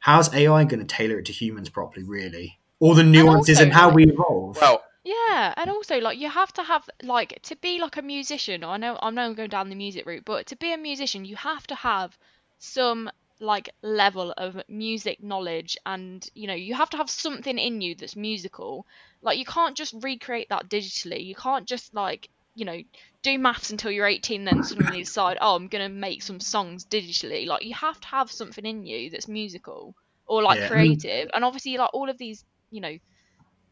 how's 0.00 0.34
AI 0.34 0.64
going 0.64 0.80
to 0.80 0.84
tailor 0.86 1.18
it 1.20 1.26
to 1.26 1.32
humans 1.32 1.68
properly, 1.68 2.04
really? 2.04 2.58
All 2.80 2.94
the 2.94 3.04
nuances 3.04 3.58
also, 3.58 3.64
and 3.64 3.72
how 3.72 3.86
like- 3.88 3.96
we 3.96 4.06
evolve. 4.06 4.58
Well, 4.60 4.82
Yeah, 5.04 5.54
and 5.56 5.70
also 5.70 5.98
like 5.98 6.18
you 6.18 6.28
have 6.28 6.52
to 6.54 6.62
have 6.62 6.88
like 7.02 7.40
to 7.42 7.56
be 7.56 7.80
like 7.80 7.96
a 7.96 8.02
musician. 8.02 8.62
I 8.64 8.76
know 8.76 8.98
I 9.00 9.08
know 9.10 9.22
I'm 9.22 9.30
not 9.30 9.36
going 9.36 9.48
down 9.50 9.68
the 9.70 9.74
music 9.74 10.04
route, 10.06 10.24
but 10.26 10.46
to 10.48 10.56
be 10.56 10.72
a 10.72 10.76
musician, 10.78 11.24
you 11.24 11.36
have 11.36 11.66
to 11.68 11.74
have 11.74 12.18
some 12.58 13.10
like 13.38 13.70
level 13.80 14.34
of 14.36 14.60
music 14.68 15.22
knowledge, 15.22 15.78
and 15.86 16.28
you 16.34 16.46
know 16.46 16.54
you 16.54 16.74
have 16.74 16.90
to 16.90 16.96
have 16.98 17.08
something 17.08 17.58
in 17.58 17.80
you 17.80 17.94
that's 17.94 18.14
musical. 18.16 18.86
Like 19.22 19.38
you 19.38 19.46
can't 19.46 19.74
just 19.76 19.94
recreate 20.02 20.48
that 20.50 20.68
digitally. 20.68 21.24
You 21.24 21.34
can't 21.34 21.66
just 21.66 21.94
like 21.94 22.28
you 22.54 22.66
know 22.66 22.80
do 23.22 23.38
maths 23.38 23.70
until 23.70 23.90
you're 23.90 24.06
18, 24.06 24.44
then 24.44 24.62
suddenly 24.64 24.98
decide, 25.00 25.38
oh, 25.40 25.56
I'm 25.56 25.68
gonna 25.68 25.88
make 25.88 26.22
some 26.22 26.40
songs 26.40 26.84
digitally. 26.84 27.46
Like 27.46 27.64
you 27.64 27.74
have 27.74 28.00
to 28.00 28.08
have 28.08 28.30
something 28.30 28.66
in 28.66 28.84
you 28.86 29.08
that's 29.10 29.28
musical 29.28 29.94
or 30.26 30.42
like 30.42 30.58
Yeah. 30.60 30.68
creative, 30.68 31.30
and 31.34 31.42
obviously 31.44 31.78
like 31.78 31.90
all 31.94 32.10
of 32.10 32.18
these 32.18 32.44
you 32.70 32.80
know 32.80 32.96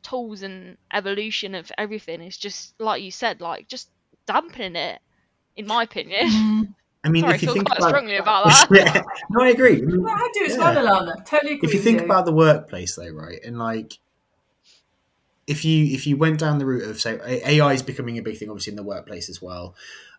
tools 0.03 0.43
and 0.43 0.77
evolution 0.93 1.55
of 1.55 1.71
everything 1.77 2.23
is 2.23 2.37
just 2.37 2.75
like 2.81 3.03
you 3.03 3.11
said, 3.11 3.41
like 3.41 3.69
just 3.69 3.91
dampening 4.27 4.77
it, 4.77 5.01
in 5.57 5.67
my 5.67 5.83
opinion. 5.83 6.29
Mm. 6.29 6.75
I 7.05 7.11
mean, 7.11 7.23
Sorry, 7.23 7.35
if 7.37 7.43
you 7.43 7.47
feel 7.49 7.55
think 7.55 7.67
quite 7.69 7.79
about, 7.79 7.89
strongly 7.91 8.17
about 8.17 8.45
that. 8.47 8.69
yeah, 8.71 9.03
no, 9.31 9.45
I 9.45 9.49
agree. 9.51 9.79
I 9.79 9.81
mean, 9.85 10.03
Well, 10.03 10.13
I 10.15 10.29
do 10.35 10.45
as 10.47 10.57
Yeah. 10.57 10.75
well, 10.75 11.05
Alana. 11.05 11.25
Totally 11.25 11.55
agree 11.55 11.69
if 11.69 11.75
you 11.75 11.81
think 11.81 12.01
you. 12.01 12.05
about 12.07 12.27
the 12.27 12.33
workplace 12.33 12.97
though 12.97 13.11
right 13.11 13.39
and 13.45 13.59
like 13.59 13.99
if 15.47 15.65
you 15.65 15.87
if 15.95 16.07
you 16.07 16.17
went 16.17 16.39
down 16.41 16.59
the 16.59 16.67
route 16.67 16.89
of 16.89 17.01
say 17.01 17.19
ai 17.47 17.73
is 17.73 17.83
becoming 17.83 18.19
a 18.19 18.23
big 18.23 18.37
thing 18.37 18.51
obviously 18.51 18.73
in 18.73 18.77
the 18.77 18.83
workplace 18.83 19.29
as 19.29 19.41
well 19.41 19.75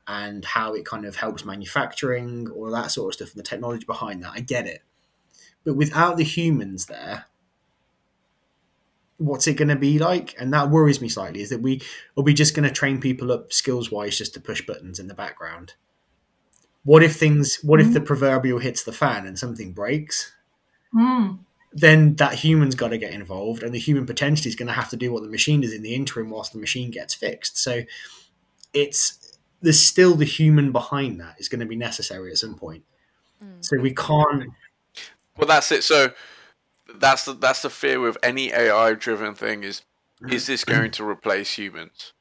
and 0.07 0.43
how 0.43 0.73
it 0.73 0.85
kind 0.85 1.05
of 1.05 1.15
helps 1.17 1.45
manufacturing 1.45 2.49
all 2.49 2.71
that 2.71 2.89
sort 2.91 3.09
of 3.09 3.13
stuff 3.15 3.29
and 3.35 3.39
the 3.39 3.47
technology 3.47 3.85
behind 3.85 4.23
that 4.23 4.31
i 4.33 4.39
get 4.39 4.65
it 4.65 4.81
but 5.63 5.75
without 5.75 6.17
the 6.17 6.23
humans 6.23 6.87
there 6.87 7.25
what's 9.19 9.47
it 9.47 9.53
going 9.53 9.67
to 9.67 9.75
be 9.75 9.99
like 9.99 10.33
and 10.39 10.51
that 10.53 10.69
worries 10.69 10.99
me 11.01 11.07
slightly 11.07 11.41
is 11.41 11.49
that 11.49 11.61
we 11.61 11.81
are 12.17 12.23
we 12.23 12.33
just 12.33 12.55
going 12.55 12.67
to 12.67 12.73
train 12.73 12.99
people 12.99 13.31
up 13.31 13.53
skills 13.53 13.91
wise 13.91 14.17
just 14.17 14.33
to 14.33 14.39
push 14.39 14.65
buttons 14.65 14.99
in 14.99 15.07
the 15.07 15.13
background 15.13 15.73
what 16.83 17.03
if 17.03 17.15
things 17.15 17.59
what 17.61 17.79
if 17.79 17.93
the 17.93 18.01
proverbial 18.01 18.59
hits 18.59 18.83
the 18.83 18.91
fan 18.91 19.27
and 19.27 19.37
something 19.37 19.73
breaks 19.73 20.31
Mm. 20.95 21.39
then 21.71 22.15
that 22.15 22.33
human's 22.33 22.73
got 22.73 22.87
to 22.87 22.97
get 22.97 23.13
involved, 23.13 23.61
and 23.61 23.73
the 23.73 23.79
human 23.79 24.07
potentially 24.07 24.49
is 24.49 24.55
going 24.55 24.67
to 24.67 24.73
have 24.73 24.89
to 24.89 24.97
do 24.97 25.13
what 25.13 25.21
the 25.21 25.29
machine 25.29 25.61
does 25.61 25.73
in 25.73 25.83
the 25.83 25.93
interim 25.93 26.31
whilst 26.31 26.51
the 26.51 26.57
machine 26.57 26.89
gets 26.89 27.13
fixed. 27.13 27.57
So 27.59 27.83
it's 28.73 29.37
there's 29.61 29.79
still 29.79 30.15
the 30.15 30.25
human 30.25 30.71
behind 30.71 31.19
that 31.19 31.35
is 31.37 31.47
going 31.47 31.59
to 31.59 31.65
be 31.67 31.75
necessary 31.75 32.31
at 32.31 32.37
some 32.39 32.55
point. 32.55 32.83
So 33.61 33.79
we 33.79 33.93
can't. 33.93 34.49
well, 35.37 35.47
that's 35.47 35.71
it. 35.71 35.83
So 35.83 36.11
that's 36.95 37.25
the 37.25 37.33
that's 37.33 37.61
the 37.61 37.69
fear 37.69 37.99
with 37.99 38.17
any 38.23 38.51
AI 38.51 38.93
driven 38.93 39.35
thing 39.35 39.63
is 39.63 39.81
is 40.29 40.47
this 40.47 40.65
going 40.65 40.91
to 40.91 41.07
replace 41.07 41.53
humans? 41.57 42.13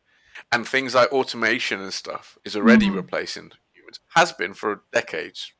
And 0.53 0.67
things 0.67 0.95
like 0.95 1.13
automation 1.13 1.81
and 1.81 1.93
stuff 1.93 2.39
is 2.45 2.57
already 2.57 2.89
Mhm. 2.89 2.97
replacing 2.97 3.51
humans. 3.75 4.01
Has 4.15 4.33
been 4.33 4.55
for 4.55 4.83
decades. 4.93 5.53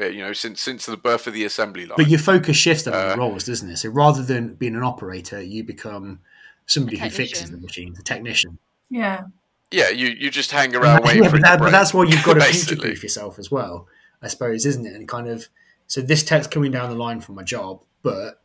Uh, 0.00 0.04
You 0.06 0.20
know, 0.20 0.32
since 0.32 0.60
since 0.60 0.86
the 0.86 0.96
birth 0.96 1.26
of 1.26 1.34
the 1.34 1.44
assembly 1.44 1.86
line. 1.86 1.96
But 1.96 2.08
your 2.08 2.20
focus 2.20 2.56
shifts 2.56 2.86
on 2.86 2.94
Uh, 2.94 3.10
the 3.14 3.18
roles, 3.18 3.44
doesn't 3.44 3.68
it? 3.70 3.78
So 3.78 3.88
rather 3.88 4.22
than 4.22 4.54
being 4.54 4.76
an 4.76 4.82
operator, 4.84 5.42
you 5.42 5.64
become 5.64 6.20
somebody 6.66 6.98
who 6.98 7.10
fixes 7.10 7.50
the 7.50 7.56
machine, 7.56 7.94
the 7.94 8.02
technician. 8.02 8.58
Yeah. 8.90 9.24
yeah, 9.70 9.88
you, 9.88 10.08
you 10.08 10.30
just 10.30 10.50
hang 10.52 10.74
around 10.76 11.04
waiting 11.04 11.24
yeah, 11.24 11.30
for 11.30 11.38
but, 11.38 11.40
it 11.40 11.44
to 11.44 11.50
that, 11.50 11.58
but 11.58 11.70
that's 11.72 11.92
why 11.92 12.04
you've 12.04 12.22
got 12.22 12.34
to 12.34 12.40
basically. 12.40 12.76
future 12.76 12.88
proof 12.88 13.02
yourself 13.02 13.38
as 13.38 13.50
well, 13.50 13.88
I 14.22 14.28
suppose, 14.28 14.64
isn't 14.66 14.86
it? 14.86 14.94
And 14.94 15.08
kind 15.08 15.28
of 15.28 15.48
so 15.86 16.00
this 16.00 16.22
tech's 16.22 16.46
coming 16.46 16.70
down 16.70 16.90
the 16.90 16.96
line 16.96 17.20
from 17.20 17.34
my 17.34 17.42
job, 17.42 17.82
but 18.02 18.40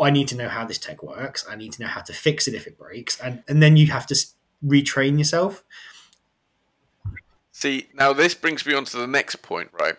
I 0.00 0.10
need 0.10 0.28
to 0.28 0.36
know 0.36 0.48
how 0.48 0.64
this 0.64 0.78
tech 0.78 1.02
works. 1.02 1.44
I 1.48 1.56
need 1.56 1.72
to 1.74 1.82
know 1.82 1.88
how 1.88 2.00
to 2.02 2.12
fix 2.12 2.48
it 2.48 2.54
if 2.54 2.66
it 2.66 2.78
breaks, 2.78 3.20
and 3.20 3.42
and 3.48 3.62
then 3.62 3.76
you 3.76 3.88
have 3.88 4.06
to 4.06 4.16
retrain 4.64 5.18
yourself. 5.18 5.64
See, 7.52 7.88
now 7.94 8.12
this 8.12 8.34
brings 8.34 8.64
me 8.66 8.74
on 8.74 8.84
to 8.86 8.96
the 8.96 9.06
next 9.06 9.36
point, 9.36 9.70
right? 9.78 9.96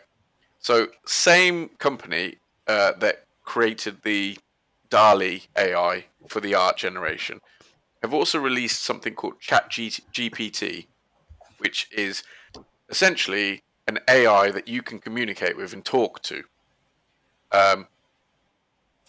So, 0.59 0.87
same 1.05 1.69
company 1.77 2.37
uh, 2.67 2.93
that 2.99 3.25
created 3.43 3.97
the 4.03 4.37
DALL-E 4.89 5.43
AI 5.57 6.05
for 6.27 6.39
the 6.39 6.55
art 6.55 6.77
generation 6.77 7.39
have 8.01 8.13
also 8.13 8.39
released 8.39 8.81
something 8.81 9.13
called 9.13 9.39
ChatGPT, 9.39 10.87
which 11.59 11.87
is 11.91 12.23
essentially 12.89 13.61
an 13.87 13.99
AI 14.09 14.51
that 14.51 14.67
you 14.67 14.81
can 14.81 14.99
communicate 14.99 15.57
with 15.57 15.73
and 15.73 15.83
talk 15.83 16.21
to. 16.23 16.43
Um, 17.51 17.87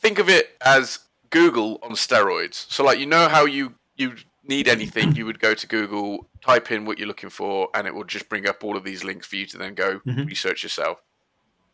think 0.04 0.18
of 0.18 0.28
it 0.28 0.56
as 0.64 0.98
Google 1.30 1.80
on 1.82 1.92
steroids. 1.92 2.70
So, 2.70 2.84
like, 2.84 2.98
you 2.98 3.06
know 3.06 3.28
how 3.28 3.46
you 3.46 3.74
you 3.96 4.14
need 4.46 4.68
anything, 4.68 5.16
you 5.16 5.24
would 5.24 5.40
go 5.40 5.54
to 5.54 5.66
Google, 5.66 6.28
type 6.44 6.70
in 6.70 6.84
what 6.84 6.98
you're 6.98 7.08
looking 7.08 7.30
for, 7.30 7.68
and 7.74 7.86
it 7.86 7.94
will 7.94 8.04
just 8.04 8.28
bring 8.28 8.46
up 8.46 8.62
all 8.62 8.76
of 8.76 8.84
these 8.84 9.02
links 9.02 9.26
for 9.26 9.36
you 9.36 9.46
to 9.46 9.56
then 9.56 9.74
go 9.74 10.00
Mhm. 10.00 10.26
research 10.26 10.62
yourself. 10.62 11.00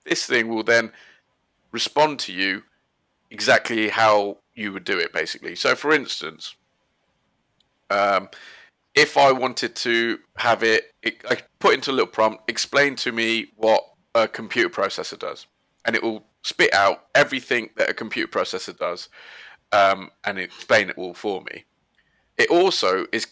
This 0.04 0.24
thing 0.24 0.46
will 0.48 0.62
then 0.62 0.92
respond 1.72 2.20
to 2.20 2.32
you 2.32 2.62
exactly 3.30 3.88
how 3.88 4.38
you 4.54 4.72
would 4.72 4.84
do 4.84 4.98
it, 4.98 5.12
basically. 5.12 5.56
So, 5.56 5.74
for 5.74 5.92
instance, 5.92 6.54
um, 7.90 8.28
if 8.94 9.16
I 9.16 9.32
wanted 9.32 9.74
to 9.76 10.20
have 10.36 10.62
it, 10.62 10.94
it, 11.02 11.24
I 11.28 11.38
put 11.58 11.74
into 11.74 11.90
a 11.90 11.92
little 11.92 12.06
prompt, 12.06 12.48
explain 12.48 12.94
to 12.96 13.10
me 13.10 13.50
what 13.56 13.82
a 14.14 14.28
computer 14.28 14.68
processor 14.70 15.18
does, 15.18 15.46
and 15.84 15.96
it 15.96 16.02
will 16.02 16.24
spit 16.42 16.72
out 16.72 17.06
everything 17.14 17.70
that 17.76 17.90
a 17.90 17.94
computer 17.94 18.28
processor 18.28 18.76
does, 18.76 19.08
um, 19.72 20.10
and 20.24 20.38
explain 20.38 20.90
it 20.90 20.98
all 20.98 21.14
for 21.14 21.42
me. 21.42 21.64
It 22.36 22.50
also 22.50 23.06
is 23.12 23.26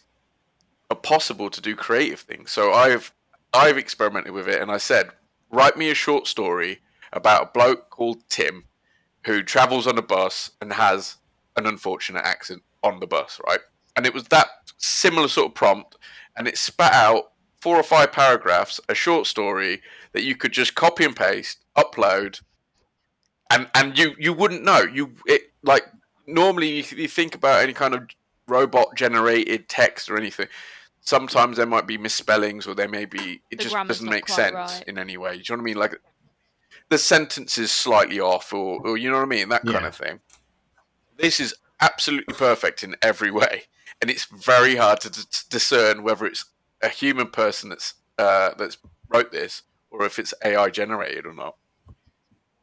possible 1.03 1.51
to 1.51 1.61
do 1.61 1.77
creative 1.77 2.21
things. 2.21 2.51
So 2.51 2.73
I've 2.73 3.13
I've 3.53 3.79
experimented 3.79 4.33
with 4.33 4.49
it, 4.49 4.61
and 4.61 4.71
I 4.71 4.77
said, 4.79 5.11
write 5.51 5.77
me 5.77 5.91
a 5.91 5.95
short 5.95 6.27
story 6.27 6.81
about 7.13 7.43
a 7.43 7.51
bloke 7.53 7.89
called 7.91 8.29
Tim 8.29 8.65
who 9.25 9.43
travels 9.43 9.87
on 9.87 9.99
a 9.99 10.03
bus 10.03 10.51
and 10.61 10.73
has 10.73 11.17
an 11.57 11.67
unfortunate 11.67 12.25
accident 12.25 12.63
on 12.83 13.01
the 13.01 13.07
bus, 13.07 13.41
right? 13.47 13.61
And 13.97 14.07
it 14.07 14.15
was 14.15 14.25
that 14.25 14.49
similar 14.77 15.29
sort 15.29 15.49
of 15.49 15.55
prompt, 15.55 15.97
and 16.37 16.47
it 16.47 16.59
spat 16.59 16.93
out 16.93 17.33
four 17.61 17.77
or 17.77 17.83
five 17.83 18.13
paragraphs, 18.13 18.81
a 18.89 18.95
short 18.95 19.27
story 19.27 19.83
that 20.13 20.23
you 20.23 20.37
could 20.37 20.53
just 20.53 20.75
copy 20.75 21.05
and 21.05 21.17
paste, 21.17 21.65
upload, 21.77 22.41
and 23.51 23.69
and 23.75 23.99
you 23.99 24.15
you 24.19 24.33
wouldn't 24.33 24.63
know 24.65 24.81
you 24.81 25.15
it 25.27 25.53
like 25.63 25.85
normally 26.27 26.79
you, 26.79 26.85
you 26.97 27.09
think 27.09 27.35
about 27.35 27.63
any 27.63 27.73
kind 27.73 27.95
of 27.95 28.09
robot 28.47 28.95
generated 28.97 29.69
text 29.69 30.11
or 30.11 30.17
anything. 30.17 30.49
Sometimes 31.01 31.57
there 31.57 31.67
might 31.67 31.87
be 31.87 31.97
misspellings 31.97 32.67
or 32.67 32.75
there 32.75 32.89
may 32.89 33.05
be 33.07 33.41
it 33.51 33.59
The 33.59 33.65
just 33.65 33.75
doesn't 33.89 34.09
make 34.09 34.29
sense 34.29 34.55
right. 34.55 34.85
in 34.87 34.99
any 34.99 35.17
way. 35.17 35.33
Do 35.33 35.39
you 35.39 35.45
know 35.51 35.57
what 35.57 35.61
I 35.63 35.65
mean? 35.65 35.77
Like 35.77 36.01
the 36.91 36.99
sentence 36.99 37.59
is 37.59 37.71
slightly 37.71 38.21
off 38.21 38.53
or, 38.53 38.81
or 38.87 38.97
you 38.99 39.11
know 39.11 39.17
what 39.17 39.23
I 39.23 39.27
mean? 39.27 39.49
That 39.49 39.63
kind 39.65 39.83
Yeah. 39.83 39.89
of 39.89 39.97
thing. 39.97 40.21
This 41.17 41.41
is 41.41 41.55
absolutely 41.81 42.35
perfect 42.35 42.83
in 42.83 42.97
every 43.03 43.31
way. 43.31 43.65
And 44.01 44.11
it's 44.11 44.25
very 44.27 44.77
hard 44.77 45.01
to, 45.01 45.11
d- 45.11 45.21
discern 45.51 46.03
whether 46.03 46.25
it's 46.27 46.45
a 46.83 46.89
human 46.89 47.29
person 47.29 47.71
that's 47.71 47.95
uh, 48.19 48.51
that's 48.57 48.79
wrote 49.09 49.33
this 49.33 49.63
or 49.91 50.05
if 50.05 50.19
it's 50.19 50.35
AI 50.45 50.71
generated 50.71 51.27
or 51.27 51.33
not. 51.33 51.57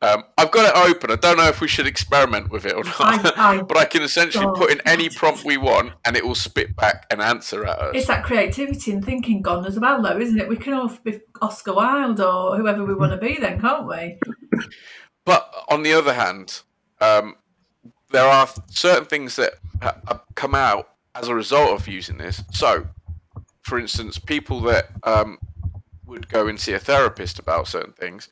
Um, 0.01 0.23
I've 0.37 0.51
got 0.51 0.65
it 0.69 0.89
open. 0.91 1.09
I 1.11 1.15
don't 1.15 1.37
know 1.37 1.47
if 1.47 1.61
we 1.61 1.67
should 1.67 1.87
experiment 1.87 2.51
with 2.51 2.65
it 2.65 2.73
or 2.73 2.83
not, 2.83 2.99
I- 2.99 3.57
I 3.57 3.61
but 3.67 3.77
I 3.77 3.85
can 3.85 4.01
essentially 4.03 4.45
don't. 4.45 4.55
put 4.57 4.71
in 4.71 4.81
any 4.85 5.09
prompt 5.09 5.45
we 5.45 5.57
want, 5.57 5.93
and 6.05 6.15
it 6.15 6.25
will 6.25 6.35
spit 6.35 6.75
back 6.75 7.05
an 7.11 7.21
answer 7.21 7.65
at 7.65 7.79
us. 7.79 7.91
It's 7.95 8.07
that 8.07 8.23
creativity 8.23 8.91
and 8.91 9.03
thinking 9.03 9.41
gone 9.41 9.65
as 9.65 9.79
well, 9.79 10.01
though, 10.01 10.17
isn't 10.19 10.37
it? 10.39 10.47
We 10.49 10.57
can 10.57 10.73
all 10.73 10.91
be 11.03 11.19
Oscar 11.41 11.73
Wilde 11.73 12.19
or 12.21 12.57
whoever 12.57 12.83
we 12.83 12.93
want 12.93 13.13
to 13.13 13.17
be, 13.17 13.37
then, 13.39 13.59
can't 13.59 13.87
we? 13.87 14.19
But 15.23 15.51
on 15.69 15.81
the 15.81 15.93
other 15.93 16.13
hand, 16.13 16.61
um, 17.01 17.35
there 18.11 18.25
are 18.27 18.47
certain 18.69 19.05
things 19.05 19.35
that 19.37 19.53
have 19.81 20.21
come 20.35 20.53
out 20.53 20.89
as 21.15 21.29
a 21.29 21.35
result 21.35 21.71
of 21.79 21.87
using 21.87 22.17
this. 22.17 22.43
So, 22.51 22.85
for 23.63 23.79
instance, 23.79 24.19
people 24.19 24.59
that 24.61 24.89
um, 25.03 25.39
would 26.05 26.27
go 26.29 26.47
and 26.47 26.59
see 26.59 26.73
a 26.73 26.79
therapist 26.79 27.39
about 27.39 27.67
certain 27.67 27.93
things 27.93 28.29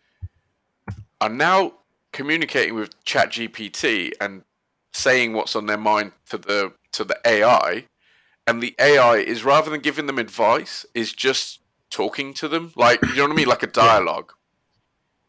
are 1.24 1.30
now 1.30 1.72
communicating 2.12 2.76
with 2.76 3.02
ChatGPT 3.06 4.12
and 4.20 4.44
saying 4.92 5.32
what's 5.32 5.56
on 5.56 5.68
their 5.68 5.78
mind 5.78 6.12
to 6.30 6.38
the 6.38 6.74
to 6.92 7.04
the 7.06 7.18
AI, 7.26 7.86
and 8.46 8.62
the 8.62 8.76
AI 8.78 9.16
is 9.16 9.44
rather 9.44 9.72
than 9.72 9.80
giving 9.80 10.06
them 10.06 10.20
advice, 10.20 10.86
is 10.94 11.14
just 11.14 11.60
talking 11.90 12.34
to 12.36 12.48
them, 12.48 12.74
like 12.76 13.02
you 13.02 13.16
know 13.16 13.24
what 13.24 13.32
I 13.32 13.36
mean, 13.36 13.48
like 13.48 13.64
a 13.64 13.68
dialogue. 13.68 14.34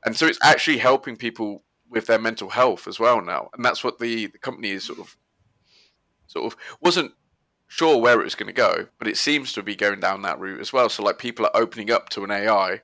And 0.05 0.17
so 0.17 0.27
it's 0.27 0.39
actually 0.43 0.79
helping 0.79 1.17
people 1.17 1.63
with 1.89 2.07
their 2.07 2.19
mental 2.19 2.51
health 2.51 2.89
as 2.89 2.99
well 2.99 3.23
now. 3.23 3.49
And 3.55 3.65
that's 3.65 3.85
what 3.85 4.01
the, 4.01 4.27
the 4.27 4.39
company 4.39 4.71
is 4.71 4.85
sort 4.85 4.99
of 4.99 5.17
sort 6.27 6.53
of 6.53 6.59
wasn't 6.81 7.13
sure 7.69 7.99
where 7.99 8.21
it 8.21 8.25
was 8.25 8.35
going 8.35 8.49
to 8.49 8.53
go 8.53 8.87
but 8.99 9.09
it 9.09 9.17
seems 9.17 9.53
to 9.53 9.63
be 9.63 9.75
going 9.75 10.01
down 10.01 10.23
that 10.23 10.39
route 10.41 10.61
as 10.61 10.73
well. 10.73 10.89
So 10.89 11.05
like 11.05 11.19
people 11.19 11.47
are 11.47 11.57
opening 11.57 11.91
up 11.91 12.09
to 12.11 12.25
an 12.25 12.31
ai 12.31 12.83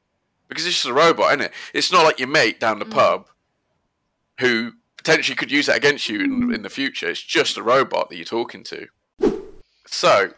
because 0.51 0.67
it's 0.67 0.75
just 0.75 0.87
a 0.87 0.93
robot 0.93 1.31
isn't 1.31 1.47
it? 1.47 1.53
It's 1.73 1.91
not 1.91 2.05
like 2.05 2.19
your 2.19 2.29
mate 2.29 2.61
down 2.61 2.79
the 2.79 2.85
mm. 2.85 2.91
pub 2.91 3.29
who 4.41 4.73
potentially 4.99 5.37
could 5.37 5.51
use 5.51 5.67
that 5.67 5.77
against 5.77 6.09
you 6.11 6.21
in, 6.21 6.49
mm. 6.49 6.55
in 6.55 6.63
the 6.63 6.69
future. 6.69 7.09
It's 7.09 7.23
just 7.23 7.57
a 7.57 7.63
robot 7.63 8.11
that 8.11 8.17
you're 8.17 8.25
talking 8.27 8.63
to. 8.65 8.87
So 9.87 10.31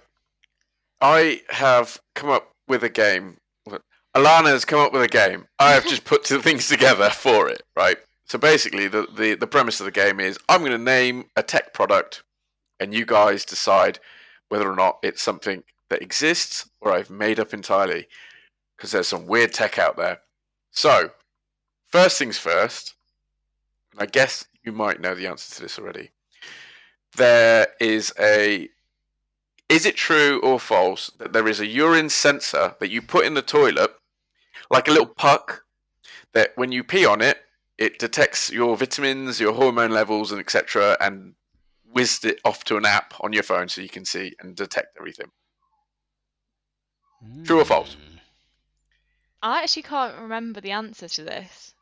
i 1.01 1.43
have 1.51 2.01
come 2.15 2.31
up 2.31 2.55
with 2.69 2.85
a 2.85 2.89
game. 2.89 3.39
Alana 4.15 4.47
has 4.47 4.65
come 4.65 4.79
up 4.79 4.93
with 4.93 5.03
a 5.03 5.09
game. 5.09 5.47
I 5.59 5.73
have 5.73 5.87
just 5.87 6.05
put 6.05 6.25
two 6.25 6.41
things 6.47 6.69
together 6.69 7.11
for 7.11 7.49
it, 7.49 7.63
right? 7.77 7.97
So 8.27 8.39
basically, 8.39 8.89
the, 8.89 9.07
the, 9.15 9.35
the 9.35 9.47
premise 9.47 9.81
of 9.81 9.85
the 9.85 9.91
game 9.91 10.21
is 10.21 10.39
I'm 10.49 10.61
going 10.61 10.73
to 10.73 10.79
name 10.79 11.25
a 11.37 11.43
tech 11.43 11.75
product, 11.75 12.23
and 12.79 12.95
you 12.95 13.05
guys 13.05 13.45
decide 13.45 13.99
whether 14.49 14.71
or 14.71 14.77
not 14.77 14.99
it's 15.03 15.23
something 15.23 15.65
that 15.89 16.03
exists 16.03 16.69
or 16.81 16.93
I've 16.93 17.11
made 17.11 17.41
up 17.41 17.53
entirely, 17.53 18.07
because 18.77 18.93
there's 18.93 19.09
some 19.09 19.27
weird 19.27 19.53
tech 19.53 19.79
out 19.79 19.97
there. 19.97 20.21
So, 20.71 21.11
first 21.87 22.19
things 22.19 22.39
first, 22.39 22.95
I 23.99 24.07
guess 24.07 24.47
you 24.65 24.73
might 24.73 25.01
know 25.01 25.15
the 25.15 25.27
answer 25.27 25.55
to 25.55 25.63
this 25.63 25.79
already. 25.79 26.11
There 27.17 27.69
is 27.81 28.13
a. 28.19 28.69
Is 29.69 29.87
it 29.87 29.97
true 29.97 30.41
or 30.41 30.61
false 30.61 31.11
that 31.19 31.33
there 31.33 31.49
is 31.49 31.61
a 31.61 31.67
urine 31.67 32.11
sensor 32.11 32.75
that 32.79 32.91
you 32.91 33.01
put 33.01 33.25
in 33.25 33.35
the 33.35 33.43
toilet 33.43 33.91
like 34.71 34.89
a 34.89 34.91
little 34.91 35.07
puck 35.07 35.65
that 36.35 36.53
when 36.57 36.73
you 36.73 36.85
pee 36.85 37.07
on 37.07 37.21
it, 37.21 37.39
it 37.79 37.99
detects 37.99 38.51
your 38.51 38.77
vitamins, 38.77 39.41
your 39.41 39.55
hormone 39.55 39.91
levels, 39.91 40.31
and 40.31 40.41
etc., 40.41 40.97
and 41.01 41.35
whizzed 41.91 42.25
it 42.25 42.41
off 42.45 42.65
to 42.65 42.77
an 42.77 42.87
app 42.87 43.15
on 43.21 43.33
your 43.33 43.43
phone 43.43 43.69
so 43.69 43.81
you 43.81 43.89
can 43.89 44.05
see 44.05 44.35
and 44.41 44.57
detect 44.57 44.97
everything. 44.99 45.31
True 47.45 47.61
or 47.61 47.65
false? 47.65 47.95
Hmm. 47.95 48.12
I 49.43 49.63
actually 49.63 49.83
can't 49.83 50.19
remember 50.19 50.61
the 50.61 50.71
answer 50.73 51.09
to 51.09 51.25
this. 51.25 51.75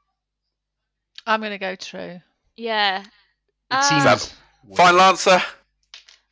I'm 1.26 1.40
going 1.40 1.52
to 1.52 1.58
go 1.58 1.76
true. 1.76 2.20
Yeah. 2.56 3.04
It 3.70 3.84
seems 3.84 4.02
Sam. 4.02 4.18
Final 4.74 5.00
answer. 5.02 5.40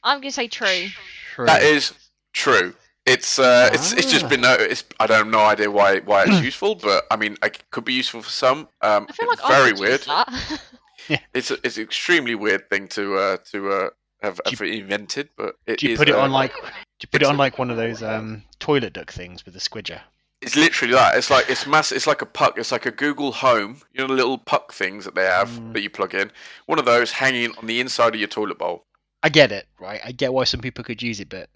I'm 0.02 0.20
gonna 0.20 0.30
say 0.32 0.48
true. 0.48 0.86
True. 1.34 1.46
That 1.46 1.62
is 1.62 1.92
true. 2.32 2.74
It's 3.06 3.38
uh, 3.38 3.70
it's 3.72 3.92
it's 3.92 4.10
just 4.10 4.24
Ah. 4.26 4.28
been 4.28 4.40
no. 4.42 4.54
It's 4.54 4.84
I 5.00 5.06
don't 5.06 5.18
have 5.18 5.26
no 5.26 5.40
idea 5.40 5.70
why 5.70 6.00
why 6.00 6.24
it's 6.24 6.42
useful, 6.50 6.74
but 6.74 7.04
I 7.10 7.16
mean, 7.16 7.36
it 7.42 7.62
could 7.70 7.84
be 7.84 7.94
useful 7.94 8.22
for 8.22 8.30
some. 8.30 8.68
Um, 8.82 9.06
I 9.08 9.12
feel 9.12 9.28
like 9.28 9.38
it's 9.38 9.44
I 9.46 9.50
very 9.58 9.70
could 9.72 9.80
weird. 9.80 10.00
use 10.00 10.06
that. 10.06 10.62
It's 11.34 11.50
a, 11.50 11.56
it's 11.64 11.78
an 11.78 11.84
extremely 11.84 12.34
weird 12.34 12.68
thing 12.68 12.86
to 12.88 13.16
uh 13.16 13.36
to 13.52 13.70
uh 13.70 13.88
have, 14.22 14.40
Do 14.44 14.50
have 14.50 14.60
invented, 14.62 15.30
but 15.36 15.54
it 15.66 15.78
Do 15.78 15.86
you 15.86 15.92
is, 15.94 15.98
put 15.98 16.08
it 16.08 16.14
uh, 16.14 16.20
on 16.20 16.32
like? 16.32 16.52
Do 16.54 16.60
you 17.02 17.08
put 17.10 17.22
it 17.22 17.28
on 17.28 17.36
like 17.38 17.58
one 17.58 17.70
of 17.70 17.76
those 17.76 18.02
um, 18.02 18.42
toilet 18.58 18.92
duck 18.92 19.10
things 19.12 19.44
with 19.44 19.54
the 19.54 19.60
squidger? 19.60 20.00
It's 20.40 20.54
literally 20.56 20.94
that. 20.94 21.16
It's 21.16 21.30
like 21.30 21.50
it's 21.50 21.66
mass. 21.66 21.90
It's 21.92 22.06
like 22.06 22.22
a 22.22 22.26
puck. 22.26 22.58
It's 22.58 22.70
like 22.70 22.86
a 22.86 22.90
Google 22.92 23.32
Home. 23.32 23.80
You 23.92 24.00
know, 24.02 24.06
the 24.06 24.14
little 24.14 24.38
puck 24.38 24.72
things 24.72 25.04
that 25.04 25.14
they 25.14 25.24
have 25.24 25.48
Mm. 25.50 25.72
that 25.72 25.82
you 25.82 25.90
plug 25.90 26.14
in. 26.14 26.30
One 26.66 26.78
of 26.78 26.84
those 26.84 27.10
hanging 27.12 27.56
on 27.56 27.66
the 27.66 27.80
inside 27.80 28.14
of 28.14 28.20
your 28.20 28.28
toilet 28.28 28.58
bowl. 28.58 28.84
I 29.22 29.30
get 29.30 29.50
it, 29.50 29.66
right? 29.80 30.00
I 30.04 30.12
get 30.12 30.32
why 30.32 30.44
some 30.44 30.60
people 30.60 30.84
could 30.84 31.02
use 31.02 31.18
it, 31.18 31.28
but 31.28 31.50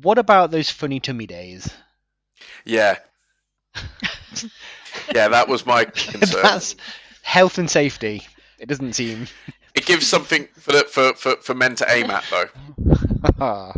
what 0.00 0.16
about 0.16 0.50
those 0.50 0.70
funny 0.70 1.00
tummy 1.00 1.26
days? 1.26 1.68
Yeah. 2.64 2.96
yeah, 5.14 5.28
that 5.28 5.48
was 5.48 5.66
my 5.66 5.84
concern. 5.84 6.42
That's 6.42 6.76
health 7.22 7.58
and 7.58 7.70
safety. 7.70 8.26
It 8.58 8.68
doesn't 8.68 8.94
seem. 8.94 9.26
It 9.74 9.86
gives 9.86 10.06
something 10.06 10.48
for, 10.58 10.72
the, 10.72 10.84
for 10.84 11.12
for 11.14 11.36
for 11.36 11.54
men 11.54 11.74
to 11.76 11.86
aim 11.90 12.10
at, 12.10 12.24
though. 12.30 12.46
Ah, 13.40 13.72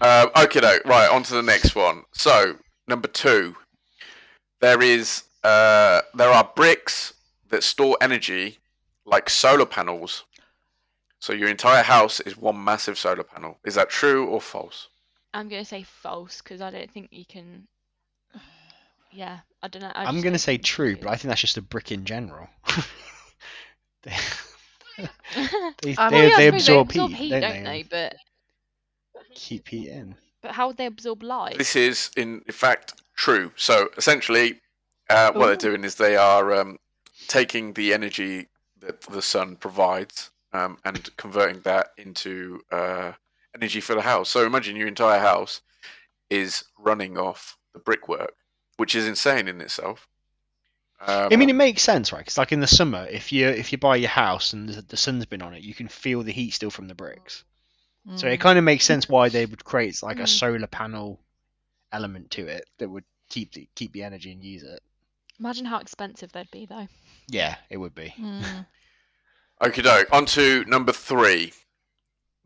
Um, 0.00 0.30
okay, 0.44 0.60
though. 0.60 0.78
Right, 0.84 1.08
on 1.10 1.22
to 1.24 1.34
the 1.34 1.42
next 1.42 1.74
one. 1.74 2.02
So, 2.12 2.56
number 2.88 3.08
two, 3.08 3.56
there 4.60 4.82
is 4.82 5.24
uh, 5.44 6.02
there 6.14 6.30
are 6.30 6.50
bricks 6.56 7.14
that 7.50 7.62
store 7.62 7.96
energy 8.00 8.58
like 9.04 9.30
solar 9.30 9.66
panels. 9.66 10.24
So 11.18 11.32
your 11.32 11.48
entire 11.48 11.82
house 11.82 12.20
is 12.20 12.36
one 12.36 12.62
massive 12.62 12.98
solar 12.98 13.22
panel. 13.22 13.58
Is 13.64 13.74
that 13.74 13.90
true 13.90 14.26
or 14.26 14.40
false? 14.40 14.88
I'm 15.34 15.48
gonna 15.48 15.64
say 15.64 15.82
false 15.82 16.40
because 16.42 16.60
I 16.60 16.70
don't 16.70 16.90
think 16.90 17.08
you 17.10 17.24
can. 17.24 17.66
Yeah, 19.12 19.38
I 19.62 19.68
don't 19.68 19.80
know. 19.80 19.92
I 19.94 20.04
I'm 20.04 20.20
going 20.20 20.34
to 20.34 20.38
say 20.38 20.58
true, 20.58 20.94
but 20.94 21.08
I 21.08 21.16
think 21.16 21.30
that's 21.30 21.40
just 21.40 21.56
a 21.56 21.62
brick 21.62 21.90
in 21.90 22.04
general. 22.04 22.48
they 24.02 24.10
can. 24.10 25.08
they, 25.80 25.92
they, 25.92 25.94
Well, 25.96 26.12
yeah, 26.12 26.34
I 26.34 26.50
they 26.50 26.58
suppose 26.58 26.68
absorb 26.68 26.92
heat, 27.12 27.30
don't, 27.30 27.40
don't, 27.40 27.64
they? 27.64 27.82
they? 27.82 27.88
But 27.88 28.16
Keep 29.34 29.68
heat 29.68 29.88
in. 29.88 30.14
But 30.46 30.54
how 30.54 30.68
would 30.68 30.76
they 30.76 30.86
absorb 30.86 31.24
light? 31.24 31.58
This 31.58 31.74
is, 31.74 32.10
in, 32.16 32.40
in 32.46 32.52
fact, 32.52 32.94
true. 33.16 33.50
So 33.56 33.88
essentially, 33.96 34.60
uh, 35.10 35.32
what 35.32 35.42
Ooh. 35.42 35.46
they're 35.46 35.70
doing 35.70 35.82
is 35.82 35.96
they 35.96 36.16
are 36.16 36.54
um, 36.54 36.78
taking 37.26 37.72
the 37.72 37.92
energy 37.92 38.46
that 38.78 39.00
the 39.00 39.22
sun 39.22 39.56
provides 39.56 40.30
um, 40.52 40.78
and 40.84 41.14
converting 41.16 41.62
that 41.62 41.88
into 41.98 42.60
uh, 42.70 43.12
energy 43.56 43.80
for 43.80 43.96
the 43.96 44.02
house. 44.02 44.28
So 44.28 44.46
imagine 44.46 44.76
your 44.76 44.86
entire 44.86 45.18
house 45.18 45.62
is 46.30 46.62
running 46.78 47.18
off 47.18 47.58
the 47.72 47.80
brickwork, 47.80 48.34
which 48.76 48.94
is 48.94 49.08
insane 49.08 49.48
in 49.48 49.60
itself. 49.60 50.06
Um, 51.00 51.28
I 51.32 51.36
mean, 51.36 51.50
it 51.50 51.54
makes 51.54 51.82
sense, 51.82 52.12
right? 52.12 52.20
Because 52.20 52.38
like 52.38 52.52
in 52.52 52.60
the 52.60 52.68
summer, 52.68 53.04
if 53.10 53.32
you 53.32 53.48
if 53.48 53.72
you 53.72 53.78
buy 53.78 53.96
your 53.96 54.08
house 54.10 54.52
and 54.52 54.68
the, 54.68 54.80
the 54.80 54.96
sun's 54.96 55.26
been 55.26 55.42
on 55.42 55.54
it, 55.54 55.62
you 55.62 55.74
can 55.74 55.88
feel 55.88 56.22
the 56.22 56.32
heat 56.32 56.52
still 56.52 56.70
from 56.70 56.86
the 56.86 56.94
bricks. 56.94 57.44
So 58.14 58.28
it 58.28 58.38
Mm. 58.38 58.40
kind 58.40 58.58
of 58.58 58.64
makes 58.64 58.84
sense 58.84 59.08
why 59.08 59.28
they 59.28 59.46
would 59.46 59.64
create 59.64 60.00
like 60.02 60.18
a 60.20 60.22
Mm. 60.24 60.28
solar 60.28 60.66
panel 60.68 61.20
element 61.92 62.30
to 62.32 62.46
it 62.46 62.68
that 62.78 62.88
would 62.88 63.04
keep 63.28 63.52
the 63.52 63.68
keep 63.74 63.92
the 63.92 64.04
energy 64.04 64.30
and 64.30 64.42
use 64.44 64.62
it. 64.62 64.80
Imagine 65.40 65.66
how 65.66 65.78
expensive 65.78 66.30
they'd 66.32 66.50
be 66.50 66.66
though. 66.66 66.88
Yeah, 67.28 67.56
it 67.68 67.78
would 67.78 67.94
be. 67.94 68.14
Mm. 68.16 68.66
Okie 69.62 69.82
doke. 69.82 70.08
On 70.12 70.24
to 70.26 70.64
number 70.66 70.92
three. 70.92 71.52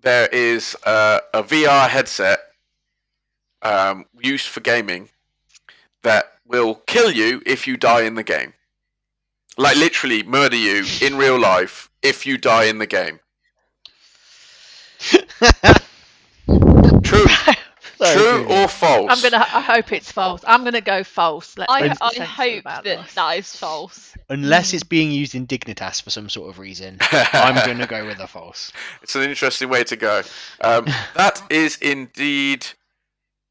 There 0.00 0.28
is 0.28 0.74
uh, 0.84 1.20
a 1.34 1.42
VR 1.42 1.88
headset 1.88 2.40
um, 3.62 4.06
used 4.18 4.46
for 4.46 4.60
gaming 4.60 5.10
that 6.02 6.32
will 6.46 6.76
kill 6.86 7.10
you 7.10 7.42
if 7.44 7.66
you 7.66 7.76
die 7.76 8.02
in 8.02 8.14
the 8.14 8.22
game. 8.22 8.54
Like 9.58 9.76
literally 9.76 10.22
murder 10.22 10.56
you 10.56 10.86
in 11.02 11.16
real 11.18 11.38
life 11.38 11.90
if 12.02 12.24
you 12.24 12.38
die 12.38 12.64
in 12.64 12.78
the 12.78 12.86
game. 12.86 13.20
True, 17.02 17.26
So 18.00 18.14
true 18.14 18.46
good. 18.46 18.64
or 18.64 18.68
false? 18.68 19.06
I'm 19.10 19.20
gonna. 19.30 19.44
I 19.44 19.60
hope 19.60 19.92
it's 19.92 20.10
false. 20.10 20.42
I'm 20.46 20.64
gonna 20.64 20.80
go 20.80 21.04
false. 21.04 21.58
Let's 21.58 21.70
I 21.70 21.94
I 22.00 22.24
hope 22.24 22.64
that 22.64 22.82
this. 22.82 23.14
that 23.14 23.32
is 23.32 23.54
false. 23.54 24.16
Unless 24.30 24.72
it's 24.72 24.84
being 24.84 25.10
used 25.10 25.34
in 25.34 25.46
Dignitas 25.46 26.02
for 26.02 26.08
some 26.08 26.30
sort 26.30 26.48
of 26.48 26.58
reason, 26.58 26.96
I'm 27.12 27.54
gonna 27.66 27.86
go 27.86 28.06
with 28.06 28.18
a 28.20 28.26
false. 28.26 28.72
It's 29.02 29.14
an 29.16 29.22
interesting 29.28 29.68
way 29.68 29.84
to 29.84 29.96
go. 29.96 30.22
Um, 30.62 30.86
that 31.14 31.42
is 31.50 31.76
indeed 31.76 32.66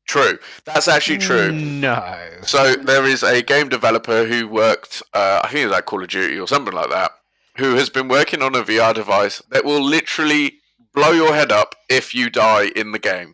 true. 0.07 0.39
That's 0.65 0.87
actually 0.87 1.19
true. 1.19 1.51
No. 1.51 2.27
So 2.41 2.75
there 2.75 3.05
is 3.05 3.21
a 3.21 3.43
game 3.43 3.69
developer 3.69 4.25
who 4.25 4.47
worked, 4.47 5.03
uh, 5.13 5.41
I 5.43 5.47
think 5.49 5.59
it 5.61 5.65
was 5.65 5.73
like 5.73 5.85
Call 5.85 6.01
of 6.01 6.09
Duty 6.09 6.39
or 6.39 6.47
something 6.47 6.73
like 6.73 6.89
that, 6.89 7.11
who 7.57 7.75
has 7.75 7.91
been 7.91 8.07
working 8.07 8.41
on 8.41 8.55
a 8.55 8.63
VR 8.63 8.95
device 8.95 9.43
that 9.51 9.63
will 9.63 9.83
literally 9.83 10.58
blow 10.99 11.11
your 11.11 11.33
head 11.33 11.51
up 11.51 11.75
if 11.89 12.13
you 12.13 12.29
die 12.29 12.69
in 12.75 12.91
the 12.91 12.99
game. 12.99 13.33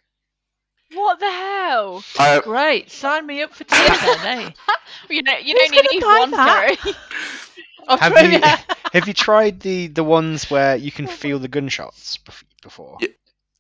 What 0.93 1.20
the 1.20 1.32
hell? 1.32 2.03
I, 2.20 2.39
Great. 2.43 2.89
Sign 2.91 3.26
me 3.26 3.41
up 3.41 3.53
for 3.53 3.63
ten 3.66 3.97
then, 4.24 4.39
eh? 4.39 4.51
You 5.09 5.24
know, 5.24 5.38
you 5.38 5.55
Who's 5.59 5.72
don't 5.72 5.93
need 5.93 6.01
gonna 6.01 6.13
buy 6.13 6.20
one 6.20 6.32
that? 6.32 6.78
Gary. 6.84 6.95
Have 7.99 8.32
you. 8.34 8.39
Have 8.93 9.07
you 9.07 9.13
tried 9.13 9.59
the 9.59 9.88
the 9.88 10.03
ones 10.03 10.49
where 10.49 10.76
you 10.76 10.91
can 10.91 11.05
feel 11.07 11.38
the 11.38 11.47
gunshots 11.47 12.18
before? 12.63 12.97
Yeah. 12.99 13.09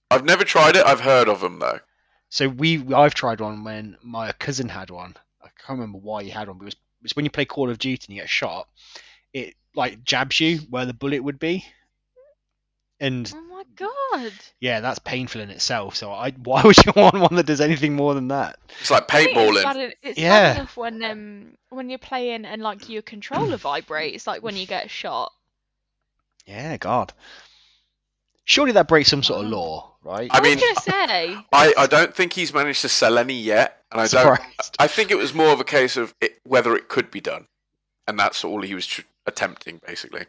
I've 0.09 0.25
never 0.25 0.43
tried 0.43 0.75
it. 0.75 0.85
I've 0.85 1.01
heard 1.01 1.27
of 1.27 1.41
them 1.41 1.59
though. 1.59 1.79
So 2.29 2.47
we 2.47 2.93
I've 2.93 3.13
tried 3.13 3.39
one 3.41 3.63
when 3.63 3.97
my 4.01 4.31
cousin 4.33 4.69
had 4.69 4.89
one. 4.89 5.15
I 5.43 5.47
can't 5.59 5.77
remember 5.79 5.99
why 5.99 6.23
he 6.23 6.29
had 6.29 6.47
one, 6.47 6.57
but 6.57 6.63
it 6.63 6.65
was, 6.65 6.75
it's 7.03 7.15
when 7.15 7.25
you 7.25 7.31
play 7.31 7.45
Call 7.45 7.69
of 7.69 7.77
Duty 7.77 8.05
and 8.07 8.15
you 8.15 8.21
get 8.21 8.29
shot, 8.29 8.67
it 9.33 9.53
like 9.75 10.03
jabs 10.03 10.39
you 10.39 10.57
where 10.69 10.85
the 10.85 10.93
bullet 10.93 11.23
would 11.23 11.37
be. 11.39 11.65
And 12.99 13.31
Oh 13.35 13.41
my 13.41 13.54
god. 13.75 14.31
yeah, 14.59 14.79
that's 14.79 14.99
painful 14.99 15.41
in 15.41 15.49
itself. 15.49 15.95
So 15.95 16.11
I 16.11 16.31
why 16.31 16.63
would 16.63 16.77
you 16.85 16.93
want 16.95 17.15
one 17.19 17.35
that 17.35 17.45
does 17.45 17.61
anything 17.61 17.95
more 17.95 18.13
than 18.13 18.29
that? 18.29 18.57
It's 18.79 18.91
like 18.91 19.13
I 19.13 19.25
think 19.25 19.37
It's, 19.37 19.39
paintballing. 19.39 19.63
bad, 19.63 19.77
en- 19.77 19.93
it's 20.03 20.17
Yeah. 20.19 20.29
bad 20.53 20.55
enough 20.57 20.77
when 20.77 21.03
um 21.03 21.57
when 21.69 21.89
you're 21.89 21.99
playing 21.99 22.45
and 22.45 22.61
like 22.61 22.89
your 22.89 23.01
controller 23.01 23.57
vibrates, 23.57 24.27
like 24.27 24.43
when 24.43 24.55
you 24.55 24.65
get 24.65 24.89
shot. 24.89 25.31
Yeah, 26.45 26.77
God. 26.77 27.11
Surely 28.47 28.73
that 28.73 28.87
breaks 28.87 29.09
some 29.09 29.23
sort 29.23 29.43
of 29.43 29.49
law, 29.51 29.95
right? 30.03 30.29
I 30.31 30.37
I, 30.37 30.41
mean, 30.41 30.55
was 30.59 30.63
gonna 30.85 31.07
say. 31.07 31.37
I, 31.51 31.73
I 31.77 31.87
don't 31.87 32.15
think 32.15 32.33
he's 32.33 32.53
managed 32.53 32.81
to 32.81 32.89
sell 32.89 33.17
any 33.17 33.33
yet, 33.33 33.81
and 33.91 33.99
I 33.99 34.05
don't. 34.07 34.35
Surprised. 34.35 34.75
I 34.77 34.85
think 34.85 35.09
it 35.09 35.17
was 35.17 35.33
more 35.33 35.47
of 35.47 35.59
a 35.59 35.63
case 35.63 35.97
of 35.97 36.13
it, 36.21 36.37
whether 36.43 36.75
it 36.75 36.87
could 36.87 37.09
be 37.09 37.19
done, 37.21 37.47
and 38.07 38.19
that's 38.19 38.43
all 38.43 38.61
he 38.61 38.75
was 38.75 38.85
tr- 38.85 39.01
attempting, 39.25 39.81
basically. 39.87 40.25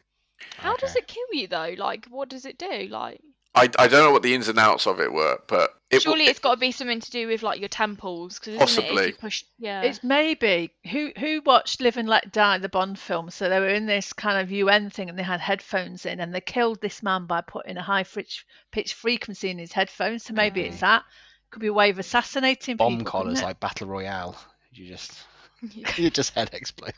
How 0.57 0.77
does 0.77 0.97
it 0.97 1.07
kill 1.07 1.27
you 1.33 1.47
though? 1.47 1.75
Like, 1.77 2.07
what 2.07 2.29
does 2.29 2.45
it 2.45 2.59
do? 2.59 2.89
Like, 2.91 3.21
I, 3.57 3.71
I 3.79 3.89
don't 3.89 4.05
know 4.05 4.13
what 4.13 4.23
the 4.23 4.35
ins 4.35 4.49
and 4.49 4.59
outs 4.59 4.87
of 4.87 5.01
it 5.01 5.11
were, 5.11 5.41
but 5.47 5.71
it, 5.91 6.03
surely 6.03 6.27
it, 6.27 6.31
it's 6.31 6.41
got 6.41 6.55
to 6.55 6.61
be 6.61 6.73
something 6.73 7.01
to 7.01 7.11
do 7.11 7.27
with 7.27 7.43
like 7.43 7.59
your 7.59 7.71
temples, 7.71 8.39
because 8.39 8.59
Possibly. 8.59 9.09
It, 9.09 9.19
push, 9.19 9.45
yeah. 9.59 9.81
It's 9.81 10.05
maybe 10.05 10.75
who 10.91 11.11
who 11.19 11.41
watched 11.41 11.81
Live 11.81 11.97
and 11.97 12.07
Let 12.07 12.33
Die, 12.33 12.59
the 12.59 12.69
Bond 12.69 12.99
film. 12.99 13.31
So 13.31 13.49
they 13.49 13.59
were 13.59 13.71
in 13.71 13.87
this 13.87 14.13
kind 14.13 14.39
of 14.39 14.53
UN 14.53 14.91
thing, 14.91 15.09
and 15.09 15.19
they 15.19 15.23
had 15.23 15.41
headphones 15.41 16.05
in, 16.05 16.21
and 16.21 16.35
they 16.35 16.43
killed 16.43 16.83
this 16.83 17.03
man 17.03 17.25
by 17.25 17.41
putting 17.41 17.79
a 17.79 17.83
high 17.83 18.03
pitch 18.03 18.45
pitch 18.73 18.93
frequency 18.93 19.49
in 19.49 19.59
his 19.59 19.73
headphones. 19.73 20.25
So 20.25 20.35
maybe 20.35 20.61
it's 20.61 20.77
mm. 20.77 20.81
that. 20.81 21.05
Could 21.51 21.63
be 21.63 21.69
a 21.69 21.73
way 21.73 21.89
of 21.89 21.99
assassinating 21.99 22.77
Bomb 22.77 22.99
people. 22.99 23.11
collars 23.11 23.43
like 23.43 23.59
Battle 23.59 23.89
Royale. 23.89 24.37
You 24.71 24.87
just 24.87 25.19
you 25.97 26.11
just 26.11 26.35
head 26.35 26.51
explodes. 26.53 26.95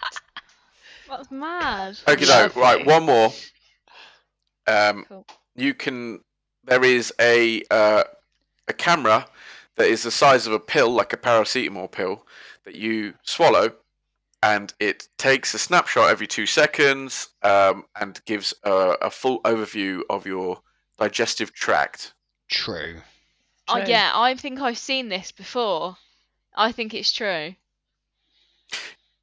That's 1.08 1.30
mad. 1.30 1.98
okay, 2.06 2.24
no, 2.26 2.50
right. 2.56 2.84
One 2.86 3.04
more. 3.04 3.32
Um, 4.66 5.04
Cool. 5.08 5.26
you 5.56 5.74
can. 5.74 6.20
There 6.64 6.84
is 6.84 7.12
a 7.20 7.62
uh, 7.70 8.04
a 8.66 8.72
camera 8.72 9.26
that 9.76 9.86
is 9.88 10.02
the 10.02 10.10
size 10.10 10.46
of 10.46 10.52
a 10.52 10.60
pill, 10.60 10.90
like 10.90 11.12
a 11.12 11.16
paracetamol 11.16 11.90
pill, 11.90 12.26
that 12.64 12.74
you 12.74 13.14
swallow, 13.22 13.72
and 14.42 14.74
it 14.78 15.08
takes 15.16 15.54
a 15.54 15.58
snapshot 15.58 16.10
every 16.10 16.26
two 16.26 16.44
seconds 16.46 17.28
um, 17.42 17.84
and 17.98 18.20
gives 18.26 18.52
a, 18.64 18.96
a 19.02 19.10
full 19.10 19.40
overview 19.42 20.00
of 20.10 20.26
your 20.26 20.60
digestive 20.98 21.54
tract. 21.54 22.12
True. 22.48 22.96
Oh, 23.68 23.76
True. 23.76 23.84
yeah, 23.86 24.12
I 24.14 24.34
think 24.34 24.60
I've 24.60 24.78
seen 24.78 25.08
this 25.08 25.32
before. 25.32 25.96
I 26.54 26.72
think 26.72 26.92
it's 26.92 27.12
true. 27.12 27.54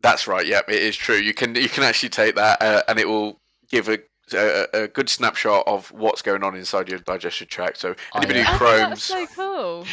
That's 0.06 0.28
right. 0.28 0.45
Yep, 0.45 0.70
it 0.70 0.82
is 0.84 0.95
true. 0.95 1.16
You 1.18 1.34
can 1.34 1.56
you 1.56 1.70
can 1.70 1.84
actually 1.84 2.10
take 2.10 2.36
that 2.36 2.62
uh, 2.62 2.84
and 2.88 2.99
it 2.99 3.08
will 3.08 3.39
give 3.70 3.89
a, 3.89 3.99
a 4.34 4.66
a 4.84 4.88
good 4.88 5.10
snapshot 5.10 5.64
of 5.68 5.91
what's 5.91 6.22
going 6.22 6.43
on 6.43 6.56
inside 6.56 6.89
your 6.89 6.99
digestive 6.99 7.47
tract. 7.47 7.78
So 7.78 7.95
anybody 8.16 8.41
uh, 8.41 8.43
who 8.45 8.66
I 8.66 8.78
think 8.78 8.89
that's 8.89 9.03
so 9.03 9.26
cool. 9.28 9.86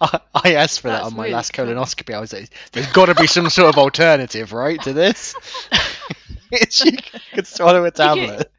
I, 0.00 0.20
I 0.34 0.54
asked 0.54 0.80
for 0.80 0.88
that 0.88 1.02
That's 1.02 1.10
on 1.12 1.16
my 1.16 1.24
really 1.24 1.34
last 1.34 1.52
cool. 1.52 1.66
colonoscopy. 1.66 2.14
I 2.14 2.20
was 2.20 2.32
like, 2.32 2.50
"There's 2.72 2.90
got 2.92 3.06
to 3.06 3.14
be 3.14 3.26
some 3.26 3.50
sort 3.50 3.68
of 3.68 3.78
alternative, 3.78 4.52
right, 4.52 4.80
to 4.82 4.92
this?" 4.92 5.34
It's 6.50 6.82
you 6.82 6.92
could 7.34 7.46
swallow 7.46 7.84
a 7.84 7.90
tablet. 7.90 8.50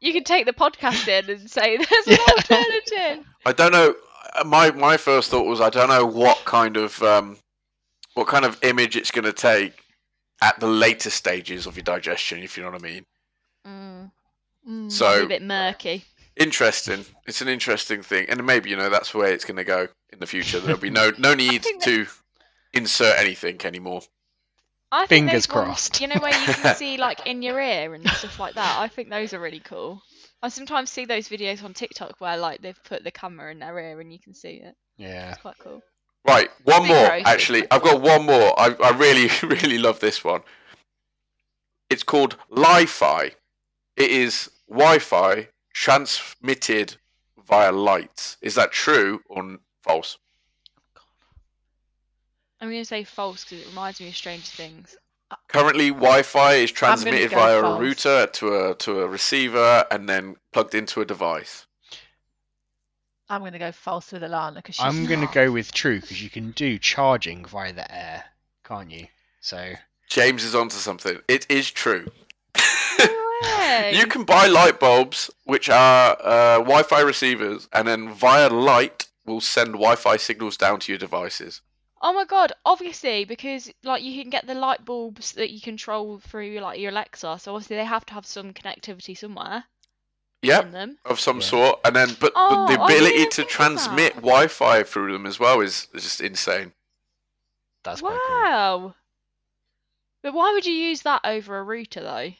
You 0.00 0.14
can 0.14 0.24
take 0.24 0.46
the 0.46 0.54
podcast 0.54 1.06
in 1.08 1.28
and 1.28 1.50
say 1.50 1.76
there's 1.78 2.06
Yeah. 2.06 2.14
an 2.14 2.34
alternative. 2.38 3.26
I 3.44 3.52
don't 3.52 3.72
know. 3.72 3.94
uh, 4.34 4.44
My 4.44 4.70
my 4.70 4.96
first 4.96 5.30
thought 5.30 5.44
was 5.46 5.60
I 5.60 5.68
don't 5.68 5.88
know 5.90 6.06
what 6.06 6.38
kind 6.46 6.78
of 6.78 7.02
um, 7.02 7.36
what 8.14 8.26
kind 8.28 8.46
of 8.46 8.58
image 8.64 8.96
it's 8.96 9.10
going 9.10 9.26
to 9.26 9.32
take 9.32 9.83
at 10.44 10.60
the 10.60 10.66
later 10.68 11.10
stages 11.10 11.66
of 11.66 11.76
your 11.76 11.82
digestion, 11.84 12.42
if 12.42 12.56
you 12.56 12.62
know 12.62 12.70
what 12.70 12.80
I 12.82 12.84
mean. 12.84 13.06
Mm, 13.66 14.10
Mm. 14.68 14.92
So- 14.92 15.24
a 15.24 15.26
bit 15.26 15.42
murky. 15.42 16.04
Interesting. 16.36 17.04
It's 17.26 17.40
an 17.40 17.48
interesting 17.48 18.02
thing, 18.02 18.26
and 18.28 18.44
maybe 18.44 18.68
you 18.70 18.76
know 18.76 18.90
that's 18.90 19.14
where 19.14 19.32
it's 19.32 19.44
going 19.44 19.56
to 19.56 19.64
go 19.64 19.88
in 20.12 20.18
the 20.18 20.26
future. 20.26 20.58
There'll 20.60 20.80
be 20.80 20.90
no 20.90 21.12
no 21.18 21.32
need 21.44 21.62
think 21.62 21.82
that- 21.82 21.90
to 21.90 22.06
insert 22.72 23.16
anything 23.18 23.60
anymore. 23.64 24.02
I 24.90 25.06
think 25.06 25.26
Fingers 25.28 25.46
those 25.46 25.54
ones- 25.56 26.00
you 26.00 26.06
know 26.08 26.20
where 26.20 26.32
you 26.38 26.52
can 26.54 26.74
see 26.82 26.96
like 26.98 27.26
in 27.26 27.42
your 27.42 27.60
ear 27.60 27.94
and 27.94 28.08
stuff 28.10 28.38
like 28.40 28.54
that. 28.54 28.78
I 28.80 28.88
think 28.88 29.10
those 29.10 29.32
are 29.32 29.40
really 29.40 29.60
cool. 29.60 30.02
I 30.42 30.48
sometimes 30.48 30.90
see 30.90 31.04
those 31.04 31.28
videos 31.28 31.62
on 31.64 31.72
TikTok 31.74 32.20
where 32.20 32.36
like 32.36 32.60
they've 32.62 32.84
put 32.84 33.02
the 33.04 33.10
camera 33.10 33.50
in 33.52 33.58
their 33.60 33.78
ear 33.78 34.00
and 34.00 34.12
you 34.12 34.18
can 34.18 34.34
see 34.34 34.60
it. 34.62 34.74
Yeah. 34.96 35.30
It's 35.32 35.40
quite 35.42 35.58
cool. 35.58 35.82
Right, 36.26 36.48
one 36.64 36.82
Big 36.82 36.90
more. 36.90 37.06
Actually, 37.26 37.66
I've 37.70 37.82
got 37.82 38.00
one 38.00 38.24
more. 38.24 38.58
I, 38.58 38.74
I 38.82 38.96
really, 38.96 39.28
really 39.42 39.78
love 39.78 40.00
this 40.00 40.24
one. 40.24 40.40
It's 41.90 42.02
called 42.02 42.36
Li-Fi. 42.48 43.32
It 43.96 44.10
is 44.10 44.50
Wi-Fi 44.68 45.48
transmitted 45.72 46.96
via 47.46 47.72
light. 47.72 48.36
Is 48.40 48.54
that 48.54 48.72
true 48.72 49.20
or 49.28 49.58
false? 49.82 50.18
I'm 52.60 52.70
going 52.70 52.80
to 52.80 52.86
say 52.86 53.04
false 53.04 53.44
because 53.44 53.64
it 53.64 53.68
reminds 53.68 54.00
me 54.00 54.08
of 54.08 54.16
Stranger 54.16 54.46
Things. 54.46 54.96
Currently, 55.48 55.90
Wi-Fi 55.90 56.54
is 56.54 56.72
transmitted 56.72 57.30
go 57.30 57.36
via 57.36 57.62
a 57.62 57.78
router 57.78 58.26
to 58.26 58.70
a 58.70 58.74
to 58.76 59.00
a 59.00 59.06
receiver 59.06 59.84
and 59.90 60.08
then 60.08 60.36
plugged 60.52 60.74
into 60.74 61.00
a 61.00 61.04
device. 61.04 61.66
I'm 63.34 63.40
going 63.40 63.52
to 63.52 63.58
go 63.58 63.72
false 63.72 64.12
with 64.12 64.22
Alana 64.22 64.56
because 64.56 64.76
she's 64.76 64.84
I'm 64.84 65.06
going 65.06 65.26
to 65.26 65.34
go 65.34 65.50
with 65.50 65.72
true 65.72 66.00
because 66.00 66.22
you 66.22 66.30
can 66.30 66.52
do 66.52 66.78
charging 66.78 67.44
via 67.44 67.72
the 67.72 67.92
air, 67.92 68.24
can't 68.64 68.90
you? 68.90 69.08
So 69.40 69.74
James 70.08 70.44
is 70.44 70.54
onto 70.54 70.76
something. 70.76 71.18
It 71.26 71.46
is 71.48 71.70
true. 71.70 72.06
No 72.98 73.30
way. 73.42 73.92
You 73.96 74.06
can 74.06 74.22
buy 74.22 74.46
light 74.46 74.78
bulbs, 74.78 75.30
which 75.44 75.68
are 75.68 76.16
uh, 76.20 76.58
Wi-Fi 76.58 77.00
receivers, 77.00 77.68
and 77.72 77.88
then 77.88 78.14
via 78.14 78.48
light 78.48 79.08
will 79.26 79.40
send 79.40 79.72
Wi-Fi 79.72 80.16
signals 80.16 80.56
down 80.56 80.78
to 80.80 80.92
your 80.92 80.98
devices. 80.98 81.60
Oh 82.00 82.12
my 82.12 82.24
god, 82.24 82.52
obviously, 82.64 83.24
because 83.24 83.70
like 83.82 84.02
you 84.02 84.22
can 84.22 84.30
get 84.30 84.46
the 84.46 84.54
light 84.54 84.84
bulbs 84.84 85.32
that 85.32 85.50
you 85.50 85.60
control 85.60 86.20
through 86.20 86.60
like 86.60 86.78
your 86.78 86.90
Alexa, 86.90 87.38
so 87.40 87.54
obviously 87.54 87.76
they 87.76 87.84
have 87.84 88.06
to 88.06 88.14
have 88.14 88.26
some 88.26 88.52
connectivity 88.52 89.16
somewhere 89.16 89.64
Yep, 90.46 90.64
in 90.66 90.70
them. 90.72 90.98
of 91.04 91.20
some 91.20 91.40
Yeah. 91.40 91.46
sort, 91.46 91.80
and 91.84 91.94
then 91.96 92.08
but, 92.20 92.32
but 92.34 92.34
Oh, 92.36 92.66
the 92.66 92.82
ability 92.82 93.26
to 93.26 93.44
transmit 93.44 94.14
that. 94.14 94.22
Wi-Fi 94.22 94.82
through 94.84 95.12
them 95.12 95.26
as 95.26 95.38
well 95.40 95.60
is, 95.60 95.88
is 95.94 96.02
just 96.04 96.20
insane. 96.20 96.72
that's 97.82 98.00
quite 98.00 98.12
cool. 98.26 98.34
Wow. 98.40 98.94
But 100.22 100.32
why 100.34 100.52
would 100.52 100.64
you 100.66 100.72
use 100.72 101.02
that 101.02 101.20
over 101.24 101.58
a 101.58 101.62
router 101.62 102.00
though? 102.02 102.32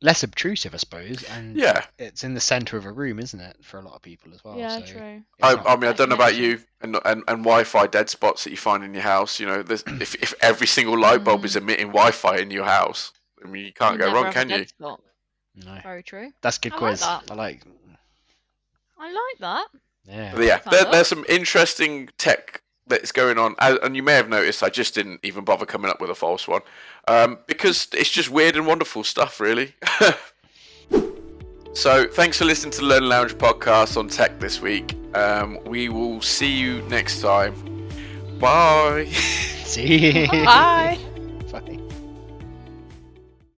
Less 0.00 0.24
obtrusive, 0.24 0.74
I 0.74 0.78
suppose, 0.78 1.22
and 1.30 1.56
Yeah, 1.56 1.84
it's 1.96 2.24
in 2.24 2.34
the 2.34 2.40
center 2.40 2.76
of 2.76 2.84
a 2.86 2.90
room, 2.90 3.20
isn't 3.20 3.38
it, 3.38 3.56
for 3.62 3.78
a 3.78 3.82
lot 3.82 3.94
of 3.94 4.02
people 4.02 4.34
as 4.34 4.42
well? 4.42 4.58
yeah, 4.58 4.80
so 4.80 4.84
true. 4.84 5.22
I, 5.40 5.54
I 5.54 5.76
mean, 5.76 5.88
I 5.88 5.92
don't 5.92 6.08
know 6.08 6.16
about 6.16 6.34
you 6.34 6.58
and, 6.80 6.96
and 7.04 7.22
and 7.28 7.44
Wi-Fi 7.44 7.86
dead 7.86 8.10
spots 8.10 8.42
that 8.42 8.50
you 8.50 8.56
find 8.56 8.82
in 8.82 8.94
your 8.94 9.04
house. 9.04 9.38
You 9.38 9.46
know, 9.46 9.60
if 9.70 10.16
if 10.16 10.34
every 10.40 10.66
single 10.66 10.98
light 10.98 11.22
bulb 11.22 11.44
is 11.44 11.54
Mm. 11.54 11.62
emitting 11.62 11.86
Wi-Fi 11.88 12.38
in 12.38 12.50
your 12.50 12.64
house, 12.64 13.12
I 13.44 13.46
mean, 13.46 13.64
you 13.66 13.72
can't 13.72 13.94
You 13.94 14.00
go 14.00 14.12
wrong, 14.12 14.32
can 14.32 14.50
you? 14.50 14.66
spot. 14.66 15.00
No, 15.56 15.78
Very 15.82 16.02
true. 16.02 16.32
that's 16.40 16.58
good 16.58 16.72
I 16.72 16.76
like 16.76 16.80
quiz. 16.80 17.00
that. 17.00 17.30
I 17.30 17.34
like. 17.34 17.62
I 18.98 19.06
like 19.06 19.38
that. 19.40 19.66
Yeah. 20.06 20.32
But 20.34 20.44
yeah, 20.44 20.58
there, 20.70 20.84
there's 20.90 21.08
some 21.08 21.24
interesting 21.28 22.08
tech 22.18 22.62
that's 22.86 23.12
going 23.12 23.38
on, 23.38 23.54
and 23.58 23.78
and 23.82 23.96
you 23.96 24.02
may 24.02 24.14
have 24.14 24.28
noticed 24.28 24.62
I 24.62 24.68
just 24.68 24.94
didn't 24.94 25.20
even 25.22 25.44
bother 25.44 25.66
coming 25.66 25.90
up 25.90 26.00
with 26.00 26.10
a 26.10 26.14
false 26.14 26.46
one, 26.48 26.62
um, 27.08 27.38
because 27.46 27.88
it's 27.92 28.10
just 28.10 28.30
weird 28.30 28.56
and 28.56 28.66
wonderful 28.66 29.04
stuff, 29.04 29.40
really. 29.40 29.74
so 31.74 32.06
thanks 32.06 32.38
for 32.38 32.44
listening 32.44 32.72
to 32.72 32.80
the 32.80 32.86
Learn 32.86 33.08
Lounge 33.08 33.34
podcast 33.34 33.96
on 33.96 34.08
tech 34.08 34.38
this 34.40 34.60
week. 34.60 34.94
Um, 35.14 35.58
we 35.64 35.88
will 35.88 36.20
see 36.22 36.52
you 36.52 36.82
next 36.82 37.20
time. 37.20 37.54
Bye. 38.38 39.06
See. 39.64 40.26
Bye. 40.26 40.44
Bye. 40.44 41.08